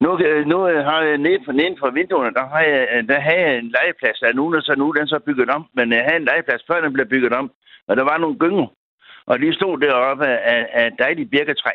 Nu, 0.00 0.18
øh, 0.26 0.46
nu 0.46 0.68
øh, 0.68 0.84
har 0.84 1.00
jeg 1.02 1.18
nede 1.18 1.40
for, 1.44 1.52
nede 1.52 1.76
for 1.78 1.90
vinduerne, 1.90 2.34
der 2.34 2.46
har 2.52 2.60
jeg, 2.60 2.88
øh, 2.92 3.08
der 3.08 3.20
har 3.20 3.32
jeg 3.32 3.58
en 3.58 3.74
legeplads, 3.76 4.18
der 4.18 4.28
er 4.28 4.32
nu, 4.32 4.54
der 4.54 4.60
så 4.60 4.74
nu 4.78 4.92
den 4.98 5.08
så 5.08 5.18
bygget 5.18 5.50
om, 5.50 5.66
men 5.74 5.92
jeg 5.92 6.04
havde 6.04 6.16
en 6.16 6.28
legeplads, 6.30 6.62
før 6.66 6.80
den 6.80 6.92
blev 6.92 7.06
bygget 7.06 7.32
om, 7.32 7.50
og 7.88 7.96
der 7.96 8.04
var 8.04 8.18
nogle 8.18 8.38
gynger, 8.38 8.66
og 9.26 9.38
de 9.38 9.54
stod 9.54 9.78
deroppe 9.78 10.26
af, 10.26 10.68
af 10.72 10.92
dejlige 10.98 11.26
birketræ. 11.26 11.70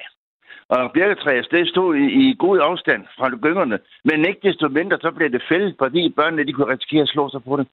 Og 0.70 0.92
birketræet, 0.92 1.48
det 1.52 1.68
stod 1.70 1.96
i, 1.96 2.06
i 2.24 2.36
god 2.40 2.60
afstand 2.60 3.04
fra 3.18 3.30
gyngerne, 3.30 3.80
men 4.04 4.26
ikke 4.26 4.48
desto 4.48 4.68
mindre, 4.68 4.98
så 5.02 5.12
blev 5.12 5.30
det 5.32 5.44
fældet, 5.50 5.76
fordi 5.78 6.14
børnene 6.18 6.48
de 6.48 6.54
kunne 6.54 6.74
risikere 6.74 7.02
at 7.02 7.08
slå 7.08 7.30
sig 7.30 7.44
på 7.44 7.58
det. 7.58 7.68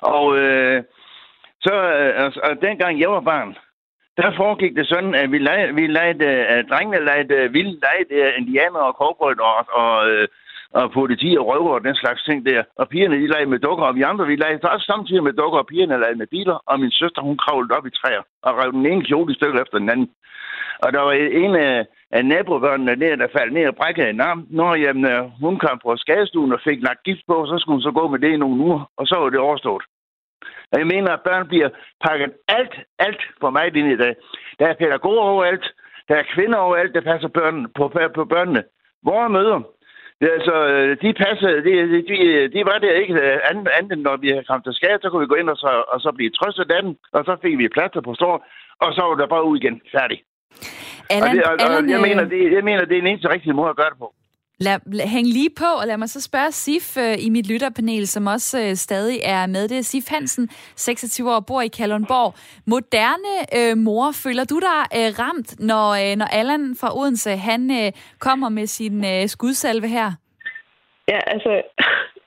Og 0.00 0.38
øh, 0.38 0.82
så, 1.60 1.74
øh, 1.74 2.24
og, 2.24 2.32
og 2.42 2.62
dengang 2.62 3.00
jeg 3.00 3.10
var 3.10 3.20
barn, 3.20 3.56
der 4.16 4.36
foregik 4.36 4.76
det 4.76 4.86
sådan, 4.88 5.14
at 5.14 5.32
vi 5.32 5.38
legede, 5.38 5.74
vi 5.74 5.86
legede 5.86 6.24
øh, 6.24 6.44
at 6.54 6.64
drengene 6.70 7.04
legede 7.04 7.34
uh, 7.34 7.44
øh, 7.44 7.54
vilde 7.54 7.76
legede 7.84 8.36
indianer 8.38 8.82
og 8.88 8.94
kobold 9.02 9.38
og, 9.40 9.56
og, 9.82 10.10
øh, 10.10 10.28
og 10.80 10.92
politi 10.92 11.36
og 11.40 11.46
røver 11.50 11.74
og 11.74 11.84
den 11.84 11.94
slags 11.94 12.22
ting 12.24 12.46
der. 12.46 12.62
Og 12.76 12.88
pigerne, 12.88 13.16
de 13.22 13.32
legede 13.32 13.50
med 13.50 13.58
dukker, 13.58 13.84
og 13.84 13.94
vi 13.94 14.02
andre, 14.02 14.26
vi 14.26 14.36
legede 14.36 14.68
også 14.74 14.86
samtidig 14.86 15.22
med 15.22 15.32
dukker, 15.32 15.58
og 15.58 15.66
pigerne 15.66 16.00
legede 16.00 16.18
med 16.22 16.26
biler, 16.26 16.58
og 16.66 16.80
min 16.80 16.90
søster, 16.90 17.22
hun 17.22 17.36
kravlede 17.36 17.76
op 17.76 17.86
i 17.86 17.90
træer 17.90 18.22
og 18.42 18.52
rev 18.58 18.72
den 18.72 18.86
ene 18.86 19.04
kjole 19.04 19.32
i 19.32 19.36
stykker 19.36 19.62
efter 19.62 19.78
den 19.78 19.90
anden. 19.90 20.10
Og 20.84 20.92
der 20.92 21.00
var 21.00 21.12
en 21.44 21.54
af, 21.54 21.86
af 22.10 22.24
nabobørnene 22.24 23.00
der, 23.02 23.16
der 23.16 23.34
faldt 23.36 23.52
ned 23.52 23.66
og 23.66 23.76
brækkede 23.76 24.10
en 24.10 24.20
arm. 24.20 24.46
Når 24.50 24.74
jamen, 24.74 25.32
hun 25.40 25.58
kom 25.58 25.80
på 25.82 25.96
skadestuen 25.96 26.52
og 26.52 26.60
fik 26.64 26.78
lagt 26.82 27.02
gift 27.02 27.24
på, 27.28 27.46
så 27.46 27.54
skulle 27.58 27.76
hun 27.76 27.86
så 27.88 27.90
gå 27.90 28.08
med 28.08 28.18
det 28.18 28.32
i 28.32 28.36
nogle 28.36 28.62
uger, 28.66 28.90
og 28.98 29.06
så 29.06 29.16
var 29.18 29.28
det 29.30 29.38
overstået. 29.38 29.84
Og 30.74 30.80
jeg 30.80 30.86
mener, 30.94 31.10
at 31.12 31.24
børn 31.28 31.48
bliver 31.48 31.68
pakket 32.06 32.32
alt, 32.48 32.74
alt 32.98 33.22
for 33.40 33.50
meget 33.50 33.76
ind 33.76 33.92
i 33.92 33.96
dag. 33.96 34.14
Der 34.58 34.66
er 34.66 34.74
pædagoger 34.74 35.24
overalt. 35.32 35.66
Der 36.08 36.16
er 36.16 36.30
kvinder 36.34 36.58
overalt, 36.58 36.94
der 36.94 37.00
passer 37.00 37.28
børn, 37.28 37.66
på, 37.76 37.84
på 38.14 38.24
børnene. 38.24 38.62
Vores 39.02 39.32
møder, 39.32 39.58
altså, 40.20 40.54
de 41.02 41.10
passer, 41.24 41.50
de, 41.66 41.72
de, 42.08 42.16
de 42.54 42.60
var 42.70 42.78
der 42.78 42.92
ikke 43.02 43.14
andet, 43.50 43.68
andet 43.78 43.98
når 43.98 44.16
vi 44.16 44.28
kom 44.48 44.62
til 44.62 44.74
skade, 44.74 44.98
så 45.02 45.10
kunne 45.10 45.24
vi 45.24 45.32
gå 45.32 45.34
ind 45.34 45.50
og 45.50 45.56
så, 45.56 45.70
og 45.92 46.00
så 46.00 46.12
blive 46.16 46.30
trøstet 46.30 46.72
af 46.72 46.82
dem, 46.82 46.96
og 47.12 47.24
så 47.24 47.36
fik 47.42 47.58
vi 47.58 47.68
plads 47.68 47.92
på 48.04 48.14
stor, 48.14 48.34
og 48.84 48.94
så 48.94 49.02
var 49.08 49.14
der 49.14 49.26
bare 49.26 49.44
ud 49.44 49.56
igen. 49.58 49.80
Færdig. 49.96 50.18
Allan, 51.10 51.28
og 51.28 51.34
det, 51.34 51.44
og, 51.44 51.52
Allan, 51.64 51.84
og 51.84 51.90
jeg, 51.90 52.00
øh, 52.00 52.08
mener, 52.08 52.24
det, 52.24 52.52
jeg 52.52 52.64
mener, 52.64 52.84
det 52.84 52.96
er 52.96 53.02
den 53.02 53.10
eneste 53.12 53.32
rigtige 53.34 53.58
måde 53.58 53.70
at 53.70 53.76
gøre 53.76 53.90
det 53.90 53.98
på. 53.98 54.14
Lad, 54.60 54.78
lad, 54.86 55.06
hæng 55.06 55.26
lige 55.26 55.50
på, 55.58 55.70
og 55.80 55.86
lad 55.86 55.96
mig 55.96 56.08
så 56.08 56.20
spørge 56.20 56.52
Sif 56.52 56.96
øh, 56.96 57.26
i 57.26 57.28
mit 57.30 57.46
lytterpanel, 57.52 58.06
som 58.06 58.26
også 58.26 58.56
øh, 58.64 58.74
stadig 58.74 59.20
er 59.24 59.46
med. 59.46 59.68
Det 59.68 59.78
er 59.78 59.82
Sif 59.82 60.06
Hansen, 60.08 60.48
26 60.76 61.32
år, 61.34 61.40
bor 61.40 61.62
i 61.62 61.68
Kalundborg. 61.68 62.34
Moderne 62.66 63.34
øh, 63.58 63.76
mor, 63.76 64.06
føler 64.24 64.44
du 64.44 64.58
dig 64.68 64.80
øh, 64.98 65.10
ramt, 65.22 65.50
når, 65.60 65.86
øh, 66.02 66.16
når 66.20 66.28
Allan 66.40 66.76
fra 66.80 66.98
Odense, 66.98 67.30
han 67.30 67.62
øh, 67.80 67.92
kommer 68.20 68.48
med 68.48 68.66
sin 68.66 69.04
øh, 69.12 69.28
skudsalve 69.28 69.88
her? 69.88 70.08
Ja, 71.08 71.20
altså, 71.34 71.52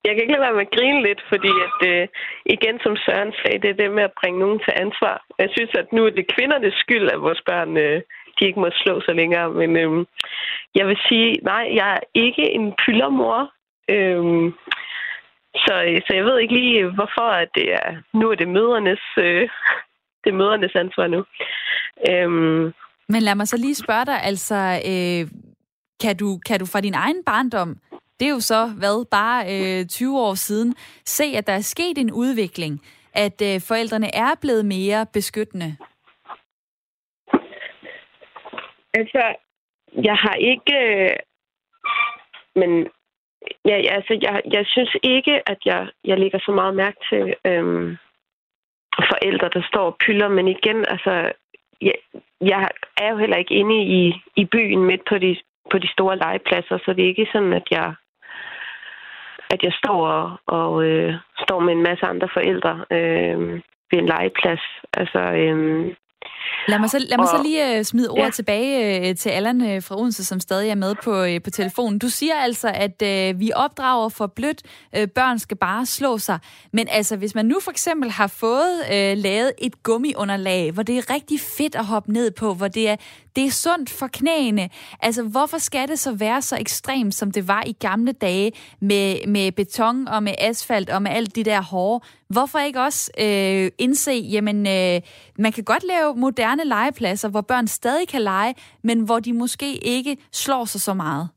jeg 0.06 0.12
kan 0.12 0.22
ikke 0.22 0.34
lade 0.34 0.46
være 0.46 0.58
med 0.58 0.68
at 0.68 0.76
grine 0.78 1.02
lidt, 1.08 1.22
fordi 1.32 1.52
at, 1.68 1.80
øh, 1.92 2.08
igen, 2.56 2.76
som 2.86 2.94
Søren 3.04 3.34
sagde, 3.40 3.62
det 3.64 3.70
er 3.70 3.80
det 3.82 3.92
med 3.98 4.04
at 4.10 4.18
bringe 4.20 4.40
nogen 4.40 4.60
til 4.66 4.74
ansvar. 4.86 5.16
Jeg 5.44 5.50
synes, 5.56 5.72
at 5.82 5.88
nu 5.96 6.02
er 6.06 6.10
det 6.10 6.32
kvindernes 6.36 6.78
skyld, 6.84 7.06
at 7.14 7.22
vores 7.28 7.42
børn 7.50 7.72
øh, 7.86 8.02
de 8.40 8.46
ikke 8.46 8.60
må 8.60 8.70
slå 8.74 9.02
sig 9.02 9.16
længere. 9.16 9.50
Men 9.50 9.78
øhm, 9.78 10.06
jeg 10.76 10.88
vil 10.88 10.98
sige, 11.08 11.30
nej, 11.44 11.64
jeg 11.80 11.90
er 11.94 12.00
ikke 12.14 12.44
en 12.58 12.74
pyldermor. 12.86 13.52
Øhm, 13.90 14.54
så, 15.64 15.74
så 16.06 16.12
jeg 16.18 16.26
ved 16.26 16.40
ikke 16.40 16.54
lige, 16.54 16.90
hvorfor 16.98 17.30
at 17.44 17.50
det 17.56 17.74
er, 17.74 17.90
nu 18.14 18.32
er 18.32 18.36
det 18.36 18.48
mødernes, 18.48 19.04
øh, 19.18 19.50
det 20.24 20.30
er 20.30 20.40
mødernes 20.42 20.76
ansvar 20.76 21.08
nu. 21.08 21.26
Øhm, 22.10 22.74
Men 23.10 23.22
lad 23.22 23.36
mig 23.36 23.48
så 23.48 23.58
lige 23.58 23.76
spørge 23.76 24.06
dig, 24.06 24.24
altså, 24.24 24.56
øh, 24.92 25.24
kan, 26.02 26.18
du, 26.18 26.40
kan 26.46 26.60
du 26.60 26.66
fra 26.66 26.82
din 26.82 26.94
egen 26.94 27.24
barndom, 27.26 27.78
det 28.20 28.26
er 28.28 28.32
jo 28.32 28.40
så, 28.40 28.66
hvad, 28.68 29.06
bare 29.12 29.40
øh, 29.54 29.86
20 29.86 30.20
år 30.20 30.34
siden, 30.34 30.76
se, 31.06 31.24
at 31.24 31.48
der 31.48 31.54
er 31.54 31.62
sket 31.62 31.98
en 31.98 32.12
udvikling, 32.12 32.82
at 33.14 33.42
øh, 33.42 33.62
forældrene 33.62 34.16
er 34.16 34.32
blevet 34.42 34.66
mere 34.66 35.06
beskyttende? 35.14 35.78
Altså, 38.94 39.36
jeg 40.04 40.16
har 40.16 40.34
ikke... 40.34 40.76
Øh, 40.86 41.16
men 42.56 42.88
ja, 43.66 43.76
altså, 43.98 44.20
jeg, 44.22 44.42
jeg 44.52 44.66
synes 44.66 44.96
ikke, 45.04 45.50
at 45.50 45.58
jeg, 45.66 45.88
jeg 46.04 46.20
lægger 46.20 46.40
så 46.40 46.52
meget 46.52 46.76
mærke 46.76 46.98
til 47.10 47.36
øhm, 47.46 47.98
forældre, 49.12 49.50
der 49.54 49.64
står 49.68 49.86
og 49.86 49.98
pyller. 50.06 50.28
Men 50.28 50.48
igen, 50.48 50.86
altså, 50.88 51.32
jeg, 51.82 51.96
jeg 52.42 52.70
er 52.98 53.10
jo 53.12 53.18
heller 53.18 53.38
ikke 53.38 53.54
inde 53.54 53.78
i, 53.84 54.14
i 54.36 54.46
byen 54.46 54.84
midt 54.84 55.02
på 55.10 55.18
de, 55.18 55.38
på 55.72 55.78
de 55.78 55.92
store 55.92 56.18
legepladser, 56.18 56.78
så 56.86 56.94
det 56.94 57.04
er 57.04 57.08
ikke 57.08 57.30
sådan, 57.34 57.54
at 57.54 57.68
jeg 57.72 57.96
at 59.50 59.64
jeg 59.64 59.74
står 59.84 60.08
og, 60.08 60.38
og 60.46 60.84
øh, 60.84 61.14
står 61.44 61.60
med 61.60 61.74
en 61.74 61.84
masse 61.84 62.06
andre 62.06 62.30
forældre 62.34 62.86
øh, 62.92 63.40
ved 63.90 64.00
en 64.00 64.06
legeplads. 64.06 64.64
Altså, 64.94 65.20
øh, 65.20 65.96
Lad 66.68 66.80
mig 66.80 66.90
så, 66.90 67.00
lad 67.00 67.18
mig 67.18 67.32
Og- 67.32 67.38
så 67.38 67.44
lige 67.44 67.80
uh, 67.80 67.86
smide 67.86 68.10
ordet 68.10 68.24
ja. 68.24 68.30
Tilbage 68.30 69.10
uh, 69.10 69.16
til 69.16 69.30
Allan 69.30 69.62
uh, 69.62 69.84
fra 69.84 70.00
Odense, 70.00 70.26
som 70.26 70.40
stadig 70.40 70.70
er 70.70 70.76
med 70.76 70.96
på, 71.04 71.26
på 71.44 71.50
telefonen. 71.50 72.00
Du 72.00 72.10
siger 72.10 72.36
altså, 72.36 72.72
at 72.74 73.32
uh, 73.34 73.40
vi 73.40 73.52
opdrager 73.56 74.10
for 74.10 74.28
blødt. 74.28 74.62
Uh, 74.98 75.06
børn 75.16 75.40
skal 75.40 75.58
bare 75.58 75.86
slå 75.86 76.18
sig. 76.18 76.40
Men 76.74 76.88
altså, 76.92 77.16
hvis 77.16 77.36
man 77.36 77.46
nu 77.46 77.60
for 77.64 77.72
eksempel 77.72 78.12
har 78.12 78.28
fået 78.28 78.80
uh, 78.90 79.18
lavet 79.24 79.52
et 79.58 79.84
gummiunderlag, 79.84 80.72
hvor 80.72 80.84
det 80.84 80.98
er 80.98 81.14
rigtig 81.14 81.40
fedt 81.58 81.76
at 81.76 81.86
hoppe 81.86 82.14
ned 82.14 82.32
på, 82.32 82.54
hvor 82.54 82.68
det 82.68 82.90
er, 82.90 82.96
det 83.36 83.46
er 83.46 83.52
sundt 83.52 83.90
for 83.90 84.08
knæene. 84.14 84.70
Altså, 85.00 85.24
hvorfor 85.24 85.58
skal 85.58 85.88
det 85.88 86.00
så 86.00 86.12
være 86.12 86.42
så 86.42 86.58
ekstremt, 86.60 87.16
som 87.16 87.32
det 87.32 87.48
var 87.48 87.64
i 87.66 87.72
gamle 87.80 88.12
dage 88.12 88.52
med, 88.82 89.28
med 89.28 89.52
beton 89.52 90.08
og 90.08 90.24
med 90.24 90.34
asfalt 90.40 90.90
og 90.90 91.02
med 91.02 91.12
alt 91.12 91.36
det 91.36 91.46
der 91.46 91.62
hårde? 91.62 92.06
Hvorfor 92.30 92.60
ikke 92.60 92.80
også 92.80 93.12
øh, 93.26 93.72
indse, 93.86 94.12
jamen, 94.34 94.58
øh, 94.68 95.02
man 95.40 95.52
kan 95.52 95.64
godt 95.64 95.86
lave 95.94 96.16
moderne 96.16 96.66
legepladser, 96.66 97.30
hvor 97.32 97.42
børn 97.42 97.68
stadig 97.68 98.08
kan 98.08 98.22
lege, 98.22 98.54
men 98.84 99.06
hvor 99.06 99.20
de 99.20 99.34
måske 99.34 99.70
ikke 99.96 100.18
slår 100.32 100.66
sig 100.66 100.82
så 100.82 100.94
meget? 100.94 101.30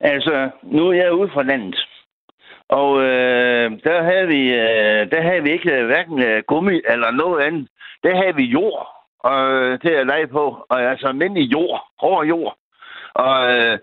Altså, 0.00 0.50
nu 0.62 0.88
er 0.88 0.92
jeg 0.92 1.12
ude 1.12 1.30
fra 1.34 1.42
landet. 1.42 1.76
Og 2.68 3.02
øh, 3.02 3.70
der, 3.84 4.02
havde 4.02 4.26
vi, 4.26 4.42
øh, 4.64 5.10
der 5.12 5.22
havde 5.22 5.42
vi 5.42 5.50
ikke 5.50 5.72
øh, 5.72 5.86
hverken 5.86 6.22
øh, 6.22 6.42
gummi 6.48 6.80
eller 6.92 7.10
noget 7.10 7.42
andet. 7.42 7.68
Der 8.04 8.16
havde 8.16 8.34
vi 8.36 8.44
jord 8.44 8.80
øh, 9.26 9.80
til 9.80 9.90
at 10.00 10.06
lege 10.06 10.26
på. 10.26 10.66
Og 10.70 10.82
altså 10.82 11.06
almindelig 11.06 11.52
jord. 11.52 11.80
Hård 12.00 12.26
jord. 12.26 12.56
Og 13.14 13.34
øh, 13.52 13.78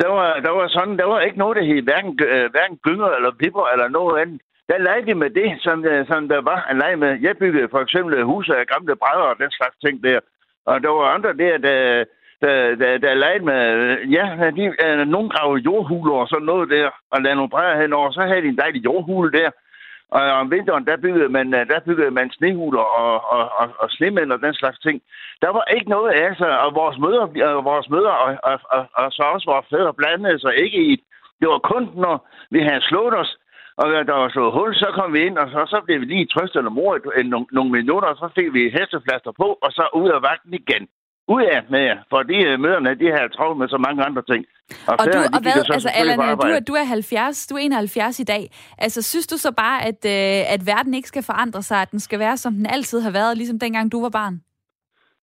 der, 0.00 0.08
var, 0.08 0.40
der 0.40 0.50
var 0.50 0.68
sådan, 0.68 0.98
der 0.98 1.04
var 1.04 1.20
ikke 1.20 1.38
noget, 1.38 1.56
der 1.56 1.64
hed 1.64 1.82
hverken, 1.82 2.18
øh, 2.28 2.50
hverken 2.50 2.76
gynger 2.76 3.08
eller 3.08 3.30
pipper 3.40 3.66
eller 3.72 3.88
noget 3.88 4.20
andet. 4.22 4.40
Der 4.68 4.78
legede 4.78 5.06
vi 5.06 5.12
med 5.12 5.30
det, 5.30 5.50
som, 5.60 5.84
øh, 5.84 6.06
som 6.06 6.28
der 6.28 6.40
var 6.40 6.66
at 6.70 6.76
lege 6.76 6.96
med. 6.96 7.20
Jeg 7.20 7.38
byggede 7.38 7.68
for 7.70 7.80
eksempel 7.80 8.24
huse 8.24 8.56
af 8.56 8.66
gamle 8.66 8.96
brædder 8.96 9.26
og 9.32 9.38
den 9.38 9.50
slags 9.50 9.76
ting 9.84 10.04
der. 10.04 10.20
Og 10.66 10.82
der 10.82 10.88
var 10.88 11.14
andre 11.14 11.32
der, 11.42 11.58
der, 11.58 12.04
der, 12.42 12.74
der, 12.74 12.98
der 12.98 13.14
legede 13.14 13.44
med, 13.44 13.60
øh, 13.74 14.12
ja, 14.12 14.50
de, 14.56 14.64
øh, 14.84 15.06
nogle 15.14 15.30
gravede 15.30 15.62
jordhuler 15.62 16.14
og 16.14 16.28
sådan 16.28 16.46
noget 16.46 16.70
der, 16.70 16.90
og 17.10 17.22
lavede 17.22 17.36
nogle 17.36 17.50
brædder 17.50 17.80
henover, 17.80 18.10
så 18.10 18.20
havde 18.20 18.42
de 18.42 18.48
en 18.48 18.62
dejlig 18.62 18.84
jordhule 18.84 19.32
der. 19.32 19.50
Og 20.10 20.22
om 20.22 20.50
vinteren, 20.50 20.86
der 20.86 20.96
byggede 20.96 21.28
man, 21.28 21.54
øh, 21.54 21.66
der 21.68 21.80
byggede 21.80 22.10
man 22.10 22.30
snehuler 22.30 22.84
og, 23.02 23.32
og, 23.32 23.44
og, 23.60 23.68
og 23.78 23.90
snemænd 23.90 24.32
og 24.32 24.40
den 24.40 24.54
slags 24.54 24.78
ting. 24.78 25.02
Der 25.42 25.50
var 25.50 25.64
ikke 25.76 25.90
noget 25.90 26.12
af 26.12 26.24
altså, 26.28 26.48
og 26.64 26.74
vores 26.74 26.98
møder, 26.98 27.26
og 27.56 27.64
vores 27.64 27.88
møder 27.90 28.14
og, 28.24 28.38
og, 28.42 28.60
og, 28.70 28.86
og, 28.94 29.12
så 29.12 29.22
også 29.22 29.46
vores 29.50 29.66
fædre 29.70 29.94
blandede 29.94 30.40
sig 30.40 30.54
ikke 30.64 30.78
i. 30.92 31.04
Det 31.40 31.48
var 31.48 31.58
kun, 31.58 31.90
når 31.94 32.28
vi 32.50 32.60
havde 32.60 32.80
slået 32.80 33.14
os, 33.18 33.36
og 33.80 33.86
der 34.08 34.16
var 34.22 34.28
slået 34.28 34.52
hul, 34.56 34.74
så 34.74 34.88
kom 34.98 35.12
vi 35.12 35.20
ind, 35.28 35.36
og 35.42 35.48
så, 35.54 35.60
så 35.72 35.78
blev 35.86 36.00
vi 36.00 36.06
lige 36.06 36.26
trøstet 36.34 36.58
eller 36.60 36.70
mor 36.80 36.92
nogle, 37.24 37.46
nogle 37.52 37.70
minutter, 37.78 38.08
og 38.08 38.16
så 38.22 38.28
fik 38.38 38.48
vi 38.56 38.62
hesteflaster 38.76 39.32
på, 39.42 39.48
og 39.64 39.70
så 39.78 39.84
ud 40.00 40.08
af 40.16 40.20
vagten 40.28 40.54
igen. 40.62 40.84
Ud 41.34 41.42
af 41.54 41.60
med 41.70 41.80
jer, 41.88 41.98
fordi 42.14 42.36
øh, 42.48 42.60
møderne, 42.60 42.90
de 43.02 43.06
har 43.16 43.28
travlt 43.36 43.58
med 43.58 43.68
så 43.68 43.78
mange 43.86 44.00
andre 44.08 44.22
ting. 44.30 44.42
Og, 44.88 44.94
du, 44.98 45.02
fædrene, 45.04 45.28
de 45.32 45.36
og 45.36 45.42
hvad, 45.42 45.64
så 45.64 45.72
altså 45.72 45.90
Allan, 46.00 46.18
på 46.18 46.42
du, 46.46 46.48
er- 46.56 46.60
du 46.70 46.72
er 46.72 46.84
70, 46.84 47.46
du 47.46 47.54
er 47.54 47.58
71 47.58 48.20
i 48.20 48.24
dag. 48.24 48.42
Altså, 48.78 49.02
synes 49.02 49.26
du 49.26 49.36
så 49.38 49.52
bare, 49.64 49.78
at, 49.90 50.00
øh, 50.14 50.54
at 50.54 50.60
verden 50.66 50.94
ikke 50.94 51.08
skal 51.08 51.22
forandre 51.22 51.62
sig, 51.62 51.78
at 51.82 51.90
den 51.90 52.00
skal 52.00 52.18
være, 52.18 52.36
som 52.36 52.52
den 52.54 52.66
altid 52.66 53.00
har 53.00 53.10
været, 53.10 53.36
ligesom 53.36 53.58
dengang 53.58 53.92
du 53.92 53.98
var 54.02 54.08
barn? 54.20 54.34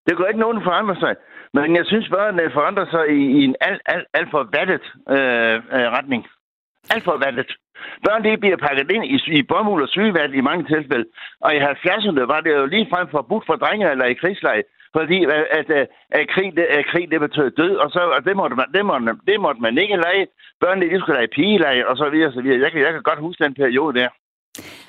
Det 0.06 0.16
går 0.16 0.26
ikke 0.26 0.40
nogen 0.40 0.62
forandre 0.62 0.96
sig. 1.04 1.14
Men 1.56 1.76
jeg 1.76 1.84
synes 1.86 2.08
bare, 2.08 2.28
at 2.28 2.34
den 2.34 2.50
forandrer 2.58 2.86
sig 2.94 3.04
i, 3.18 3.20
i 3.38 3.44
en 3.48 3.54
alt, 3.60 3.82
alt, 3.86 4.06
alt 4.14 4.28
for 4.30 4.42
vattet 4.58 4.84
øh, 5.14 5.54
øh, 5.76 5.86
retning. 5.96 6.22
Alt 6.90 7.04
for 7.04 7.16
vandet. 7.24 7.50
Børn 8.04 8.24
de 8.24 8.36
bliver 8.36 8.56
pakket 8.56 8.90
ind 8.90 9.04
i, 9.04 9.16
i 9.38 9.42
bomuld 9.42 9.82
og 9.82 9.88
sygevand 9.88 10.34
i 10.34 10.40
mange 10.40 10.64
tilfælde. 10.72 11.06
Og 11.40 11.50
i 11.54 11.58
70'erne 11.58 12.22
var 12.32 12.40
det 12.40 12.52
jo 12.58 12.66
lige 12.66 12.90
frem 12.92 13.06
forbudt 13.10 13.46
for 13.46 13.56
drenge 13.56 13.90
eller 13.90 14.04
i 14.04 14.14
krigsleje. 14.14 14.62
Fordi 14.96 15.18
øh, 15.24 15.32
at, 15.32 15.46
at, 15.58 15.70
at, 15.80 15.86
at, 16.18 16.28
krig, 16.34 16.48
det, 16.56 16.66
at 16.78 16.84
krig 16.90 17.10
det 17.10 17.20
betød 17.20 17.50
død, 17.50 17.74
og 17.84 17.90
så 17.90 18.00
og 18.16 18.24
det, 18.24 18.36
måtte 18.36 18.56
man, 18.56 18.66
det, 18.74 18.84
måtte, 18.86 19.06
det 19.26 19.40
måtte 19.40 19.60
man 19.60 19.78
ikke 19.78 19.96
lege. 19.96 20.26
Børnene 20.60 20.90
de 20.90 21.00
skulle 21.00 21.18
lege 21.18 21.34
pigeleje, 21.36 21.86
og 21.90 21.96
så 21.96 22.06
videre, 22.12 22.28
og 22.28 22.34
så 22.34 22.42
videre. 22.42 22.60
Jeg 22.64 22.72
kan, 22.72 22.80
jeg 22.80 22.92
kan 22.92 23.02
godt 23.02 23.20
huske 23.26 23.44
den 23.44 23.54
periode 23.54 23.98
der. 24.00 24.08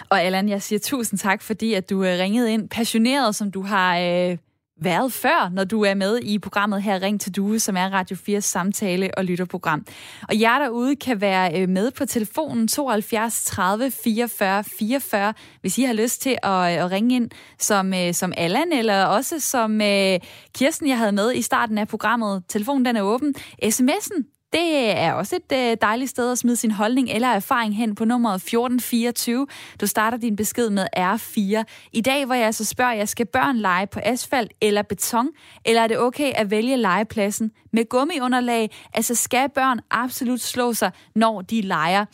Og 0.10 0.22
Allan, 0.22 0.50
jeg 0.50 0.62
siger 0.62 0.80
tusind 0.80 1.20
tak, 1.20 1.42
fordi 1.42 1.74
at 1.74 1.90
du 1.90 1.98
øh, 2.04 2.14
ringede 2.24 2.54
ind, 2.54 2.70
passioneret 2.70 3.36
som 3.36 3.52
du 3.52 3.62
har 3.62 3.92
øh, 3.98 4.38
været 4.82 5.14
før, 5.14 5.50
når 5.54 5.64
du 5.64 5.82
er 5.82 5.94
med 5.94 6.20
i 6.20 6.40
programmet 6.40 6.82
her 6.84 7.02
Ring 7.02 7.22
til 7.22 7.36
Due, 7.36 7.60
som 7.60 7.78
er 7.78 7.90
Radio 7.90 8.18
4's 8.30 8.40
samtale- 8.40 9.18
og 9.18 9.26
lytterprogram. 9.26 9.86
Og 10.30 10.42
jer 10.42 10.60
derude 10.60 10.96
kan 10.96 11.22
være 11.22 11.62
øh, 11.62 11.70
med 11.70 11.92
på 11.92 12.06
telefonen 12.06 12.68
72 12.68 13.44
30 13.46 13.92
44 13.92 14.64
44, 14.64 15.34
hvis 15.62 15.78
I 15.78 15.84
har 15.84 15.94
lyst 15.94 16.22
til 16.22 16.38
at, 16.44 16.52
øh, 16.52 16.86
at 16.86 16.92
ringe 16.92 17.16
ind 17.16 17.30
som, 17.60 17.94
øh, 17.94 18.14
som 18.14 18.34
Allan, 18.38 18.72
eller 18.72 19.04
også 19.06 19.40
som 19.40 19.72
uh, 19.74 20.16
Kirsten, 20.56 20.88
jeg 20.88 20.98
havde 20.98 21.12
med 21.12 21.34
i 21.34 21.42
starten 21.42 21.78
af 21.78 21.88
programmet. 21.88 22.44
Telefonen 22.48 22.86
den 22.86 22.96
er 22.96 23.02
åben. 23.02 23.36
SMS'en, 23.66 24.35
det 24.56 24.98
er 24.98 25.14
også 25.14 25.36
et 25.36 25.58
øh, 25.58 25.78
dejligt 25.82 26.10
sted 26.10 26.32
at 26.32 26.38
smide 26.38 26.56
sin 26.56 26.72
holdning 26.72 27.10
eller 27.10 27.28
erfaring 27.28 27.76
hen 27.76 27.96
på 27.96 28.06
nummeret 28.06 28.36
1424. 28.36 29.48
Du 29.82 29.88
starter 29.88 30.18
din 30.18 30.36
besked 30.36 30.70
med 30.70 30.86
R4. 30.98 31.64
I 31.94 32.02
dag, 32.02 32.26
hvor 32.26 32.36
jeg 32.36 32.46
altså 32.46 32.66
spørger 32.66 32.94
jeg 32.94 33.10
skal 33.10 33.26
børn 33.26 33.58
lege 33.58 33.88
på 33.88 34.00
asfalt 34.04 34.52
eller 34.62 34.82
beton? 34.82 35.30
Eller 35.66 35.82
er 35.82 35.88
det 35.88 36.00
okay 36.00 36.32
at 36.36 36.52
vælge 36.52 36.78
legepladsen 36.78 37.52
med 37.74 37.90
gummiunderlag? 37.90 38.72
Altså 38.94 39.16
skal 39.16 39.50
børn 39.50 39.80
absolut 39.92 40.42
slå 40.42 40.74
sig, 40.74 40.92
når 41.16 41.42
de 41.42 41.62
leger? 41.62 42.06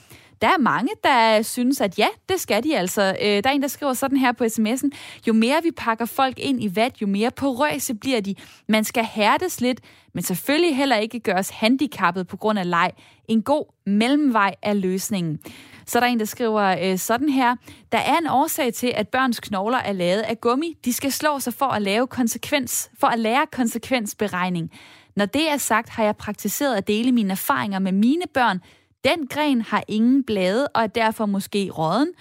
Der 0.41 0.47
er 0.47 0.58
mange, 0.58 0.89
der 1.04 1.41
synes, 1.41 1.82
at 1.82 1.99
ja, 1.99 2.08
det 2.30 2.39
skal 2.39 2.63
de 2.63 2.77
altså. 2.77 3.15
Øh, 3.21 3.44
der 3.44 3.50
er 3.50 3.54
en, 3.54 3.62
der 3.62 3.67
skriver 3.67 3.94
sådan 3.94 4.17
her 4.17 4.31
på 4.31 4.44
sms'en. 4.44 4.89
Jo 5.27 5.33
mere 5.33 5.60
vi 5.63 5.71
pakker 5.71 6.06
folk 6.06 6.39
ind 6.39 6.63
i 6.63 6.75
vat, 6.75 7.02
jo 7.02 7.08
mere 7.08 7.31
porøse 7.31 7.94
bliver 7.96 8.21
de. 8.21 8.35
Man 8.67 8.83
skal 8.83 9.04
hærdes 9.04 9.62
lidt, 9.62 9.81
men 10.13 10.23
selvfølgelig 10.23 10.77
heller 10.77 10.96
ikke 10.96 11.19
gøres 11.19 11.50
handicappet 11.50 12.27
på 12.27 12.37
grund 12.37 12.60
af 12.60 12.69
leg. 12.69 12.92
En 13.27 13.42
god 13.42 13.65
mellemvej 13.85 14.56
er 14.62 14.73
løsningen. 14.73 15.39
Så 15.85 15.98
er 15.98 16.00
der 16.00 16.08
en, 16.08 16.19
der 16.19 16.25
skriver 16.25 16.92
øh, 16.92 16.98
sådan 16.98 17.29
her. 17.29 17.56
Der 17.92 17.98
er 17.98 18.17
en 18.17 18.27
årsag 18.27 18.73
til, 18.73 18.94
at 18.96 19.08
børns 19.10 19.39
knogler 19.39 19.77
er 19.77 19.94
lavet 19.94 20.21
af 20.21 20.42
gummi. 20.42 20.77
De 20.85 20.94
skal 20.94 21.12
slå 21.12 21.39
sig 21.39 21.54
for 21.54 21.65
at, 21.65 21.81
lave 21.81 22.08
konsekvens, 22.08 22.92
for 23.00 23.08
at 23.08 23.19
lære 23.19 23.46
konsekvensberegning. 23.52 24.71
Når 25.15 25.25
det 25.25 25.50
er 25.52 25.58
sagt, 25.58 25.89
har 25.89 26.04
jeg 26.04 26.17
praktiseret 26.17 26.75
at 26.75 26.87
dele 26.87 27.12
mine 27.12 27.31
erfaringer 27.31 27.79
med 27.79 27.92
mine 27.92 28.23
børn. 28.33 28.60
Den 29.04 29.27
gren 29.27 29.62
har 29.62 29.83
ingen 29.87 30.23
blade 30.23 30.67
og 30.67 30.83
er 30.83 30.87
derfor 30.87 31.25
måske 31.25 31.69
råden. 31.69 32.13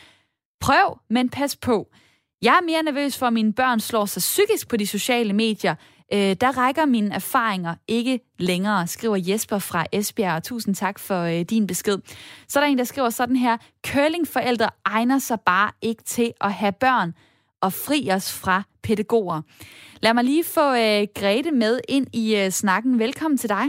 Prøv, 0.60 0.98
men 1.10 1.28
pas 1.28 1.56
på. 1.56 1.88
Jeg 2.42 2.58
er 2.62 2.64
mere 2.64 2.82
nervøs 2.82 3.18
for, 3.18 3.26
at 3.26 3.32
mine 3.32 3.52
børn 3.52 3.80
slår 3.80 4.06
sig 4.06 4.20
psykisk 4.20 4.68
på 4.68 4.76
de 4.76 4.86
sociale 4.86 5.32
medier. 5.32 5.74
Øh, 6.12 6.36
der 6.40 6.58
rækker 6.58 6.86
mine 6.86 7.14
erfaringer 7.14 7.74
ikke 7.88 8.20
længere, 8.38 8.86
skriver 8.86 9.16
Jesper 9.16 9.58
fra 9.58 9.86
Esbjerg. 9.92 10.36
Og 10.36 10.42
tusind 10.42 10.74
tak 10.74 10.98
for 10.98 11.22
øh, 11.22 11.40
din 11.40 11.66
besked. 11.66 11.98
Så 12.48 12.58
er 12.58 12.64
der 12.64 12.70
en, 12.70 12.78
der 12.78 12.84
skriver 12.84 13.10
sådan 13.10 13.36
her. 13.36 13.56
Curlingforældre 13.86 14.68
egner 14.84 15.18
sig 15.18 15.40
bare 15.40 15.70
ikke 15.82 16.02
til 16.02 16.32
at 16.40 16.52
have 16.52 16.72
børn 16.72 17.14
og 17.60 17.72
fri 17.72 18.10
os 18.12 18.32
fra 18.32 18.62
pædagoger. 18.82 19.42
Lad 20.02 20.14
mig 20.14 20.24
lige 20.24 20.44
få 20.44 20.74
øh, 20.74 21.06
Grete 21.14 21.50
med 21.50 21.80
ind 21.88 22.06
i 22.12 22.36
øh, 22.36 22.50
snakken. 22.50 22.98
Velkommen 22.98 23.38
til 23.38 23.48
dig. 23.48 23.64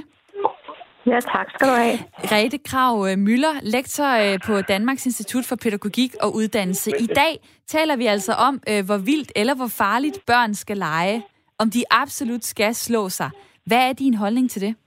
Ja, 1.05 1.19
tak 1.19 1.49
skal 1.49 1.67
du 1.67 1.73
have. 1.73 1.97
Grete 2.29 2.57
Krav 2.69 2.93
øh, 3.09 3.17
Møller, 3.17 3.53
lektor 3.75 4.09
øh, 4.23 4.39
på 4.47 4.53
Danmarks 4.73 5.05
Institut 5.05 5.45
for 5.49 5.55
Pædagogik 5.63 6.11
og 6.23 6.35
Uddannelse. 6.35 6.91
I 6.99 7.05
dag 7.05 7.33
taler 7.67 7.95
vi 7.95 8.05
altså 8.05 8.33
om, 8.47 8.61
øh, 8.69 8.85
hvor 8.85 8.97
vildt 8.97 9.31
eller 9.35 9.55
hvor 9.55 9.71
farligt 9.83 10.19
børn 10.27 10.53
skal 10.53 10.77
lege. 10.77 11.23
Om 11.59 11.69
de 11.69 11.83
absolut 11.91 12.43
skal 12.43 12.75
slå 12.75 13.09
sig. 13.09 13.29
Hvad 13.65 13.89
er 13.89 13.93
din 13.93 14.13
holdning 14.13 14.49
til 14.49 14.61
det? 14.61 14.75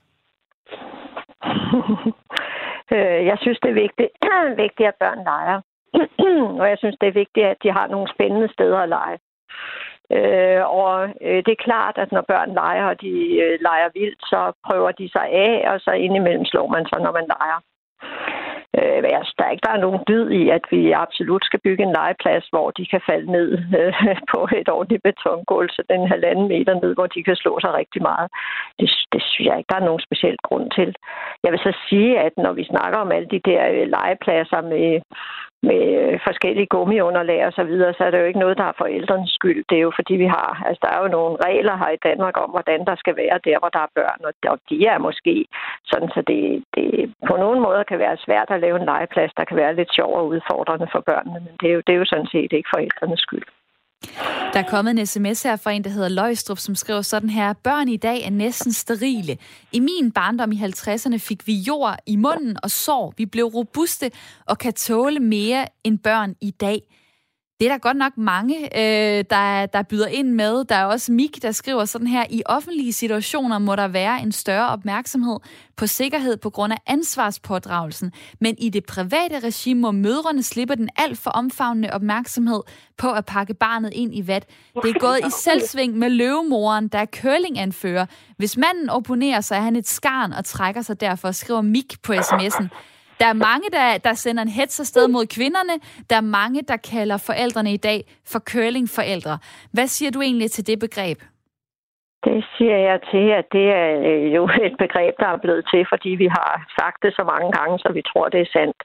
Jeg 3.29 3.37
synes, 3.41 3.59
det 3.63 3.69
er 3.69 3.81
vigtigt, 3.85 4.09
vigtigt 4.63 4.87
at 4.87 4.95
børn 4.99 5.21
leger. 5.31 5.61
og 6.61 6.69
jeg 6.69 6.77
synes, 6.77 6.95
det 7.01 7.07
er 7.07 7.19
vigtigt, 7.23 7.45
at 7.45 7.57
de 7.63 7.71
har 7.71 7.87
nogle 7.87 8.07
spændende 8.15 8.53
steder 8.53 8.77
at 8.77 8.89
lege. 8.89 9.17
Øh, 10.11 10.61
og 10.81 11.09
øh, 11.21 11.39
det 11.45 11.51
er 11.53 11.65
klart, 11.67 11.97
at 11.97 12.11
når 12.11 12.21
børn 12.21 12.53
leger, 12.53 12.85
og 12.85 13.01
de 13.01 13.13
øh, 13.43 13.59
leger 13.61 13.89
vildt, 13.93 14.21
så 14.31 14.51
prøver 14.67 14.91
de 14.91 15.09
sig 15.11 15.27
af, 15.47 15.71
og 15.71 15.79
så 15.79 15.91
indimellem 15.91 16.45
slår 16.45 16.67
man 16.67 16.85
sig, 16.85 16.99
når 17.01 17.11
man 17.11 17.27
leger. 17.35 17.59
Øh, 18.77 18.99
jeg 19.03 19.17
altså, 19.19 19.33
der 19.37 19.45
er 19.45 19.51
ikke, 19.51 19.67
der 19.67 19.75
er 19.75 19.85
nogen 19.85 20.01
dyd 20.09 20.27
i, 20.41 20.49
at 20.57 20.65
vi 20.71 20.81
absolut 20.91 21.43
skal 21.45 21.59
bygge 21.67 21.83
en 21.83 21.95
legeplads, 21.99 22.45
hvor 22.53 22.67
de 22.77 22.85
kan 22.91 23.01
falde 23.09 23.31
ned 23.31 23.49
øh, 23.79 23.93
på 24.33 24.39
et 24.59 24.69
ordentligt 24.69 25.03
betongulv, 25.03 25.69
så 25.69 25.81
den 25.89 26.07
halvanden 26.13 26.47
meter 26.47 26.73
ned, 26.81 26.93
hvor 26.95 27.07
de 27.07 27.23
kan 27.23 27.35
slå 27.35 27.59
sig 27.59 27.73
rigtig 27.73 28.01
meget. 28.01 28.27
Det, 28.79 28.89
det 29.13 29.21
synes 29.23 29.47
jeg 29.47 29.57
ikke, 29.57 29.71
der 29.71 29.79
er 29.79 29.89
nogen 29.89 30.05
speciel 30.07 30.37
grund 30.47 30.67
til. 30.77 30.89
Jeg 31.43 31.51
vil 31.51 31.59
så 31.59 31.73
sige, 31.89 32.19
at 32.19 32.33
når 32.37 32.53
vi 32.53 32.63
snakker 32.63 32.97
om 32.99 33.11
alle 33.11 33.29
de 33.35 33.41
der 33.49 33.61
øh, 33.75 33.87
legepladser 33.95 34.61
med, 34.61 35.01
med 35.71 35.83
øh, 36.01 36.19
forskellige 36.27 36.71
gummiunderlag 36.73 37.41
og 37.47 37.53
så 37.59 37.63
videre, 37.63 37.93
så 37.93 38.01
er 38.03 38.11
det 38.11 38.19
jo 38.19 38.29
ikke 38.29 38.43
noget, 38.43 38.57
der 38.57 38.67
er 38.69 38.79
forældrenes 38.81 39.31
skyld. 39.37 39.61
Det 39.69 39.77
er 39.77 39.85
jo 39.87 39.91
fordi, 39.99 40.13
vi 40.23 40.27
har, 40.37 40.49
altså 40.67 40.79
der 40.85 40.91
er 40.95 40.99
jo 41.03 41.15
nogle 41.17 41.35
regler 41.47 41.75
her 41.81 41.91
i 41.93 42.03
Danmark 42.07 42.35
om, 42.43 42.49
hvordan 42.55 42.79
der 42.89 42.95
skal 42.95 43.15
være 43.23 43.39
der, 43.47 43.57
hvor 43.59 43.71
der 43.75 43.81
er 43.83 43.95
børn, 43.99 44.19
og 44.29 44.57
de 44.69 44.75
er 44.93 44.97
måske 45.07 45.45
sådan, 45.91 46.09
så 46.15 46.21
det, 46.31 46.63
det 46.75 47.13
på 47.29 47.35
nogen 47.43 47.59
måde 47.67 47.83
kan 47.89 47.99
være 47.99 48.17
svært 48.25 48.49
at 48.49 48.61
lave 48.65 48.79
en 48.79 48.89
legeplads, 48.91 49.33
der 49.37 49.45
kan 49.45 49.57
være 49.57 49.75
lidt 49.75 49.91
sjov 49.97 50.11
og 50.19 50.27
udfordrende 50.27 50.87
for 50.91 51.01
børnene, 51.09 51.39
men 51.45 51.53
det 51.61 51.67
er 51.69 51.73
jo, 51.73 51.81
det 51.87 51.93
er 51.93 51.99
jo 52.01 52.11
sådan 52.13 52.31
set 52.33 52.51
ikke 52.53 52.73
forældrenes 52.73 53.19
skyld. 53.19 53.47
Der 54.53 54.59
er 54.59 54.69
kommet 54.69 54.99
en 54.99 55.05
sms 55.05 55.43
her 55.43 55.55
fra 55.55 55.71
en, 55.71 55.83
der 55.83 55.89
hedder 55.89 56.09
Løjstrup, 56.09 56.59
som 56.59 56.75
skriver 56.75 57.01
sådan 57.01 57.29
her. 57.29 57.53
Børn 57.53 57.87
i 57.87 57.97
dag 57.97 58.23
er 58.25 58.29
næsten 58.29 58.73
sterile. 58.73 59.37
I 59.71 59.79
min 59.79 60.11
barndom 60.11 60.51
i 60.51 60.55
50'erne 60.55 61.17
fik 61.17 61.47
vi 61.47 61.53
jord 61.53 61.97
i 62.05 62.15
munden 62.15 62.57
og 62.63 62.71
sår. 62.71 63.13
Vi 63.17 63.25
blev 63.25 63.45
robuste 63.45 64.11
og 64.45 64.57
kan 64.57 64.73
tåle 64.73 65.19
mere 65.19 65.67
end 65.83 65.99
børn 65.99 66.35
i 66.41 66.51
dag. 66.51 66.81
Det 67.59 67.67
er 67.67 67.71
der 67.71 67.77
godt 67.77 67.97
nok 67.97 68.17
mange, 68.17 68.55
øh, 68.57 69.25
der, 69.29 69.65
der 69.65 69.83
byder 69.89 70.07
ind 70.07 70.29
med. 70.29 70.65
Der 70.65 70.75
er 70.75 70.85
også 70.85 71.11
Mik, 71.11 71.41
der 71.41 71.51
skriver 71.51 71.85
sådan 71.85 72.07
her, 72.07 72.25
i 72.29 72.41
offentlige 72.45 72.93
situationer 72.93 73.59
må 73.59 73.75
der 73.75 73.87
være 73.87 74.21
en 74.21 74.31
større 74.31 74.69
opmærksomhed 74.69 75.37
på 75.77 75.87
sikkerhed 75.87 76.37
på 76.37 76.49
grund 76.49 76.73
af 76.73 76.77
ansvarspådragelsen, 76.87 78.11
men 78.41 78.55
i 78.57 78.69
det 78.69 78.85
private 78.85 79.39
regime 79.39 79.81
må 79.81 79.91
mødrene 79.91 80.43
slippe 80.43 80.75
den 80.75 80.89
alt 80.95 81.17
for 81.17 81.31
omfavnende 81.31 81.89
opmærksomhed 81.93 82.61
på 82.97 83.11
at 83.11 83.25
pakke 83.25 83.53
barnet 83.53 83.93
ind 83.93 84.15
i 84.15 84.27
vat. 84.27 84.49
Det 84.83 84.89
er 84.89 84.99
gået 84.99 85.19
i 85.19 85.31
selvsving 85.43 85.97
med 85.97 86.09
løvemoren, 86.09 86.87
der 86.87 86.99
er 86.99 87.05
curlinganfører. 87.05 88.05
Hvis 88.37 88.57
manden 88.57 88.89
opponerer 88.89 89.41
så 89.41 89.55
er 89.55 89.61
han 89.61 89.75
et 89.75 89.87
skarn 89.87 90.33
og 90.33 90.45
trækker 90.45 90.81
sig 90.81 91.01
derfor, 91.01 91.31
skriver 91.31 91.61
Mik 91.61 91.93
på 92.03 92.13
sms'en. 92.13 92.67
Der 93.19 93.27
er 93.33 93.37
mange, 93.49 93.67
der, 93.77 93.97
der 94.07 94.13
sender 94.13 94.43
en 94.43 94.55
hets 94.59 94.79
afsted 94.79 95.07
mod 95.07 95.25
kvinderne. 95.37 95.75
Der 96.09 96.15
er 96.15 96.31
mange, 96.39 96.61
der 96.61 96.77
kalder 96.77 97.17
forældrene 97.17 97.73
i 97.73 97.77
dag 97.77 97.99
for 98.31 98.39
curlingforældre. 98.39 99.37
Hvad 99.73 99.87
siger 99.87 100.11
du 100.11 100.21
egentlig 100.21 100.51
til 100.51 100.67
det 100.67 100.79
begreb? 100.79 101.19
Det 102.27 102.45
siger 102.57 102.77
jeg 102.77 102.99
til, 103.11 103.25
at 103.39 103.45
det 103.51 103.67
er 103.81 103.89
øh, 104.09 104.35
jo 104.35 104.43
et 104.67 104.75
begreb, 104.77 105.13
der 105.19 105.27
er 105.27 105.43
blevet 105.43 105.65
til, 105.73 105.85
fordi 105.91 106.09
vi 106.09 106.27
har 106.37 106.51
sagt 106.79 106.97
det 107.03 107.13
så 107.15 107.23
mange 107.33 107.51
gange, 107.57 107.79
så 107.79 107.89
vi 107.97 108.01
tror, 108.01 108.29
det 108.29 108.41
er 108.41 108.53
sandt. 108.57 108.77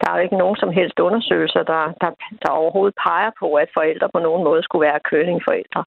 Der 0.00 0.06
er 0.10 0.16
jo 0.16 0.22
ikke 0.22 0.42
nogen 0.42 0.56
som 0.56 0.70
helst 0.78 0.98
undersøgelser, 1.00 1.62
der, 1.62 1.82
der, 2.02 2.10
der 2.42 2.50
overhovedet 2.60 2.96
peger 3.06 3.30
på, 3.40 3.54
at 3.54 3.68
forældre 3.74 4.08
på 4.14 4.18
nogen 4.18 4.44
måde 4.44 4.62
skulle 4.62 4.86
være 4.88 5.06
curlingforældre. 5.08 5.84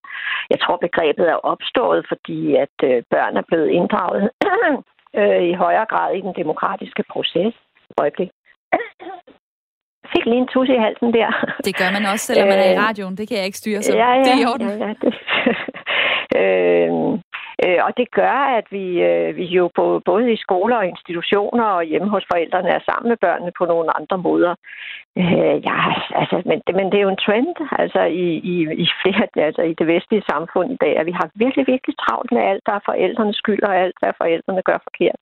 Jeg 0.49 0.59
tror, 0.59 0.77
begrebet 0.77 1.25
er 1.29 1.45
opstået, 1.53 2.05
fordi 2.11 2.55
at 2.55 2.75
øh, 2.83 3.03
børn 3.13 3.37
er 3.37 3.45
blevet 3.49 3.69
inddraget 3.69 4.29
øh, 5.19 5.43
i 5.51 5.53
højere 5.53 5.85
grad 5.93 6.15
i 6.15 6.21
den 6.21 6.33
demokratiske 6.41 7.03
proces 7.13 7.53
øjeblik. 7.97 8.29
fik 10.13 10.25
lige 10.25 10.41
en 10.43 10.47
tusse 10.53 10.73
i 10.73 10.79
halsen 10.85 11.13
der. 11.13 11.29
Det 11.65 11.77
gør 11.77 11.91
man 11.91 12.05
også, 12.05 12.25
selvom 12.25 12.47
man 12.47 12.59
er 12.59 12.69
i 12.71 12.75
øh, 12.75 12.81
radioen. 12.87 13.17
Det 13.17 13.27
kan 13.27 13.37
jeg 13.37 13.45
ikke 13.45 13.57
styre, 13.57 13.81
så 13.81 13.97
ja, 13.97 14.11
ja, 14.13 14.19
det 14.23 14.31
er 14.35 14.41
i 14.43 14.45
orden. 14.51 14.67
Ja, 14.69 14.87
ja, 14.87 14.93
det. 15.01 15.13
øh, 16.41 17.19
øh, 17.65 17.79
og 17.87 17.91
det 17.97 18.11
gør, 18.11 18.37
at 18.57 18.67
vi, 18.71 18.85
øh, 19.09 19.35
vi 19.35 19.45
jo 19.45 19.69
på, 19.75 20.01
både 20.05 20.33
i 20.33 20.37
skoler 20.45 20.75
og 20.75 20.87
institutioner 20.87 21.63
og 21.63 21.83
hjemme 21.83 22.09
hos 22.09 22.25
forældrene 22.31 22.69
er 22.69 22.79
sammen 22.89 23.09
med 23.09 23.17
børnene 23.17 23.51
på 23.57 23.65
nogle 23.65 23.97
andre 23.99 24.17
måder. 24.17 24.53
Øh, 25.17 25.55
ja, 25.69 25.79
altså, 26.21 26.35
men, 26.49 26.61
men 26.77 26.85
det 26.91 26.97
er 26.97 27.05
jo 27.07 27.15
en 27.15 27.25
trend 27.25 27.55
altså, 27.83 28.01
i, 28.23 28.27
i, 28.53 28.55
i 28.83 28.87
flere, 29.01 29.27
altså 29.47 29.61
i 29.61 29.73
det 29.73 29.87
vestlige 29.87 30.27
samfund 30.31 30.71
i 30.71 30.81
dag, 30.81 30.93
at 30.97 31.05
vi 31.05 31.11
har 31.11 31.29
virkelig, 31.35 31.67
virkelig 31.67 31.95
travlt 32.03 32.31
med 32.31 32.41
alt, 32.41 32.63
der 32.65 32.73
er 32.73 32.87
forældrenes 32.89 33.35
skyld 33.35 33.63
og 33.63 33.75
alt, 33.77 33.95
hvad 33.99 34.13
forældrene 34.17 34.61
gør 34.69 34.79
forkert. 34.87 35.19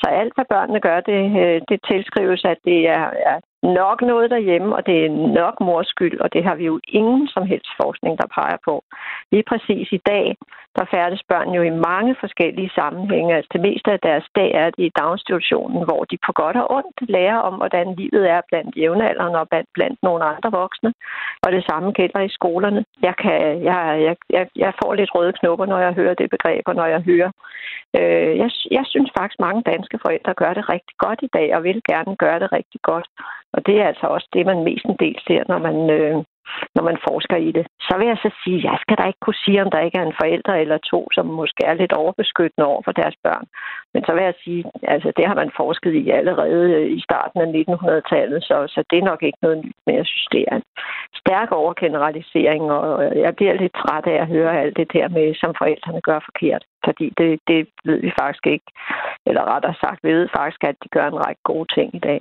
Så 0.00 0.06
alt, 0.20 0.34
hvad 0.34 0.46
børnene 0.54 0.80
gør, 0.80 1.00
det, 1.00 1.22
øh, 1.42 1.60
det 1.68 1.78
tilskrives, 1.90 2.44
at 2.44 2.58
det 2.64 2.88
er, 2.88 3.06
er 3.32 3.38
nok 3.62 4.02
noget 4.02 4.30
derhjemme, 4.30 4.76
og 4.76 4.86
det 4.86 5.04
er 5.04 5.10
nok 5.10 5.60
mors 5.60 5.86
skyld, 5.86 6.20
og 6.20 6.32
det 6.32 6.44
har 6.44 6.54
vi 6.54 6.64
jo 6.64 6.80
ingen 6.88 7.28
som 7.28 7.46
helst 7.46 7.70
forskning, 7.82 8.18
der 8.18 8.26
peger 8.34 8.56
på. 8.64 8.84
Lige 9.32 9.44
præcis 9.48 9.92
i 9.92 10.00
dag, 10.06 10.36
der 10.76 10.84
færdes 10.94 11.22
børn 11.28 11.50
jo 11.56 11.62
i 11.62 11.78
mange 11.90 12.16
forskellige 12.20 12.70
sammenhænge. 12.74 13.34
Altså 13.36 13.50
det 13.52 13.60
meste 13.60 13.92
af 13.92 14.00
deres 14.00 14.26
dag 14.36 14.50
er 14.54 14.70
det 14.70 14.84
i 14.84 14.92
daginstitutionen, 14.98 15.84
hvor 15.84 16.04
de 16.04 16.18
på 16.26 16.32
godt 16.32 16.56
og 16.56 16.70
ondt 16.76 17.10
lærer 17.14 17.38
om, 17.48 17.54
hvordan 17.54 17.94
livet 17.94 18.30
er 18.30 18.40
blandt 18.48 18.76
jævnaldrende 18.76 19.38
og 19.40 19.48
blandt, 19.48 19.68
blandt 19.74 19.98
nogle 20.02 20.24
andre 20.24 20.50
voksne. 20.50 20.92
Og 21.44 21.52
det 21.52 21.64
samme 21.70 21.92
gælder 21.92 22.20
i 22.20 22.36
skolerne. 22.38 22.84
Jeg, 23.02 23.14
kan, 23.22 23.38
jeg, 23.68 23.80
jeg, 24.06 24.16
jeg, 24.30 24.46
jeg 24.56 24.72
får 24.82 24.94
lidt 24.94 25.14
røde 25.14 25.32
knopper, 25.32 25.66
når 25.66 25.78
jeg 25.78 25.92
hører 25.92 26.14
det 26.14 26.30
begreb, 26.30 26.62
og 26.66 26.74
når 26.74 26.86
jeg 26.86 27.00
hører. 27.00 27.30
Øh, 27.98 28.32
jeg, 28.42 28.50
jeg 28.70 28.84
synes 28.92 29.10
faktisk, 29.18 29.40
mange 29.40 29.62
danske 29.72 29.98
forældre 30.04 30.34
gør 30.34 30.52
det 30.54 30.68
rigtig 30.68 30.96
godt 30.98 31.20
i 31.22 31.30
dag, 31.36 31.56
og 31.56 31.62
vil 31.64 31.82
gerne 31.92 32.16
gøre 32.16 32.38
det 32.40 32.52
rigtig 32.52 32.80
godt. 32.82 33.06
Og 33.54 33.66
det 33.66 33.74
er 33.80 33.86
altså 33.86 34.06
også 34.06 34.28
det, 34.32 34.46
man 34.46 34.64
mest 34.64 34.84
en 34.84 34.96
del 35.04 35.16
ser, 35.26 35.42
når 35.48 35.58
man, 35.58 35.76
øh, 35.90 36.16
når 36.76 36.82
man 36.88 36.98
forsker 37.08 37.36
i 37.48 37.50
det. 37.56 37.64
Så 37.86 37.92
vil 37.98 38.06
jeg 38.12 38.18
så 38.24 38.30
sige, 38.44 38.58
jeg 38.70 38.78
skal 38.80 38.96
da 38.98 39.04
ikke 39.06 39.24
kunne 39.24 39.42
sige, 39.44 39.62
om 39.64 39.70
der 39.70 39.86
ikke 39.86 39.98
er 39.98 40.06
en 40.06 40.18
forælder 40.20 40.54
eller 40.54 40.78
to, 40.92 41.00
som 41.12 41.26
måske 41.26 41.62
er 41.64 41.74
lidt 41.74 41.92
overbeskyttende 41.92 42.68
over 42.70 42.82
for 42.84 42.92
deres 42.92 43.16
børn. 43.24 43.46
Men 43.94 44.04
så 44.04 44.12
vil 44.14 44.22
jeg 44.22 44.34
sige, 44.44 44.64
altså 44.94 45.12
det 45.16 45.24
har 45.26 45.34
man 45.34 45.50
forsket 45.56 45.94
i 46.02 46.10
allerede 46.10 46.64
øh, 46.78 46.90
i 46.98 47.00
starten 47.08 47.38
af 47.44 47.48
1900-tallet, 47.62 48.44
så, 48.44 48.56
så 48.74 48.84
det 48.90 48.98
er 48.98 49.10
nok 49.10 49.22
ikke 49.22 49.42
noget 49.42 49.58
nyt, 49.64 49.78
men 49.86 49.94
jeg 49.96 50.06
synes, 50.06 50.26
det 50.32 50.44
er 50.50 50.56
en 50.56 50.68
stærk 51.22 51.50
overgeneralisering, 51.52 52.62
og 52.72 53.16
jeg 53.16 53.36
bliver 53.36 53.54
lidt 53.54 53.74
træt 53.82 54.06
af 54.06 54.18
at 54.22 54.28
høre 54.34 54.60
alt 54.60 54.76
det 54.76 54.92
der 54.92 55.08
med, 55.08 55.34
som 55.34 55.54
forældrene 55.58 56.00
gør 56.00 56.20
forkert. 56.28 56.64
Fordi 56.84 57.06
det, 57.18 57.40
det 57.48 57.68
ved 57.84 57.98
vi 58.06 58.12
faktisk 58.20 58.46
ikke, 58.46 58.68
eller 59.26 59.42
rettere 59.52 59.74
sagt, 59.84 60.04
vi 60.04 60.12
ved 60.18 60.28
faktisk, 60.36 60.64
at 60.64 60.76
de 60.84 60.88
gør 60.88 61.06
en 61.08 61.22
række 61.26 61.42
gode 61.44 61.68
ting 61.74 61.94
i 61.94 61.98
dag. 61.98 62.20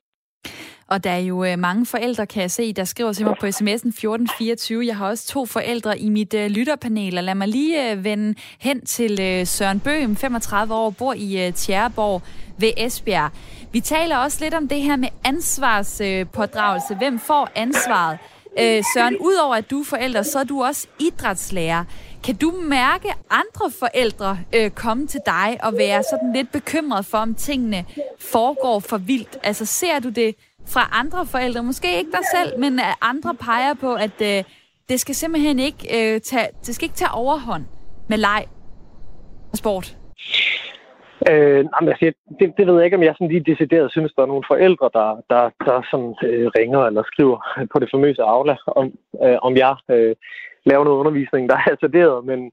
Og 0.92 1.04
der 1.04 1.12
er 1.12 1.20
jo 1.20 1.44
øh, 1.44 1.60
mange 1.60 1.86
forældre, 1.86 2.26
kan 2.26 2.42
jeg 2.42 2.52
se, 2.52 2.74
der 2.74 2.84
skriver 2.84 3.14
til 3.14 3.26
mig 3.26 3.36
på 3.40 3.46
sms'en 3.46 3.88
1424. 3.88 4.86
Jeg 4.86 4.98
har 4.98 5.08
også 5.08 5.28
to 5.28 5.46
forældre 5.46 6.00
i 6.00 6.10
mit 6.10 6.34
øh, 6.34 6.48
lytterpanel, 6.48 7.18
og 7.18 7.24
lad 7.24 7.36
mig 7.36 7.48
lige 7.48 7.92
øh, 7.92 8.04
vende 8.04 8.36
hen 8.60 8.86
til 8.86 9.22
øh, 9.22 9.48
Søren 9.48 9.80
Bøhm, 9.80 10.16
35 10.16 10.74
år, 10.74 10.90
bor 10.90 11.14
i 11.14 11.48
øh, 11.48 11.54
Tjæreborg 11.54 12.22
ved 12.58 12.72
Esbjerg. 12.78 13.32
Vi 13.72 13.80
taler 13.80 14.18
også 14.18 14.38
lidt 14.42 14.54
om 14.54 14.68
det 14.68 14.82
her 14.82 14.96
med 14.96 15.10
ansvarspådragelse. 15.24 16.94
Øh, 16.94 16.98
Hvem 16.98 17.20
får 17.20 17.50
ansvaret? 17.56 18.18
Øh, 18.60 18.84
Søren, 18.96 19.18
udover 19.18 19.56
at 19.56 19.72
du 19.72 19.80
er 19.80 19.86
forælder, 19.86 20.22
så 20.22 20.40
er 20.40 20.44
du 20.44 20.64
også 20.64 20.88
idrætslærer. 21.00 21.84
Kan 22.24 22.36
du 22.36 22.54
mærke 22.64 23.08
andre 23.30 23.72
forældre 23.80 24.40
øh, 24.56 24.70
komme 24.70 25.08
til 25.08 25.20
dig 25.26 25.58
og 25.64 25.74
være 25.78 26.04
sådan 26.12 26.34
lidt 26.34 26.52
bekymret 26.52 27.06
for, 27.06 27.18
om 27.18 27.36
tingene 27.36 27.86
foregår 28.20 28.80
for 28.80 28.98
vildt? 28.98 29.38
Altså 29.44 29.66
ser 29.66 30.00
du 30.00 30.10
det 30.10 30.36
fra 30.74 30.84
andre 31.02 31.26
forældre, 31.34 31.64
måske 31.64 31.98
ikke 32.00 32.12
dig 32.12 32.26
selv, 32.36 32.60
men 32.60 32.80
at 32.80 32.96
andre 33.02 33.34
peger 33.46 33.74
på, 33.84 33.94
at 33.94 34.18
øh, 34.30 34.44
det 34.90 35.00
skal 35.00 35.16
simpelthen 35.16 35.60
ikke 35.60 35.82
øh, 35.98 36.22
tage, 36.22 36.48
det 36.66 36.76
skal 36.76 36.86
ikke 36.86 37.02
tage 37.02 37.18
overhånd 37.24 37.66
med 38.10 38.18
leg 38.18 38.44
og 39.52 39.58
sport? 39.58 39.98
Øh, 41.30 41.64
jamen, 41.72 41.90
altså, 41.92 42.14
det, 42.40 42.54
det 42.58 42.68
ved 42.68 42.76
jeg 42.76 42.86
ikke, 42.86 42.98
om 42.98 43.04
jeg 43.04 43.14
sådan 43.16 43.34
lige 43.34 43.50
decideret 43.52 43.92
synes, 43.92 44.14
der 44.16 44.22
er 44.22 44.32
nogle 44.34 44.50
forældre, 44.52 44.90
der, 44.94 45.08
der, 45.32 45.44
der 45.68 45.82
sådan, 45.92 46.16
øh, 46.28 46.48
ringer 46.58 46.82
eller 46.90 47.04
skriver 47.12 47.38
på 47.74 47.80
det 47.80 47.90
famøse 47.94 48.24
Aula, 48.24 48.56
om, 48.68 48.86
øh, 49.26 49.38
om 49.42 49.54
jeg 49.58 49.76
øh, 49.92 50.16
laver 50.66 50.84
noget 50.84 51.00
undervisning, 51.02 51.50
der 51.50 51.56
er 51.56 51.72
assorderet, 51.74 52.26
men, 52.26 52.52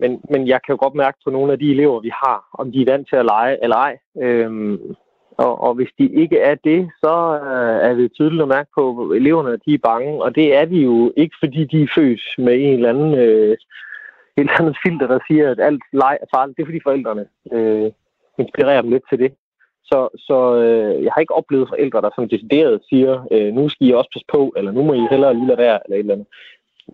men, 0.00 0.10
men 0.30 0.48
jeg 0.48 0.60
kan 0.62 0.72
jo 0.74 0.78
godt 0.84 0.94
mærke 0.94 1.18
på 1.24 1.30
nogle 1.30 1.52
af 1.52 1.58
de 1.58 1.70
elever, 1.70 2.00
vi 2.00 2.12
har, 2.22 2.38
om 2.60 2.72
de 2.72 2.82
er 2.82 2.90
vant 2.92 3.08
til 3.08 3.16
at 3.16 3.24
lege 3.24 3.62
eller 3.62 3.76
ej. 3.76 3.94
Øh, 4.24 4.78
og, 5.44 5.60
og 5.66 5.74
hvis 5.74 5.92
de 5.98 6.06
ikke 6.22 6.38
er 6.38 6.54
det, 6.54 6.90
så 7.02 7.14
øh, 7.44 7.76
er 7.88 7.94
det 7.94 8.12
tydeligt 8.12 8.42
at 8.42 8.48
mærke 8.48 8.70
på, 8.74 8.84
at 9.02 9.16
eleverne 9.16 9.58
de 9.66 9.74
er 9.74 9.86
bange. 9.90 10.22
Og 10.24 10.34
det 10.34 10.56
er 10.56 10.64
de 10.64 10.76
jo 10.76 11.12
ikke, 11.16 11.36
fordi 11.42 11.64
de 11.64 11.82
er 11.82 11.92
født 11.94 12.20
med 12.38 12.54
en 12.54 12.74
eller 12.74 12.88
anden, 12.88 13.14
øh, 13.14 13.52
et 13.52 13.58
eller 14.36 14.60
andet 14.60 14.76
filter, 14.84 15.06
der 15.06 15.18
siger, 15.28 15.50
at 15.50 15.60
alt 15.60 15.82
leg 15.92 16.18
er 16.22 16.26
farligt. 16.34 16.56
Det 16.56 16.62
er 16.62 16.66
fordi 16.66 16.80
forældrene 16.82 17.24
øh, 17.52 17.90
inspirerer 18.38 18.82
dem 18.82 18.90
lidt 18.90 19.02
til 19.10 19.18
det. 19.18 19.32
Så, 19.84 20.08
så 20.16 20.38
øh, 20.64 21.04
jeg 21.04 21.12
har 21.12 21.20
ikke 21.20 21.38
oplevet 21.40 21.68
forældre, 21.68 22.00
der 22.00 22.10
som 22.14 22.28
decideret 22.28 22.80
siger, 22.88 23.26
øh, 23.30 23.54
nu 23.54 23.68
skal 23.68 23.86
I 23.86 23.92
også 23.92 24.10
passe 24.14 24.26
på, 24.32 24.52
eller 24.56 24.72
nu 24.72 24.82
må 24.82 24.92
I 24.92 25.06
hellere 25.10 25.34
lige 25.34 25.46
lade 25.46 25.58
være, 25.58 25.78
eller 25.84 25.96
et 25.96 26.00
eller 26.00 26.14
andet. 26.14 26.26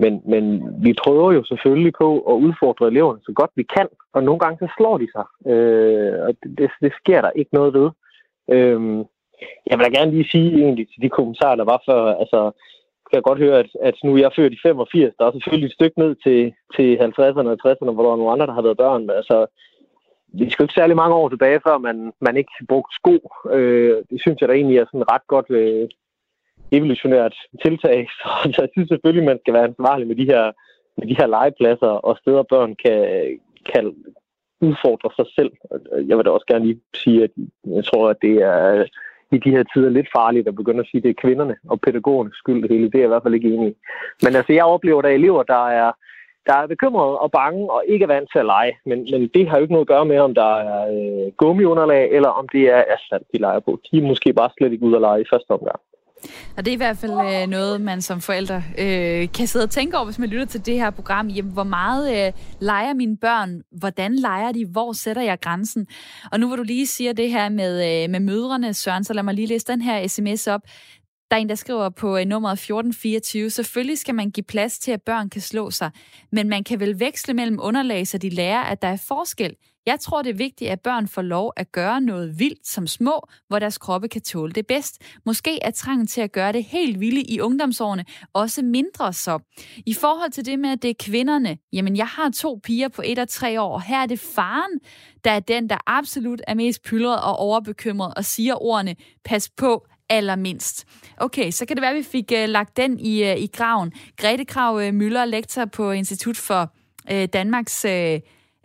Men, 0.02 0.22
men 0.32 0.44
vi 0.84 0.92
prøver 1.04 1.32
jo 1.32 1.44
selvfølgelig 1.44 1.92
på 1.98 2.08
at 2.30 2.34
udfordre 2.46 2.86
eleverne 2.86 3.20
så 3.22 3.32
godt 3.32 3.50
vi 3.56 3.62
kan, 3.76 3.88
og 4.12 4.22
nogle 4.24 4.40
gange 4.40 4.58
så 4.58 4.68
slår 4.76 4.98
de 4.98 5.08
sig. 5.16 5.26
Øh, 5.52 6.14
og 6.26 6.34
det, 6.42 6.58
det, 6.58 6.70
det 6.80 6.92
sker 7.00 7.20
der 7.20 7.30
ikke 7.30 7.54
noget 7.54 7.74
ved. 7.74 7.90
Øhm, 8.54 8.98
jeg 9.68 9.74
vil 9.78 9.84
da 9.86 9.98
gerne 9.98 10.10
lige 10.10 10.30
sige 10.30 10.50
egentlig 10.62 10.86
til 10.88 11.02
de 11.02 11.08
kommentarer, 11.08 11.56
der 11.56 11.64
var 11.64 11.82
før, 11.88 12.02
altså, 12.22 12.40
kan 13.06 13.16
jeg 13.18 13.22
godt 13.22 13.38
høre, 13.38 13.58
at, 13.58 13.70
at 13.82 13.94
nu 14.04 14.14
er 14.14 14.18
jeg 14.18 14.32
født 14.36 14.52
i 14.52 14.58
85, 14.62 15.14
der 15.18 15.24
er 15.24 15.32
selvfølgelig 15.32 15.66
et 15.66 15.78
stykke 15.78 15.98
ned 15.98 16.12
til, 16.24 16.40
til 16.76 16.88
50'erne 16.96 17.50
og 17.52 17.58
60'erne, 17.64 17.92
hvor 17.92 18.04
der 18.04 18.12
er 18.12 18.20
nogle 18.20 18.32
andre, 18.32 18.46
der 18.46 18.52
har 18.58 18.62
været 18.62 18.82
børn. 18.84 19.06
Men 19.06 19.16
altså, 19.20 19.46
vi 20.38 20.50
skal 20.50 20.64
ikke 20.64 20.78
særlig 20.80 20.96
mange 20.96 21.14
år 21.14 21.28
tilbage, 21.28 21.60
før 21.66 21.78
man, 21.78 22.12
man 22.20 22.36
ikke 22.36 22.52
brugte 22.68 22.94
sko. 22.94 23.16
Øh, 23.56 23.96
det 24.10 24.18
synes 24.20 24.40
jeg 24.40 24.48
da 24.48 24.54
egentlig 24.54 24.78
er 24.78 24.86
sådan 24.86 25.10
ret 25.12 25.26
godt 25.26 25.50
øh, 25.50 25.88
evolutionært 26.72 27.34
tiltag. 27.64 28.08
Så, 28.18 28.28
så 28.54 28.62
jeg 28.62 28.70
synes 28.72 28.88
selvfølgelig, 28.88 29.24
man 29.24 29.38
skal 29.42 29.54
være 29.54 29.68
ansvarlig 29.70 30.06
med 30.06 30.16
de 30.16 30.30
her, 30.32 30.44
med 30.98 31.06
de 31.08 31.16
her 31.18 31.26
legepladser 31.26 31.92
og 32.08 32.16
steder, 32.20 32.42
børn 32.42 32.76
kan, 32.84 33.00
kan, 33.72 33.94
udfordre 34.60 35.10
sig 35.16 35.26
selv. 35.34 35.52
Jeg 36.08 36.16
vil 36.16 36.24
da 36.24 36.30
også 36.30 36.46
gerne 36.46 36.66
lige 36.66 36.80
sige, 36.94 37.24
at 37.24 37.30
jeg 37.66 37.84
tror, 37.84 38.10
at 38.10 38.16
det 38.22 38.34
er 38.42 38.84
i 39.32 39.38
de 39.38 39.50
her 39.50 39.64
tider 39.74 39.90
lidt 39.90 40.08
farligt 40.16 40.48
at 40.48 40.54
begynde 40.54 40.80
at 40.80 40.86
sige, 40.86 40.98
at 40.98 41.02
det 41.02 41.10
er 41.10 41.22
kvinderne 41.22 41.56
og 41.68 41.80
pædagogernes 41.80 42.36
skyld 42.36 42.62
det 42.62 42.70
hele. 42.70 42.84
Det 42.84 42.94
er 42.94 42.98
jeg 42.98 43.06
i 43.06 43.14
hvert 43.14 43.22
fald 43.22 43.34
ikke 43.34 43.54
enig 43.54 43.68
i. 43.68 43.76
Men 44.22 44.36
altså, 44.36 44.52
jeg 44.52 44.64
oplever, 44.64 44.98
at 44.98 45.04
der 45.04 45.10
er 45.10 45.14
elever, 45.14 45.42
der 45.42 45.68
er, 45.68 45.92
der 46.46 46.54
er 46.54 46.66
bekymrede 46.66 47.18
og 47.18 47.30
bange 47.30 47.70
og 47.70 47.82
ikke 47.88 48.02
er 48.02 48.06
vant 48.06 48.28
til 48.32 48.38
at 48.38 48.46
lege. 48.46 48.72
Men, 48.86 48.98
men 49.12 49.28
det 49.34 49.48
har 49.48 49.56
jo 49.56 49.62
ikke 49.62 49.74
noget 49.74 49.84
at 49.84 49.94
gøre 49.94 50.04
med, 50.04 50.18
om 50.18 50.34
der 50.34 50.54
er 50.56 50.80
øh, 50.96 51.32
gummiunderlag, 51.36 52.10
eller 52.10 52.28
om 52.28 52.48
det 52.48 52.62
er 52.76 52.84
asfalt, 52.94 53.26
de 53.32 53.38
leger 53.38 53.60
på. 53.60 53.80
De 53.90 53.98
er 53.98 54.02
måske 54.02 54.32
bare 54.32 54.50
slet 54.58 54.72
ikke 54.72 54.86
ude 54.86 54.96
at 54.96 55.00
lege 55.00 55.20
i 55.20 55.30
første 55.32 55.50
omgang. 55.50 55.80
Og 56.56 56.64
det 56.64 56.68
er 56.70 56.72
i 56.72 56.76
hvert 56.76 56.98
fald 56.98 57.12
øh, 57.12 57.46
noget, 57.46 57.80
man 57.80 58.02
som 58.02 58.20
forældre 58.20 58.62
øh, 58.78 59.28
kan 59.32 59.46
sidde 59.46 59.62
og 59.62 59.70
tænke 59.70 59.96
over, 59.96 60.04
hvis 60.04 60.18
man 60.18 60.28
lytter 60.28 60.46
til 60.46 60.66
det 60.66 60.74
her 60.74 60.90
program. 60.90 61.28
Jamen, 61.28 61.52
hvor 61.52 61.64
meget 61.64 62.26
øh, 62.26 62.32
leger 62.60 62.94
mine 62.94 63.16
børn? 63.16 63.62
Hvordan 63.78 64.14
leger 64.14 64.52
de? 64.52 64.66
Hvor 64.66 64.92
sætter 64.92 65.22
jeg 65.22 65.40
grænsen? 65.40 65.86
Og 66.32 66.40
nu 66.40 66.46
hvor 66.46 66.56
du 66.56 66.62
lige 66.62 66.86
siger 66.86 67.12
det 67.12 67.30
her 67.30 67.48
med, 67.48 68.04
øh, 68.04 68.10
med 68.10 68.20
mødrene, 68.20 68.74
Søren, 68.74 69.04
så 69.04 69.12
lad 69.12 69.22
mig 69.22 69.34
lige 69.34 69.46
læse 69.46 69.66
den 69.66 69.82
her 69.82 70.08
sms 70.08 70.46
op. 70.46 70.60
Der 71.30 71.36
er 71.36 71.40
en, 71.40 71.48
der 71.48 71.54
skriver 71.54 71.88
på 71.88 72.16
øh, 72.16 72.24
nummeret 72.24 72.52
1424, 72.52 73.50
selvfølgelig 73.50 73.98
skal 73.98 74.14
man 74.14 74.30
give 74.30 74.44
plads 74.44 74.78
til, 74.78 74.92
at 74.92 75.02
børn 75.02 75.30
kan 75.30 75.40
slå 75.40 75.70
sig, 75.70 75.90
men 76.32 76.48
man 76.48 76.64
kan 76.64 76.80
vel 76.80 77.00
veksle 77.00 77.34
mellem 77.34 77.58
underlag, 77.62 78.06
så 78.06 78.18
de 78.18 78.28
lærer, 78.28 78.62
at 78.62 78.82
der 78.82 78.88
er 78.88 78.96
forskel. 79.08 79.56
Jeg 79.86 80.00
tror, 80.00 80.22
det 80.22 80.30
er 80.30 80.34
vigtigt, 80.34 80.70
at 80.70 80.80
børn 80.80 81.08
får 81.08 81.22
lov 81.22 81.52
at 81.56 81.72
gøre 81.72 82.00
noget 82.00 82.38
vildt 82.38 82.66
som 82.66 82.86
små, 82.86 83.28
hvor 83.48 83.58
deres 83.58 83.78
kroppe 83.78 84.08
kan 84.08 84.22
tåle 84.22 84.52
det 84.52 84.66
bedst. 84.66 85.02
Måske 85.26 85.62
er 85.62 85.70
trangen 85.70 86.06
til 86.06 86.20
at 86.20 86.32
gøre 86.32 86.52
det 86.52 86.64
helt 86.64 87.00
vilde 87.00 87.22
i 87.22 87.40
ungdomsårene 87.40 88.04
også 88.32 88.62
mindre 88.62 89.12
så. 89.12 89.38
I 89.86 89.94
forhold 89.94 90.30
til 90.30 90.46
det 90.46 90.58
med, 90.58 90.70
at 90.70 90.82
det 90.82 90.90
er 90.90 90.94
kvinderne, 91.00 91.58
jamen 91.72 91.96
jeg 91.96 92.06
har 92.06 92.30
to 92.30 92.60
piger 92.64 92.88
på 92.88 93.02
et 93.04 93.18
og 93.18 93.28
tre 93.28 93.60
år. 93.60 93.78
Her 93.78 94.02
er 94.02 94.06
det 94.06 94.20
faren, 94.20 94.80
der 95.24 95.30
er 95.30 95.40
den, 95.40 95.70
der 95.70 95.76
absolut 95.86 96.40
er 96.46 96.54
mest 96.54 96.82
pyldret 96.82 97.22
og 97.22 97.36
overbekymret 97.36 98.14
og 98.16 98.24
siger 98.24 98.62
ordene, 98.62 98.96
pas 99.24 99.50
på, 99.56 99.86
allermindst. 100.10 100.86
Okay, 101.16 101.50
så 101.50 101.66
kan 101.66 101.76
det 101.76 101.82
være, 101.82 101.90
at 101.90 101.96
vi 101.96 102.02
fik 102.02 102.32
uh, 102.32 102.48
lagt 102.48 102.76
den 102.76 103.00
i, 103.00 103.22
uh, 103.22 103.42
i 103.42 103.46
graven. 103.46 103.92
Grete 104.16 104.44
Krav 104.44 104.74
uh, 104.74 104.86
øh, 104.86 104.94
Møller, 104.94 105.24
lektor 105.24 105.64
på 105.64 105.90
Institut 105.90 106.36
for 106.36 106.72
uh, 107.12 107.24
Danmarks 107.24 107.84
uh, 107.84 108.14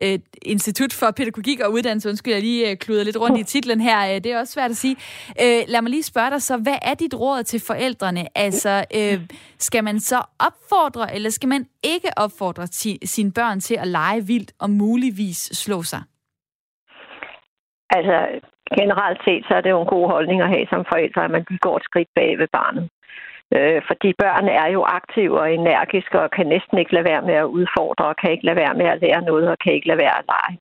uh, 0.06 0.20
Institut 0.42 0.94
for 0.94 1.12
Pædagogik 1.12 1.60
og 1.60 1.72
Uddannelse. 1.72 2.10
Undskyld, 2.10 2.34
jeg 2.34 2.42
lige 2.42 2.72
uh, 2.72 2.78
kluder 2.78 3.04
lidt 3.04 3.18
rundt 3.18 3.39
i 3.39 3.44
titlen 3.44 3.82
her. 3.82 4.16
Uh, 4.16 4.22
det 4.24 4.26
er 4.26 4.39
også 4.39 4.54
svært 4.54 4.72
at 4.72 4.78
sige. 4.78 4.96
Uh, 5.30 5.68
lad 5.68 5.82
mig 5.82 5.89
lige 5.89 6.04
spørge 6.04 6.30
dig 6.30 6.42
så, 6.42 6.58
hvad 6.58 6.78
er 6.82 6.94
dit 6.94 7.14
råd 7.14 7.44
til 7.44 7.60
forældrene? 7.60 8.38
Altså, 8.38 8.86
uh, 8.96 9.22
skal 9.58 9.84
man 9.84 10.00
så 10.00 10.22
opfordre, 10.39 11.16
eller 11.16 11.30
skal 11.30 11.50
man 11.50 11.66
ikke 11.84 12.10
opfordre 12.18 12.68
ti- 12.68 13.00
sine 13.06 13.32
børn 13.32 13.60
til 13.60 13.76
at 13.76 13.88
lege 13.88 14.26
vildt 14.28 14.52
og 14.60 14.70
muligvis 14.70 15.38
slå 15.38 15.84
sig? 15.84 16.02
Altså, 17.89 18.14
generelt 18.80 19.20
set, 19.26 19.43
så 19.47 19.53
er 19.55 19.62
det 19.62 19.70
jo 19.70 19.82
en 19.82 19.93
god 19.95 20.05
holdning 20.14 20.41
at 20.41 20.53
have 20.55 20.68
som 20.70 20.86
forældre, 20.91 21.24
at 21.24 21.32
man 21.32 21.45
lige 21.49 21.66
går 21.68 21.78
et 21.78 21.88
skridt 21.89 22.12
bag 22.16 22.32
ved 22.41 22.47
barnet. 22.59 22.86
Øh, 23.55 23.82
fordi 23.89 24.09
børn 24.24 24.47
er 24.47 24.68
jo 24.76 24.82
aktive 24.99 25.39
og 25.41 25.53
energiske 25.53 26.22
og 26.22 26.32
kan 26.32 26.47
næsten 26.47 26.78
ikke 26.78 26.93
lade 26.93 27.09
være 27.12 27.22
med 27.30 27.34
at 27.34 27.51
udfordre 27.57 28.05
og 28.05 28.16
kan 28.22 28.32
ikke 28.32 28.45
lade 28.45 28.59
være 28.64 28.74
med 28.74 28.88
at 28.93 29.01
lære 29.01 29.22
noget 29.22 29.45
og 29.49 29.57
kan 29.64 29.74
ikke 29.74 29.88
lade 29.88 30.01
være 30.05 30.18
at 30.20 30.26
lege. 30.34 30.57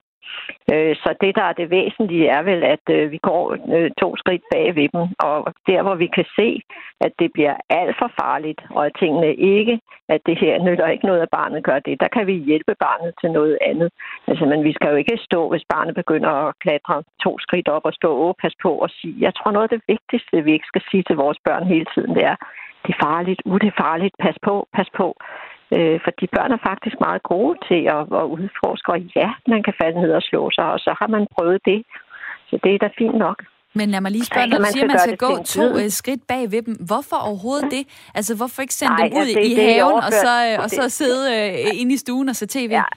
Øh, 0.73 0.97
så 0.97 1.15
det, 1.21 1.33
der 1.39 1.43
er 1.43 1.53
det 1.53 1.71
væsentlige, 1.71 2.29
er 2.29 2.43
vel, 2.43 2.63
at 2.65 2.85
øh, 2.91 3.11
vi 3.11 3.19
går 3.29 3.43
øh, 3.77 3.91
to 4.01 4.17
skridt 4.17 4.43
bag 4.53 4.67
ved 4.77 4.89
dem, 4.95 5.03
og 5.19 5.55
der, 5.67 5.83
hvor 5.83 5.95
vi 5.95 6.07
kan 6.07 6.27
se, 6.39 6.61
at 7.01 7.13
det 7.19 7.33
bliver 7.33 7.55
alt 7.71 7.97
for 7.99 8.11
farligt, 8.21 8.61
og 8.71 8.87
at 8.87 8.97
tingene 8.99 9.35
ikke, 9.35 9.81
at 10.09 10.21
det 10.27 10.39
her 10.39 10.63
nytter 10.67 10.87
ikke 10.87 11.07
noget, 11.07 11.21
at 11.21 11.35
barnet 11.39 11.65
gør 11.65 11.79
det, 11.79 12.01
der 12.01 12.09
kan 12.09 12.27
vi 12.27 12.33
hjælpe 12.33 12.75
barnet 12.87 13.13
til 13.21 13.31
noget 13.31 13.59
andet. 13.61 13.91
Altså, 14.29 14.45
men 14.47 14.65
vi 14.65 14.73
skal 14.73 14.89
jo 14.91 14.97
ikke 14.97 15.19
stå, 15.29 15.51
hvis 15.51 15.65
barnet 15.75 15.95
begynder 15.95 16.31
at 16.31 16.55
klatre 16.61 17.03
to 17.25 17.39
skridt 17.39 17.69
op 17.69 17.85
og 17.85 17.93
stå, 17.93 18.13
og 18.17 18.37
pas 18.43 18.55
på 18.63 18.73
og 18.85 18.91
sige, 18.91 19.15
jeg 19.21 19.35
tror 19.35 19.51
noget 19.51 19.69
af 19.69 19.79
det 19.79 19.83
vigtigste, 19.89 20.45
vi 20.45 20.53
ikke 20.53 20.71
skal 20.73 20.83
sige 20.91 21.03
til 21.03 21.17
vores 21.17 21.39
børn 21.45 21.65
hele 21.67 21.87
tiden, 21.95 22.15
det 22.15 22.25
er, 22.25 22.37
det 22.87 22.91
er 22.95 23.03
farligt, 23.09 23.41
uh, 23.45 23.59
det 23.61 23.69
er 23.69 23.83
farligt, 23.87 24.15
pas 24.25 24.39
på, 24.43 24.69
pas 24.77 24.91
på. 24.97 25.17
Øh, 25.77 26.01
fordi 26.07 26.25
børn 26.37 26.53
er 26.53 26.67
faktisk 26.71 26.97
meget 27.07 27.23
gode 27.23 27.57
til 27.69 27.83
at, 27.97 28.03
at 28.21 28.27
udforske, 28.37 28.89
og 28.95 29.01
ja, 29.19 29.29
man 29.53 29.63
kan 29.67 29.75
falde 29.83 30.01
ned 30.03 30.13
og 30.21 30.23
slå 30.23 30.51
sig, 30.57 30.67
og 30.75 30.79
så 30.79 30.91
har 31.01 31.09
man 31.17 31.27
prøvet 31.37 31.61
det. 31.71 31.81
Så 32.49 32.55
det 32.65 32.71
er 32.75 32.79
da 32.79 32.89
fint 32.99 33.19
nok. 33.27 33.39
Men 33.79 33.87
lad 33.91 34.01
mig 34.01 34.13
lige 34.17 34.25
spørge, 34.31 34.47
når 34.47 34.59
du 34.59 34.65
siger, 34.65 34.85
at 34.85 34.93
man 34.95 35.05
skal 35.07 35.21
gå 35.27 35.33
to 35.57 35.67
uh, 35.81 35.89
skridt 36.01 36.23
bag 36.33 36.43
ved 36.55 36.63
dem. 36.69 36.75
Hvorfor 36.91 37.19
overhovedet 37.29 37.69
det? 37.77 37.85
Altså, 38.19 38.33
hvorfor 38.39 38.59
ikke 38.63 38.79
sende 38.81 38.97
Nej, 38.97 39.09
dem 39.09 39.17
ud 39.19 39.27
altså, 39.27 39.41
det, 39.41 39.47
i 39.51 39.55
det 39.59 39.65
haven, 39.75 40.01
og 40.09 40.13
så, 40.25 40.33
uh, 40.49 40.65
og 40.65 40.69
så 40.79 40.83
sidde 40.99 41.23
uh, 41.37 41.81
inde 41.81 41.93
i 41.97 42.01
stuen 42.05 42.29
og 42.33 42.37
se 42.41 42.47
tv? 42.57 42.73
Ja. 42.81 42.89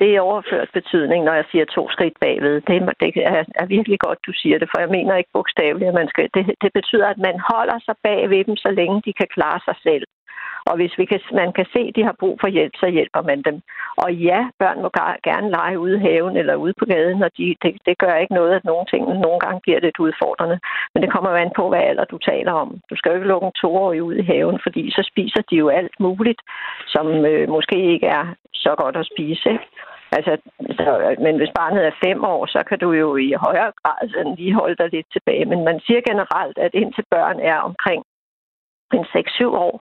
Det 0.00 0.10
er 0.16 0.20
overført 0.30 0.68
betydning, 0.78 1.20
når 1.24 1.34
jeg 1.40 1.46
siger 1.50 1.64
to 1.64 1.82
skridt 1.94 2.16
bagved. 2.24 2.54
Det, 2.68 2.76
det 3.00 3.10
er, 3.32 3.44
er 3.62 3.66
virkelig 3.76 3.98
godt, 4.06 4.18
du 4.28 4.32
siger 4.42 4.56
det, 4.58 4.68
for 4.72 4.78
jeg 4.84 4.90
mener 4.96 5.16
ikke 5.16 5.34
bogstaveligt, 5.36 5.88
at 5.92 5.98
man 6.00 6.08
skal. 6.12 6.28
Det, 6.36 6.44
det 6.62 6.70
betyder, 6.78 7.06
at 7.14 7.20
man 7.28 7.36
holder 7.52 7.78
sig 7.86 7.96
bag 8.06 8.20
ved 8.32 8.42
dem, 8.48 8.56
så 8.56 8.70
længe 8.80 9.02
de 9.06 9.12
kan 9.20 9.28
klare 9.36 9.60
sig 9.68 9.76
selv. 9.86 10.04
Og 10.70 10.74
hvis 10.76 10.94
vi 10.98 11.04
kan, 11.04 11.20
man 11.32 11.52
kan 11.52 11.66
se, 11.74 11.80
at 11.88 11.96
de 11.96 12.02
har 12.08 12.16
brug 12.20 12.36
for 12.40 12.48
hjælp, 12.56 12.74
så 12.76 12.86
hjælper 12.96 13.22
man 13.22 13.42
dem. 13.42 13.56
Og 13.96 14.14
ja, 14.14 14.40
børn 14.58 14.82
må 14.82 14.88
gerne 15.28 15.50
lege 15.50 15.78
ude 15.78 15.96
i 15.96 16.04
haven 16.06 16.36
eller 16.36 16.54
ude 16.54 16.74
på 16.78 16.84
gaden, 16.84 17.22
og 17.22 17.30
de, 17.38 17.56
det, 17.62 17.72
det 17.86 17.98
gør 17.98 18.14
ikke 18.14 18.34
noget, 18.34 18.52
at 18.54 18.64
nogle 18.64 18.86
ting 18.92 19.02
nogle 19.26 19.40
gange 19.44 19.60
bliver 19.62 19.80
lidt 19.80 19.98
udfordrende. 19.98 20.58
Men 20.92 21.02
det 21.02 21.12
kommer 21.12 21.30
jo 21.30 21.36
an 21.36 21.52
på, 21.56 21.68
hvad 21.68 21.82
alder 21.90 22.04
du 22.04 22.18
taler 22.18 22.52
om. 22.52 22.68
Du 22.90 22.96
skal 22.96 23.10
jo 23.10 23.16
ikke 23.16 23.28
lukke 23.28 23.46
en 23.46 23.60
toårig 23.60 24.02
ud 24.02 24.14
i 24.14 24.28
haven, 24.32 24.58
fordi 24.62 24.90
så 24.90 25.02
spiser 25.10 25.42
de 25.50 25.56
jo 25.56 25.68
alt 25.68 25.96
muligt, 26.00 26.40
som 26.86 27.06
øh, 27.30 27.48
måske 27.48 27.78
ikke 27.92 28.06
er 28.06 28.26
så 28.54 28.74
godt 28.82 28.96
at 28.96 29.08
spise. 29.12 29.48
Ikke? 29.50 29.66
Altså, 30.16 30.32
så, 30.78 31.16
men 31.26 31.36
hvis 31.36 31.56
barnet 31.60 31.86
er 31.86 32.00
fem 32.06 32.24
år, 32.24 32.46
så 32.46 32.60
kan 32.68 32.78
du 32.78 32.92
jo 32.92 33.16
i 33.16 33.28
højere 33.46 33.72
grad 33.82 34.08
sådan 34.08 34.34
lige 34.34 34.54
holde 34.60 34.76
dig 34.80 34.88
lidt 34.92 35.06
tilbage. 35.12 35.44
Men 35.44 35.64
man 35.64 35.80
siger 35.86 36.00
generelt, 36.10 36.58
at 36.58 36.74
indtil 36.74 37.04
børn 37.10 37.38
er 37.40 37.58
omkring 37.70 38.02
en 38.92 39.04
6-7 39.04 39.44
år, 39.66 39.74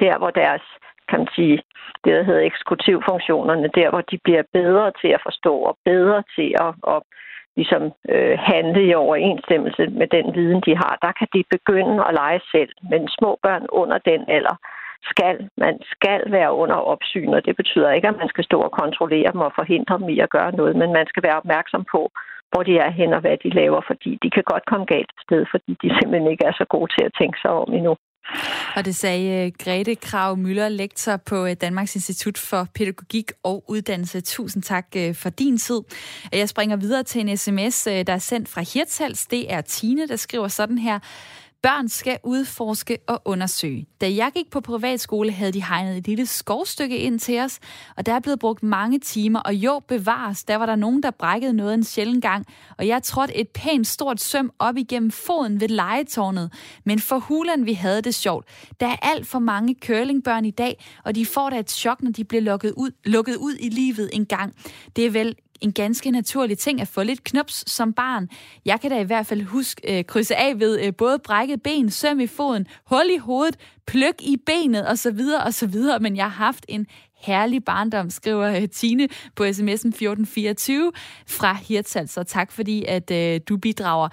der 0.00 0.18
hvor 0.18 0.30
deres 0.30 0.62
kan 1.10 1.18
man 1.18 1.28
sige, 1.36 1.56
det 2.04 2.12
der 2.16 2.22
hedder 2.22 2.48
eksekutivfunktionerne, 2.50 3.68
der 3.78 3.90
hvor 3.90 4.00
de 4.10 4.18
bliver 4.24 4.42
bedre 4.52 4.92
til 5.00 5.10
at 5.16 5.24
forstå 5.28 5.54
og 5.70 5.74
bedre 5.84 6.22
til 6.36 6.48
at, 6.66 6.72
at 6.94 7.00
ligesom 7.56 7.82
øh, 8.14 8.38
handle 8.50 8.82
i 8.90 8.94
overensstemmelse 8.94 9.84
med 10.00 10.08
den 10.16 10.26
viden, 10.34 10.60
de 10.66 10.74
har, 10.82 10.98
der 11.04 11.12
kan 11.18 11.28
de 11.34 11.42
begynde 11.56 11.96
at 12.08 12.14
lege 12.14 12.40
selv. 12.54 12.72
Men 12.90 13.08
små 13.18 13.30
børn 13.42 13.66
under 13.80 13.98
den 14.10 14.20
alder, 14.36 14.56
skal, 15.10 15.48
man 15.56 15.74
skal 15.94 16.20
være 16.36 16.52
under 16.52 16.78
opsyn, 16.92 17.32
og 17.36 17.44
det 17.46 17.56
betyder 17.56 17.90
ikke, 17.90 18.08
at 18.08 18.16
man 18.22 18.28
skal 18.28 18.44
stå 18.44 18.58
og 18.60 18.72
kontrollere 18.82 19.32
dem 19.32 19.40
og 19.40 19.52
forhindre 19.60 19.98
dem 19.98 20.08
i 20.08 20.18
at 20.20 20.30
gøre 20.30 20.52
noget, 20.52 20.76
men 20.76 20.92
man 20.92 21.06
skal 21.06 21.22
være 21.22 21.36
opmærksom 21.36 21.84
på, 21.94 22.10
hvor 22.50 22.62
de 22.62 22.78
er 22.78 22.90
hen 22.90 23.12
og 23.12 23.20
hvad 23.20 23.36
de 23.44 23.50
laver, 23.50 23.80
fordi 23.86 24.18
de 24.22 24.30
kan 24.30 24.44
godt 24.52 24.64
komme 24.66 24.86
galt 24.86 25.12
sted, 25.26 25.46
fordi 25.50 25.72
de 25.82 25.88
simpelthen 25.98 26.30
ikke 26.30 26.44
er 26.46 26.52
så 26.52 26.64
gode 26.74 26.90
til 26.96 27.04
at 27.04 27.16
tænke 27.20 27.38
sig 27.42 27.50
om 27.50 27.72
endnu. 27.72 27.96
Og 28.76 28.84
det 28.84 28.96
sagde 28.96 29.46
øh, 29.46 29.52
Grete 29.58 29.94
Krav 29.94 30.36
Møller, 30.36 30.68
lektor 30.68 31.16
på 31.16 31.46
øh, 31.46 31.56
Danmarks 31.60 31.94
Institut 31.94 32.38
for 32.38 32.68
Pædagogik 32.74 33.32
og 33.42 33.64
Uddannelse. 33.68 34.20
Tusind 34.20 34.62
tak 34.62 34.86
øh, 34.96 35.14
for 35.14 35.30
din 35.30 35.58
tid. 35.58 35.80
Jeg 36.32 36.48
springer 36.48 36.76
videre 36.76 37.02
til 37.02 37.20
en 37.20 37.36
sms, 37.36 37.84
der 37.84 38.12
er 38.12 38.18
sendt 38.18 38.48
fra 38.48 38.60
Hirtshals. 38.60 39.26
Det 39.26 39.52
er 39.52 39.60
Tine, 39.60 40.08
der 40.08 40.16
skriver 40.16 40.48
sådan 40.48 40.78
her. 40.78 40.98
Børn 41.62 41.88
skal 41.88 42.18
udforske 42.24 42.98
og 43.06 43.22
undersøge. 43.24 43.86
Da 44.00 44.14
jeg 44.14 44.30
gik 44.34 44.50
på 44.50 44.60
privatskole, 44.60 45.32
havde 45.32 45.52
de 45.52 45.64
hegnet 45.64 45.96
et 45.96 46.06
lille 46.06 46.26
skovstykke 46.26 46.98
ind 46.98 47.18
til 47.18 47.40
os, 47.40 47.58
og 47.96 48.06
der 48.06 48.12
er 48.12 48.20
blevet 48.20 48.38
brugt 48.38 48.62
mange 48.62 48.98
timer, 48.98 49.40
og 49.40 49.54
jo, 49.54 49.80
bevares, 49.88 50.44
der 50.44 50.56
var 50.56 50.66
der 50.66 50.76
nogen, 50.76 51.02
der 51.02 51.10
brækkede 51.10 51.52
noget 51.52 51.74
en 51.74 51.84
sjælden 51.84 52.20
gang, 52.20 52.46
og 52.78 52.86
jeg 52.86 53.02
trådte 53.02 53.36
et 53.36 53.48
pænt 53.48 53.86
stort 53.86 54.20
søm 54.20 54.52
op 54.58 54.76
igennem 54.76 55.10
foden 55.10 55.60
ved 55.60 55.68
legetårnet. 55.68 56.52
Men 56.84 56.98
for 56.98 57.18
hulen, 57.18 57.66
vi 57.66 57.72
havde 57.72 58.02
det 58.02 58.14
sjovt. 58.14 58.48
Der 58.80 58.86
er 58.86 58.96
alt 59.02 59.26
for 59.26 59.38
mange 59.38 59.76
curlingbørn 59.84 60.44
i 60.44 60.50
dag, 60.50 60.84
og 61.04 61.14
de 61.14 61.26
får 61.26 61.50
da 61.50 61.58
et 61.58 61.70
chok, 61.70 62.02
når 62.02 62.10
de 62.10 62.24
bliver 62.24 62.42
lukket 62.42 62.72
ud, 62.76 62.90
lukket 63.04 63.36
ud 63.36 63.54
i 63.60 63.68
livet 63.68 64.10
en 64.12 64.26
gang. 64.26 64.54
Det 64.96 65.06
er 65.06 65.10
vel 65.10 65.36
en 65.60 65.72
ganske 65.72 66.10
naturlig 66.10 66.58
ting 66.58 66.80
at 66.80 66.88
få 66.88 67.02
lidt 67.02 67.24
knops 67.24 67.70
som 67.70 67.92
barn. 67.92 68.28
Jeg 68.64 68.80
kan 68.80 68.90
da 68.90 69.00
i 69.00 69.04
hvert 69.04 69.26
fald 69.26 69.42
huske 69.42 69.98
øh, 69.98 70.04
krydse 70.04 70.36
af 70.36 70.60
ved 70.60 70.80
øh, 70.80 70.94
både 70.94 71.18
brækket 71.18 71.62
ben, 71.62 71.90
søm 71.90 72.20
i 72.20 72.26
foden, 72.26 72.66
hul 72.86 73.10
i 73.14 73.16
hovedet, 73.16 73.56
pløk 73.86 74.14
i 74.20 74.36
benet 74.46 74.88
osv. 74.90 75.20
osv. 75.46 75.74
Men 76.00 76.16
jeg 76.16 76.24
har 76.24 76.44
haft 76.44 76.64
en 76.68 76.86
herlig 77.20 77.64
barndom, 77.64 78.10
skriver 78.10 78.48
øh, 78.48 78.68
Tine 78.68 79.08
på 79.36 79.44
sms'en 79.44 79.88
1424 79.88 80.92
fra 81.26 81.54
Hirtshals. 81.54 82.10
Så 82.10 82.22
tak 82.22 82.52
fordi, 82.52 82.84
at 82.84 83.10
øh, 83.10 83.40
du 83.48 83.56
bidrager. 83.56 84.08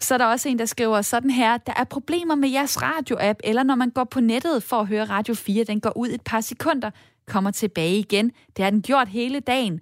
Så 0.00 0.14
er 0.14 0.18
der 0.18 0.26
også 0.26 0.48
en, 0.48 0.58
der 0.58 0.64
skriver 0.64 1.02
sådan 1.02 1.30
her, 1.30 1.56
der 1.56 1.72
er 1.76 1.84
problemer 1.84 2.34
med 2.34 2.48
jeres 2.48 2.82
radio-app, 2.82 3.38
eller 3.44 3.62
når 3.62 3.74
man 3.74 3.90
går 3.90 4.04
på 4.04 4.20
nettet 4.20 4.62
for 4.62 4.76
at 4.76 4.86
høre 4.86 5.04
Radio 5.04 5.34
4, 5.34 5.64
den 5.64 5.80
går 5.80 5.96
ud 5.96 6.08
et 6.08 6.22
par 6.22 6.40
sekunder, 6.40 6.90
kommer 7.26 7.50
tilbage 7.50 7.98
igen. 7.98 8.32
Det 8.56 8.64
har 8.64 8.70
den 8.70 8.82
gjort 8.82 9.08
hele 9.08 9.40
dagen. 9.40 9.80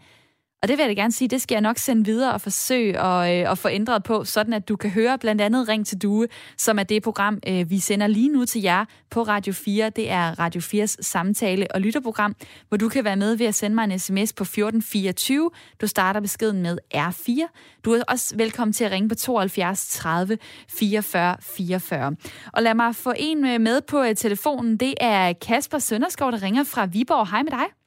Og 0.67 0.71
det 0.71 0.79
vil 0.79 0.83
jeg 0.83 0.97
da 0.97 1.01
gerne 1.01 1.13
sige, 1.13 1.29
det 1.29 1.43
skal 1.43 1.55
jeg 1.55 1.61
nok 1.61 1.79
sende 1.79 2.05
videre 2.05 2.33
og 2.33 2.41
forsøge 2.41 2.99
at, 3.01 3.41
øh, 3.41 3.51
at 3.51 3.59
få 3.59 3.69
ændret 3.69 4.03
på, 4.03 4.25
sådan 4.25 4.53
at 4.53 4.69
du 4.69 4.77
kan 4.77 4.91
høre 4.91 5.19
blandt 5.19 5.43
andet 5.43 5.69
Ring 5.69 5.87
til 5.87 6.03
Due, 6.03 6.27
som 6.57 6.79
er 6.79 6.83
det 6.83 7.03
program, 7.03 7.39
øh, 7.49 7.71
vi 7.71 7.79
sender 7.79 8.07
lige 8.07 8.29
nu 8.29 8.45
til 8.45 8.63
jer 8.63 8.85
på 9.11 9.23
Radio 9.23 9.53
4. 9.53 9.91
Det 9.91 10.11
er 10.11 10.39
Radio 10.39 10.61
4's 10.61 10.97
samtale- 11.01 11.67
og 11.75 11.81
lytterprogram, 11.81 12.37
hvor 12.69 12.77
du 12.77 12.89
kan 12.89 13.05
være 13.05 13.17
med 13.17 13.37
ved 13.37 13.47
at 13.47 13.55
sende 13.55 13.75
mig 13.75 13.85
en 13.85 13.99
sms 13.99 14.33
på 14.33 14.45
1424. 14.45 15.51
Du 15.81 15.87
starter 15.87 16.21
beskeden 16.21 16.63
med 16.63 16.79
R4. 16.95 17.81
Du 17.85 17.93
er 17.93 18.03
også 18.09 18.37
velkommen 18.37 18.73
til 18.73 18.85
at 18.85 18.91
ringe 18.91 19.09
på 19.09 19.15
72 19.15 19.87
30 19.89 20.39
44 20.69 21.37
44. 21.41 22.17
Og 22.53 22.63
lad 22.63 22.75
mig 22.75 22.97
få 22.97 23.13
en 23.17 23.47
øh, 23.47 23.61
med 23.61 23.81
på 23.81 24.03
øh, 24.03 24.15
telefonen. 24.15 24.77
Det 24.77 24.95
er 25.01 25.33
Kasper 25.33 25.79
Sønderskov, 25.79 26.33
der 26.33 26.43
ringer 26.43 26.65
fra 26.65 26.87
Viborg. 26.87 27.31
Hej 27.31 27.43
med 27.43 27.51
dig. 27.51 27.86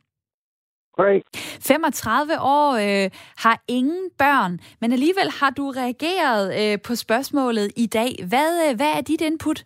Hej. 1.02 1.22
35 1.72 2.34
år 2.58 2.68
øh, 2.86 3.08
har 3.46 3.58
ingen 3.68 4.06
børn, 4.24 4.54
men 4.82 4.90
alligevel 4.98 5.30
har 5.40 5.52
du 5.60 5.66
reageret 5.82 6.44
øh, 6.62 6.76
på 6.88 6.94
spørgsmålet 7.06 7.68
i 7.84 7.88
dag. 7.98 8.12
Hvad, 8.32 8.52
øh, 8.66 8.72
hvad 8.80 8.92
er 8.98 9.02
dit 9.10 9.22
input? 9.30 9.60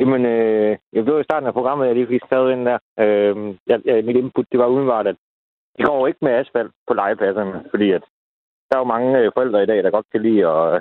Jamen, 0.00 0.22
øh, 0.34 0.72
jeg 0.92 1.04
blev 1.04 1.20
i 1.20 1.28
starten 1.28 1.46
af 1.46 1.52
programmet, 1.58 1.86
jeg 1.86 1.94
lige 1.94 2.12
fik 2.12 2.22
skrevet 2.26 2.52
ind 2.52 2.64
der. 2.70 2.78
Øh, 3.04 3.34
jeg, 3.70 3.78
jeg, 3.84 4.04
mit 4.04 4.16
input, 4.16 4.46
det 4.52 4.58
var 4.60 4.66
udenbart, 4.66 5.06
at 5.06 5.16
det 5.76 5.84
går 5.86 6.06
ikke 6.06 6.22
med 6.22 6.32
asfalt 6.32 6.72
på 6.88 6.94
legepladserne, 6.94 7.64
fordi 7.70 7.90
at 7.90 8.04
der 8.68 8.74
er 8.76 8.80
jo 8.80 8.92
mange 8.94 9.18
øh, 9.18 9.30
forældre 9.34 9.62
i 9.62 9.66
dag, 9.66 9.82
der 9.82 9.90
godt 9.90 10.06
kan 10.12 10.22
lide 10.22 10.46
at 10.46 10.74
øh, 10.74 10.80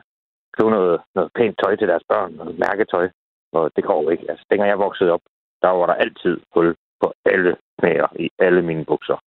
købe 0.55 0.69
noget, 0.69 1.01
noget 1.15 1.31
pænt 1.35 1.55
tøj 1.63 1.75
til 1.75 1.87
deres 1.87 2.03
børn, 2.11 2.31
noget 2.33 2.59
mærketøj, 2.59 3.09
og 3.51 3.71
det 3.75 3.83
går 3.83 4.11
ikke. 4.11 4.25
Altså, 4.29 4.45
dengang 4.49 4.69
jeg 4.69 4.79
voksede 4.79 5.11
op, 5.11 5.21
der 5.61 5.69
var 5.69 5.85
der 5.85 5.93
altid 5.93 6.39
hul 6.53 6.75
på 7.01 7.13
alle 7.25 7.55
knæer 7.79 8.07
i 8.19 8.29
alle 8.39 8.61
mine 8.61 8.85
bukser. 8.85 9.17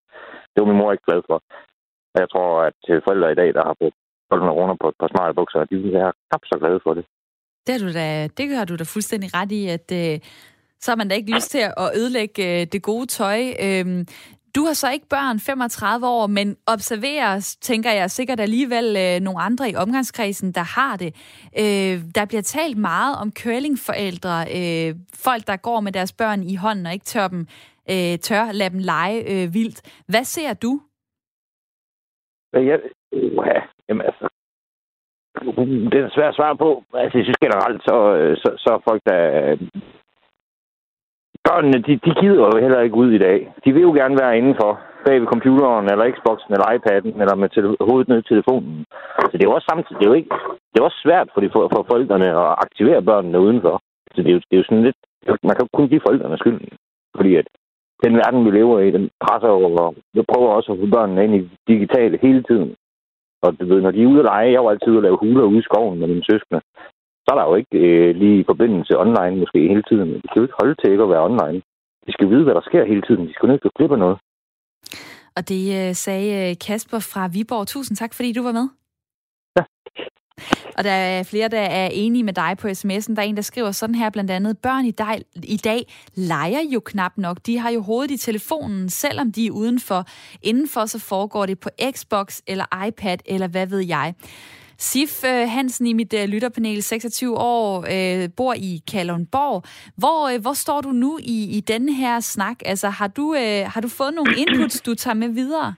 Det 0.52 0.58
var 0.60 0.68
min 0.68 0.80
mor 0.80 0.92
ikke 0.92 1.08
glad 1.08 1.22
for. 1.30 1.38
Og 2.14 2.18
jeg 2.22 2.28
tror, 2.32 2.48
at 2.68 2.80
forældre 3.06 3.32
i 3.32 3.38
dag, 3.40 3.50
der 3.56 3.64
har 3.68 3.76
brugt 3.80 3.98
1200 4.32 4.56
kroner 4.56 4.76
på 4.82 4.88
et 4.88 4.98
par 5.00 5.10
smarte 5.12 5.34
bukser, 5.40 5.64
de 5.70 5.76
vil 5.82 5.92
være 6.00 6.12
knap 6.28 6.42
så 6.50 6.56
glade 6.62 6.80
for 6.84 6.94
det. 6.94 7.04
Det, 7.66 7.72
er 7.74 7.82
du 7.86 7.90
da, 8.00 8.06
det 8.38 8.46
gør 8.50 8.64
du 8.64 8.74
da 8.76 8.84
fuldstændig 8.94 9.28
ret 9.38 9.52
i, 9.52 9.62
at 9.76 9.86
øh, 10.00 10.18
så 10.82 10.90
har 10.90 10.96
man 10.96 11.08
da 11.08 11.14
ikke 11.14 11.34
lyst 11.34 11.50
til 11.50 11.64
at 11.84 11.90
ødelægge 11.96 12.60
øh, 12.60 12.66
det 12.72 12.82
gode 12.82 13.06
tøj. 13.06 13.40
Øh, 13.66 14.04
du 14.54 14.64
har 14.64 14.72
så 14.72 14.90
ikke 14.90 15.08
børn 15.08 15.40
35 15.40 16.06
år, 16.06 16.26
men 16.26 16.56
observerer, 16.66 17.56
tænker 17.60 17.90
jeg, 17.90 18.10
sikkert 18.10 18.40
alligevel 18.40 18.96
øh, 18.98 19.20
nogle 19.20 19.40
andre 19.40 19.70
i 19.70 19.76
omgangskredsen, 19.76 20.52
der 20.52 20.62
har 20.62 20.96
det. 20.96 21.14
Øh, 21.58 22.04
der 22.14 22.24
bliver 22.24 22.42
talt 22.42 22.78
meget 22.78 23.16
om 23.16 23.32
curlingforældre, 23.32 24.46
øh, 24.56 24.94
folk, 25.14 25.46
der 25.46 25.56
går 25.56 25.80
med 25.80 25.92
deres 25.92 26.12
børn 26.12 26.42
i 26.42 26.56
hånden 26.56 26.86
og 26.86 26.92
ikke 26.92 27.04
tør, 27.04 27.28
dem, 27.28 27.46
øh, 27.90 28.18
tør 28.18 28.52
lade 28.52 28.70
dem 28.70 28.78
lege 28.78 29.18
øh, 29.32 29.54
vildt. 29.54 30.04
Hvad 30.08 30.24
ser 30.24 30.54
du? 30.54 30.80
Ja, 32.52 32.60
ja, 32.60 32.76
jamen 33.88 34.06
altså, 34.06 34.28
det 35.92 35.98
er 36.00 36.10
svært 36.14 36.28
at 36.28 36.34
svare 36.34 36.56
på. 36.56 36.84
Altså, 36.94 37.18
jeg 37.18 37.24
synes 37.24 37.44
generelt, 37.46 37.82
så, 37.88 37.96
øh, 38.16 38.36
så, 38.36 38.48
så 38.64 38.80
folk, 38.88 39.02
der 39.06 39.20
øh, 39.42 39.58
børnene, 41.48 41.78
de, 41.86 41.92
de 42.06 42.12
gider 42.20 42.44
jo 42.52 42.60
heller 42.64 42.80
ikke 42.80 42.96
ud 42.96 43.10
i 43.12 43.18
dag. 43.18 43.38
De 43.64 43.72
vil 43.72 43.82
jo 43.82 43.92
gerne 43.92 44.16
være 44.22 44.38
indenfor, 44.38 44.80
bag 45.06 45.20
ved 45.20 45.32
computeren, 45.34 45.86
eller 45.92 46.12
Xboxen, 46.16 46.52
eller 46.52 46.72
iPad'en, 46.76 47.20
eller 47.22 47.34
med 47.34 47.48
tele- 47.48 47.76
hovedet 47.88 48.08
ned 48.08 48.18
i 48.18 48.28
telefonen. 48.32 48.84
Så 49.28 49.32
det 49.32 49.42
er 49.42 49.50
jo 49.50 49.56
også 49.56 49.68
samtidig, 49.70 49.98
det 49.98 50.06
er 50.06 50.12
jo 50.12 50.20
ikke, 50.20 50.34
det 50.70 50.76
er 50.78 50.88
også 50.88 51.00
svært 51.06 51.28
for, 51.32 51.40
de, 51.40 51.48
for, 51.54 51.62
for 51.74 51.82
forældrene 51.90 52.28
at 52.42 52.54
aktivere 52.66 53.02
børnene 53.10 53.40
udenfor. 53.46 53.74
Så 54.14 54.18
det 54.22 54.28
er 54.30 54.36
jo, 54.36 54.40
det 54.48 54.54
er 54.56 54.62
jo 54.62 54.68
sådan 54.68 54.86
lidt, 54.88 55.00
man 55.26 55.54
kan 55.54 55.64
jo 55.66 55.76
kun 55.78 55.88
give 55.88 56.04
forældrene 56.06 56.38
skylden. 56.38 56.68
Fordi 57.16 57.36
at 57.36 57.48
den 58.04 58.14
verden, 58.20 58.44
vi 58.44 58.50
lever 58.50 58.78
i, 58.80 58.90
den 58.90 59.10
presser 59.24 59.48
over, 59.48 59.94
jeg 60.14 60.24
prøver 60.30 60.50
også 60.50 60.72
at 60.72 60.78
få 60.78 60.86
børnene 60.96 61.24
ind 61.24 61.34
i 61.36 61.50
digitale 61.72 62.18
hele 62.22 62.42
tiden. 62.42 62.74
Og 63.42 63.60
du 63.60 63.64
ved, 63.66 63.80
når 63.80 63.90
de 63.90 64.02
er 64.02 64.06
ude 64.06 64.18
at 64.18 64.24
lege, 64.24 64.52
jeg 64.52 64.64
var 64.64 64.70
altid 64.70 64.92
ude 64.92 65.02
at 65.02 65.02
lave 65.02 65.22
huler 65.24 65.44
ude 65.44 65.58
i 65.58 65.68
skoven 65.68 65.98
med 65.98 66.08
mine 66.08 66.24
søskende 66.30 66.60
så 67.24 67.28
er 67.32 67.38
der 67.38 67.46
jo 67.50 67.54
ikke 67.54 67.76
øh, 67.86 68.16
lige 68.22 68.44
forbindelse 68.50 68.98
online 69.04 69.36
måske 69.42 69.68
hele 69.72 69.84
tiden. 69.90 70.08
De 70.22 70.28
kan 70.28 70.40
jo 70.40 70.42
ikke 70.42 70.60
holde 70.60 70.74
til 70.74 70.90
ikke 70.90 71.06
at 71.06 71.12
være 71.14 71.26
online. 71.30 71.58
De 72.06 72.12
skal 72.12 72.30
vide, 72.30 72.44
hvad 72.44 72.54
der 72.54 72.64
sker 72.68 72.84
hele 72.92 73.02
tiden. 73.02 73.26
De 73.28 73.34
skal 73.34 73.52
ikke 73.52 73.70
klippe 73.76 73.96
noget. 73.96 74.18
Og 75.36 75.42
det 75.48 75.62
øh, 75.78 75.94
sagde 76.04 76.30
øh, 76.40 76.56
Kasper 76.66 77.00
fra 77.12 77.22
Viborg. 77.34 77.66
Tusind 77.66 77.96
tak, 77.96 78.12
fordi 78.14 78.32
du 78.32 78.42
var 78.42 78.52
med. 78.52 78.66
Og 80.78 80.84
der 80.84 80.90
er 80.90 81.22
flere, 81.22 81.48
der 81.48 81.60
er 81.60 81.88
enige 81.92 82.22
med 82.24 82.32
dig 82.32 82.56
på 82.58 82.68
sms'en. 82.68 83.14
Der 83.14 83.22
er 83.22 83.26
en, 83.26 83.36
der 83.36 83.42
skriver 83.42 83.72
sådan 83.72 83.94
her 83.94 84.10
blandt 84.10 84.30
andet, 84.30 84.58
børn 84.58 84.84
i 84.84 84.90
dag, 84.90 85.22
i 85.42 85.56
dag 85.56 85.86
leger 86.14 86.60
jo 86.60 86.80
knap 86.80 87.12
nok. 87.16 87.38
De 87.46 87.58
har 87.58 87.70
jo 87.70 87.80
hovedet 87.80 88.10
i 88.10 88.16
telefonen, 88.16 88.90
selvom 88.90 89.32
de 89.32 89.46
er 89.46 89.50
udenfor. 89.50 90.06
Indenfor 90.42 90.86
så 90.86 90.98
foregår 90.98 91.46
det 91.46 91.60
på 91.60 91.68
Xbox 91.90 92.40
eller 92.46 92.84
iPad 92.86 93.18
eller 93.26 93.46
hvad 93.46 93.66
ved 93.66 93.80
jeg. 93.80 94.14
Sif 94.78 95.24
øh, 95.24 95.48
Hansen 95.48 95.86
i 95.86 95.92
mit 95.92 96.12
øh, 96.12 96.24
lytterpanel, 96.24 96.82
26 96.82 97.38
år, 97.38 97.86
øh, 97.90 98.28
bor 98.36 98.54
i 98.54 98.82
Kalundborg. 98.92 99.62
Hvor, 99.96 100.34
uh, 100.34 100.40
hvor 100.40 100.52
står 100.52 100.80
du 100.80 100.90
nu 100.90 101.18
i, 101.22 101.44
i 101.44 101.60
denne 101.60 101.94
her 101.94 102.20
snak? 102.20 102.56
Altså, 102.64 102.88
har 102.88 103.08
du, 103.08 103.36
har 103.66 103.80
du 103.80 103.88
fået 103.88 104.14
nogle 104.14 104.34
inputs, 104.36 104.80
du 104.80 104.94
tager 104.94 105.14
med 105.14 105.28
videre? 105.28 105.74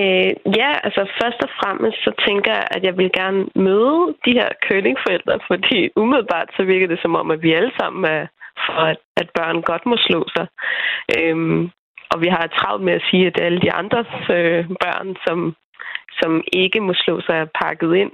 Øh, 0.00 0.30
ja, 0.60 0.70
altså 0.86 1.02
først 1.20 1.40
og 1.46 1.50
fremmest 1.60 1.98
så 2.04 2.12
tænker 2.26 2.52
jeg, 2.52 2.66
at 2.70 2.82
jeg 2.84 2.96
vil 2.98 3.10
gerne 3.12 3.46
møde 3.54 4.14
de 4.24 4.32
her 4.38 4.48
curlingforældre, 4.66 5.38
fordi 5.46 5.90
umiddelbart 5.96 6.48
så 6.56 6.62
virker 6.62 6.86
det 6.86 7.00
som 7.02 7.14
om, 7.16 7.30
at 7.30 7.42
vi 7.42 7.52
alle 7.52 7.72
sammen 7.80 8.04
er 8.04 8.26
for, 8.66 8.80
at, 8.92 8.98
at 9.16 9.28
børn 9.38 9.62
godt 9.62 9.86
må 9.86 9.96
slå 9.96 10.20
sig. 10.36 10.46
Øhm, 11.18 11.70
og 12.12 12.20
vi 12.20 12.28
har 12.28 12.46
travlt 12.46 12.84
med 12.84 12.92
at 12.92 13.06
sige, 13.10 13.26
at 13.26 13.40
alle 13.40 13.60
de 13.60 13.72
andres 13.72 14.12
øh, 14.30 14.64
børn, 14.84 15.16
som 15.26 15.56
som 16.20 16.44
ikke 16.52 16.80
må 16.80 16.92
slå 16.94 17.20
sig 17.20 17.50
pakket 17.62 17.94
ind. 17.94 18.12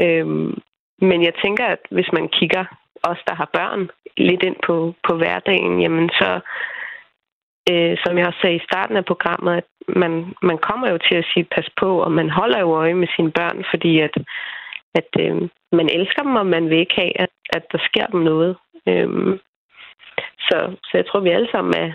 Øhm, 0.00 0.54
men 0.98 1.22
jeg 1.22 1.34
tænker, 1.44 1.66
at 1.66 1.82
hvis 1.90 2.10
man 2.12 2.28
kigger 2.28 2.64
os, 3.02 3.18
der 3.28 3.34
har 3.34 3.50
børn, 3.52 3.90
lidt 4.16 4.42
ind 4.42 4.56
på, 4.66 4.94
på 5.08 5.16
hverdagen, 5.16 5.80
jamen 5.82 6.08
så, 6.08 6.40
øh, 7.70 7.96
som 8.02 8.18
jeg 8.18 8.26
også 8.26 8.40
sagde 8.42 8.56
i 8.56 8.66
starten 8.68 8.96
af 8.96 9.04
programmet, 9.04 9.52
at 9.60 9.68
man, 10.02 10.12
man 10.42 10.58
kommer 10.58 10.90
jo 10.90 10.98
til 10.98 11.16
at 11.18 11.28
sige 11.32 11.46
pas 11.54 11.68
på, 11.80 11.88
og 12.04 12.12
man 12.12 12.30
holder 12.30 12.60
jo 12.60 12.70
øje 12.74 12.94
med 12.94 13.08
sine 13.16 13.32
børn, 13.32 13.64
fordi 13.70 14.00
at, 14.00 14.14
at 14.94 15.10
øh, 15.20 15.36
man 15.72 15.88
elsker 15.98 16.22
dem, 16.22 16.36
og 16.36 16.46
man 16.46 16.70
vil 16.70 16.78
ikke 16.78 16.96
have, 16.96 17.20
at, 17.20 17.32
at 17.56 17.64
der 17.72 17.78
sker 17.88 18.06
dem 18.06 18.20
noget. 18.20 18.56
Øh, 18.88 19.38
så, 20.46 20.58
så 20.84 20.92
jeg 20.94 21.06
tror, 21.06 21.20
vi 21.20 21.30
alle 21.30 21.48
sammen 21.52 21.74
er, 21.84 21.90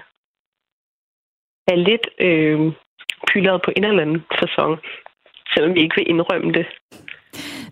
er 1.71 1.75
lidt 1.75 2.07
øh, 2.19 2.73
pyldret 3.27 3.61
på 3.61 3.71
en 3.75 3.83
eller 3.83 4.01
anden 4.01 4.23
fasong 4.39 4.79
selvom 5.53 5.73
vi 5.75 5.81
ikke 5.81 5.95
vil 5.95 6.09
indrømme 6.09 6.51
det. 6.51 6.65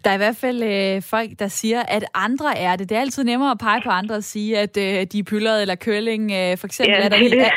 Der 0.03 0.09
er 0.09 0.13
i 0.13 0.17
hvert 0.17 0.35
fald 0.35 0.63
øh, 0.63 1.01
folk, 1.01 1.29
der 1.39 1.47
siger, 1.47 1.83
at 1.83 2.05
andre 2.13 2.57
er 2.57 2.75
det. 2.75 2.89
Det 2.89 2.95
er 2.95 3.01
altid 3.01 3.23
nemmere 3.23 3.51
at 3.51 3.57
pege 3.59 3.81
på 3.83 3.89
andre 3.89 4.15
og 4.15 4.23
sige, 4.23 4.57
at 4.57 4.77
øh, 4.77 5.07
de 5.11 5.19
er 5.19 5.23
pyldret 5.23 5.61
eller 5.61 5.75
curling. 5.75 6.31
Øh, 6.31 6.57
for 6.57 6.67
eksempel 6.67 6.95
ja, 6.95 7.03
er 7.03 7.09
der, 7.09 7.17
lige, 7.17 7.41
er, 7.41 7.49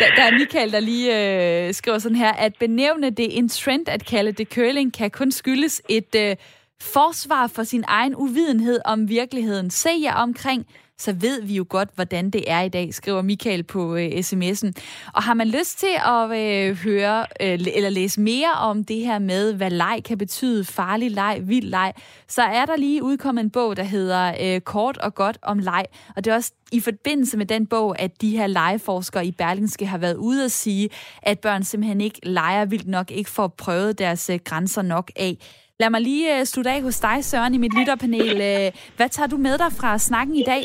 der, 0.00 0.06
der 0.16 0.22
er 0.22 0.38
Michael, 0.38 0.72
der 0.72 0.80
lige 0.80 1.66
øh, 1.66 1.74
skriver 1.74 1.98
sådan 1.98 2.16
her, 2.16 2.32
at 2.32 2.52
benævne 2.60 3.10
det 3.10 3.38
en 3.38 3.48
trend 3.48 3.88
at 3.88 4.04
kalde 4.04 4.32
det 4.32 4.48
curling, 4.48 4.94
kan 4.94 5.10
kun 5.10 5.32
skyldes 5.32 5.82
et 5.88 6.14
øh, 6.16 6.36
forsvar 6.80 7.46
for 7.46 7.62
sin 7.62 7.84
egen 7.86 8.14
uvidenhed 8.16 8.80
om 8.84 9.08
virkeligheden. 9.08 9.70
Se 9.70 9.90
jer 10.02 10.14
omkring, 10.14 10.66
så 10.98 11.12
ved 11.12 11.42
vi 11.42 11.54
jo 11.54 11.66
godt, 11.68 11.88
hvordan 11.94 12.30
det 12.30 12.44
er 12.46 12.60
i 12.60 12.68
dag, 12.68 12.94
skriver 12.94 13.22
Michael 13.22 13.62
på 13.62 13.96
øh, 13.96 14.08
sms'en. 14.08 14.72
Og 15.14 15.22
har 15.22 15.34
man 15.34 15.48
lyst 15.48 15.78
til 15.78 15.96
at 16.06 16.30
øh, 16.30 16.76
høre 16.76 17.26
øh, 17.40 17.58
eller 17.74 17.88
læse 17.90 18.20
mere 18.20 18.52
om 18.52 18.84
det 18.84 18.96
her 18.96 19.18
med, 19.18 19.52
hvad 19.52 19.70
leg 19.70 20.02
kan 20.04 20.18
betyde, 20.18 20.64
farlig 20.64 21.10
leg, 21.10 21.40
vild 21.42 21.68
leg, 21.68 21.92
så 22.28 22.42
er 22.42 22.66
der 22.66 22.76
lige 22.76 23.02
udkommet 23.02 23.44
en 23.44 23.50
bog, 23.50 23.76
der 23.76 23.82
hedder 23.82 24.34
øh, 24.40 24.60
Kort 24.60 24.98
og 24.98 25.14
godt 25.14 25.38
om 25.42 25.58
leg. 25.58 25.84
Og 26.16 26.24
det 26.24 26.30
er 26.30 26.34
også 26.34 26.52
i 26.72 26.80
forbindelse 26.80 27.36
med 27.36 27.46
den 27.46 27.66
bog, 27.66 28.00
at 28.00 28.20
de 28.20 28.36
her 28.36 28.46
legeforskere 28.46 29.26
i 29.26 29.32
Berlingske 29.32 29.86
har 29.86 29.98
været 29.98 30.16
ude 30.16 30.44
at 30.44 30.52
sige, 30.52 30.88
at 31.22 31.38
børn 31.38 31.64
simpelthen 31.64 32.00
ikke 32.00 32.20
leger 32.22 32.64
vildt 32.64 32.88
nok, 32.88 33.10
ikke 33.10 33.30
får 33.30 33.48
prøvet 33.48 33.98
deres 33.98 34.30
øh, 34.30 34.38
grænser 34.44 34.82
nok 34.82 35.10
af. 35.16 35.38
Lad 35.80 35.90
mig 35.90 36.00
lige 36.00 36.40
uh, 36.40 36.44
slutte 36.44 36.70
af 36.70 36.82
hos 36.82 37.00
dig, 37.00 37.24
Søren, 37.24 37.54
i 37.54 37.58
mit 37.58 37.74
lytterpanel. 37.78 38.32
Uh, 38.50 38.68
hvad 38.96 39.08
tager 39.08 39.28
du 39.32 39.36
med 39.36 39.58
dig 39.58 39.70
fra 39.80 39.98
snakken 39.98 40.34
i 40.36 40.44
dag? 40.52 40.62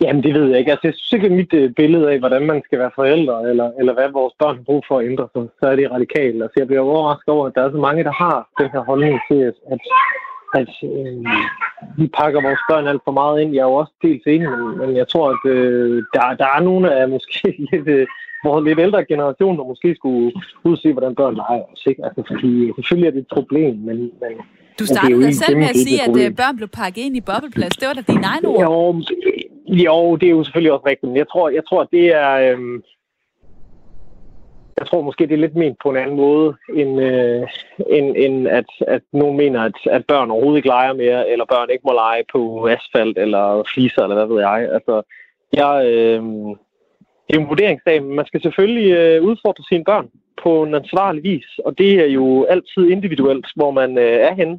Jamen, 0.00 0.22
det 0.22 0.34
ved 0.34 0.46
jeg 0.50 0.58
ikke. 0.58 0.70
Altså, 0.70 0.86
jeg 0.88 0.94
synes 0.96 1.12
ikke, 1.12 1.36
mit 1.40 1.52
uh, 1.52 1.70
billede 1.76 2.10
af, 2.12 2.18
hvordan 2.18 2.46
man 2.46 2.62
skal 2.64 2.78
være 2.78 2.90
forældre, 2.94 3.50
eller, 3.50 3.68
eller 3.78 3.92
hvad 3.94 4.08
vores 4.20 4.34
børn 4.38 4.56
har 4.56 4.62
brug 4.62 4.82
for 4.88 4.98
at 4.98 5.06
ændre 5.10 5.28
sig, 5.32 5.42
så 5.58 5.64
er 5.70 5.76
det 5.76 5.90
radikalt. 5.90 6.42
Altså, 6.42 6.56
jeg 6.56 6.66
bliver 6.66 6.82
overrasket 6.82 7.28
over, 7.28 7.46
at 7.46 7.54
der 7.54 7.62
er 7.64 7.70
så 7.70 7.80
mange, 7.86 8.04
der 8.04 8.14
har 8.24 8.48
den 8.60 8.68
her 8.74 8.82
holdning 8.90 9.20
til, 9.28 9.40
at, 9.50 9.56
at, 9.72 9.80
at 10.60 10.70
vi 11.98 12.06
pakker 12.18 12.46
vores 12.48 12.62
børn 12.70 12.86
alt 12.86 13.02
for 13.04 13.14
meget 13.20 13.40
ind. 13.40 13.54
Jeg 13.54 13.62
er 13.64 13.70
jo 13.72 13.80
også 13.82 13.92
helt 14.02 14.26
enig, 14.26 14.50
men, 14.50 14.78
men 14.78 14.96
jeg 14.96 15.08
tror, 15.08 15.26
at 15.34 15.42
øh, 15.54 16.04
der, 16.14 16.22
der 16.42 16.48
er 16.56 16.60
nogle 16.60 16.94
af 16.98 17.08
måske 17.08 17.48
lidt... 17.72 17.88
Øh, 17.88 18.06
vores 18.48 18.64
lidt 18.64 18.80
ældre 18.86 19.04
generation, 19.04 19.58
der 19.58 19.64
måske 19.64 19.94
skulle 19.94 20.32
udse, 20.64 20.92
hvordan 20.92 21.14
børn 21.14 21.34
leger 21.34 21.64
os. 21.72 21.82
Ikke? 21.86 22.04
Altså, 22.06 22.22
fordi 22.30 22.52
selvfølgelig 22.76 23.08
er 23.08 23.14
det 23.16 23.20
et 23.20 23.32
problem, 23.38 23.74
men... 23.88 23.98
men 24.22 24.32
du 24.78 24.86
startede 24.86 25.18
men 25.18 25.34
selv 25.34 25.56
med 25.56 25.68
at 25.74 25.76
sige, 25.76 26.02
at 26.06 26.16
øh, 26.22 26.36
børn 26.36 26.56
blev 26.56 26.68
pakket 26.68 27.02
ind 27.02 27.16
i 27.16 27.20
bobleplads. 27.20 27.76
Det 27.76 27.88
var 27.88 27.94
da 27.94 28.12
dine 28.12 28.26
egne 28.26 28.48
ord. 28.48 28.60
Jo, 28.62 28.76
jo, 29.86 30.16
det 30.16 30.26
er 30.26 30.30
jo 30.30 30.44
selvfølgelig 30.44 30.72
også 30.72 30.86
rigtigt. 30.86 31.10
Men 31.10 31.16
jeg 31.16 31.28
tror, 31.28 31.48
jeg 31.48 31.64
tror 31.68 31.84
det 31.84 32.06
er... 32.14 32.32
Øhm, 32.46 32.82
jeg 34.78 34.86
tror 34.86 35.02
måske, 35.02 35.26
det 35.26 35.32
er 35.34 35.44
lidt 35.44 35.56
ment 35.56 35.78
på 35.82 35.90
en 35.90 35.96
anden 35.96 36.16
måde, 36.16 36.54
end, 36.74 37.00
øh, 37.00 37.42
end, 37.90 38.16
end 38.16 38.48
at, 38.48 38.70
at 38.86 39.02
nogen 39.12 39.36
mener, 39.36 39.60
at, 39.62 39.76
at 39.86 40.06
børn 40.06 40.30
overhovedet 40.30 40.56
ikke 40.56 40.68
leger 40.68 40.92
mere, 40.92 41.30
eller 41.30 41.44
børn 41.44 41.70
ikke 41.70 41.86
må 41.86 41.92
lege 41.92 42.24
på 42.32 42.68
asfalt 42.68 43.18
eller 43.18 43.62
fliser, 43.74 44.02
eller 44.02 44.16
hvad 44.16 44.26
ved 44.26 44.40
jeg. 44.40 44.68
Altså, 44.72 45.02
jeg, 45.52 45.86
øh, 45.92 46.22
det 47.26 47.36
er 47.36 47.40
en 47.40 47.48
vurderingsdag, 47.48 48.02
men 48.02 48.16
man 48.16 48.26
skal 48.26 48.42
selvfølgelig 48.42 48.90
øh, 49.00 49.22
udfordre 49.22 49.64
sine 49.70 49.84
børn 49.84 50.08
på 50.42 50.62
en 50.62 50.74
ansvarlig 50.74 51.22
vis, 51.22 51.48
og 51.64 51.78
det 51.78 51.92
er 52.04 52.10
jo 52.18 52.44
altid 52.44 52.82
individuelt, 52.94 53.46
hvor 53.56 53.70
man 53.70 53.98
øh, 53.98 54.18
er 54.28 54.34
henne. 54.34 54.56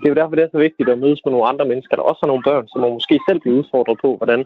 Det 0.00 0.04
er 0.04 0.12
jo 0.14 0.20
derfor, 0.20 0.34
det 0.36 0.44
er 0.44 0.54
så 0.54 0.58
vigtigt 0.58 0.88
at 0.88 0.98
mødes 0.98 1.20
med 1.24 1.32
nogle 1.32 1.50
andre 1.50 1.64
mennesker, 1.70 1.96
der 1.96 2.02
også 2.02 2.20
har 2.22 2.30
nogle 2.32 2.46
børn, 2.48 2.68
som 2.68 2.80
man 2.80 2.92
måske 2.98 3.20
selv 3.28 3.40
bliver 3.40 3.58
udfordret 3.58 3.98
på, 4.04 4.16
hvordan 4.16 4.40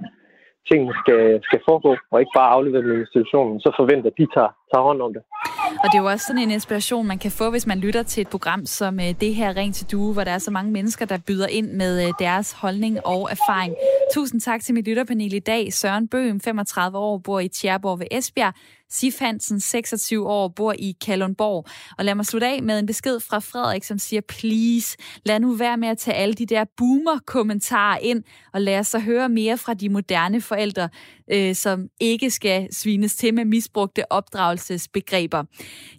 tingene 0.70 0.94
skal, 1.02 1.40
skal 1.46 1.60
foregå, 1.68 1.96
og 2.10 2.20
ikke 2.20 2.36
bare 2.40 2.54
aflevere 2.56 2.82
dem 2.82 2.92
i 2.96 3.00
institutionen, 3.04 3.60
så 3.60 3.68
forventer 3.76 4.10
at 4.10 4.18
de 4.18 4.26
tager, 4.34 4.52
tager 4.70 4.84
hånd 4.88 5.02
om 5.02 5.12
det. 5.16 5.22
Og 5.70 5.84
det 5.92 5.98
er 5.98 6.02
jo 6.02 6.08
også 6.08 6.26
sådan 6.26 6.42
en 6.42 6.50
inspiration, 6.50 7.06
man 7.06 7.18
kan 7.18 7.30
få, 7.30 7.50
hvis 7.50 7.66
man 7.66 7.78
lytter 7.78 8.02
til 8.02 8.20
et 8.20 8.28
program 8.28 8.66
som 8.66 9.00
øh, 9.00 9.14
det 9.20 9.34
her 9.34 9.56
Ring 9.56 9.74
til 9.74 9.86
Due, 9.86 10.12
hvor 10.12 10.24
der 10.24 10.30
er 10.30 10.38
så 10.38 10.50
mange 10.50 10.72
mennesker, 10.72 11.04
der 11.04 11.18
byder 11.18 11.46
ind 11.46 11.72
med 11.72 12.06
øh, 12.06 12.12
deres 12.18 12.52
holdning 12.52 13.06
og 13.06 13.28
erfaring. 13.30 13.74
Tusind 14.14 14.40
tak 14.40 14.62
til 14.62 14.74
mit 14.74 14.88
lytterpanel 14.88 15.32
i 15.32 15.38
dag. 15.38 15.72
Søren 15.72 16.08
Bøhm, 16.08 16.40
35 16.40 16.98
år, 16.98 17.18
bor 17.18 17.40
i 17.40 17.48
Tjerborg 17.48 17.98
ved 17.98 18.06
Esbjerg. 18.10 18.54
Sif 18.92 19.18
Hansen, 19.18 19.60
26 19.60 20.28
år, 20.28 20.48
bor 20.48 20.74
i 20.78 20.96
Kalundborg. 21.06 21.66
Og 21.98 22.04
lad 22.04 22.14
mig 22.14 22.26
slutte 22.26 22.46
af 22.46 22.62
med 22.62 22.78
en 22.78 22.86
besked 22.86 23.20
fra 23.20 23.38
Frederik, 23.38 23.84
som 23.84 23.98
siger, 23.98 24.20
please, 24.20 24.96
lad 25.24 25.40
nu 25.40 25.54
være 25.54 25.76
med 25.76 25.88
at 25.88 25.98
tage 25.98 26.16
alle 26.16 26.34
de 26.34 26.46
der 26.46 26.64
boomer-kommentarer 26.76 27.98
ind, 27.98 28.22
og 28.52 28.60
lad 28.60 28.78
os 28.78 28.86
så 28.86 28.98
høre 28.98 29.28
mere 29.28 29.58
fra 29.58 29.74
de 29.74 29.88
moderne 29.88 30.40
forældre, 30.40 30.88
øh, 31.32 31.54
som 31.54 31.88
ikke 32.00 32.30
skal 32.30 32.68
svines 32.72 33.16
til 33.16 33.34
med 33.34 33.44
misbrugte 33.44 34.12
opdragelsesbegreber. 34.12 35.44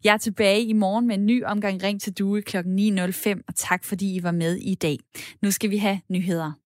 Jeg 0.04 0.14
er 0.14 0.18
tilbage 0.18 0.64
i 0.64 0.74
morgen 0.74 1.08
med 1.08 1.16
en 1.16 1.26
ny 1.26 1.44
omgang 1.46 1.84
Ring 1.84 2.02
til 2.02 2.14
Due 2.14 2.42
kl. 2.42 2.58
9.05, 2.58 3.42
og 3.48 3.56
tak 3.56 3.84
fordi 3.84 4.16
I 4.16 4.24
var 4.24 4.32
med 4.32 4.56
i 4.56 4.76
dag. 4.76 4.98
Nu 5.42 5.52
skal 5.52 5.70
vi 5.70 5.78
have 5.78 6.00
nyheder. 6.10 6.61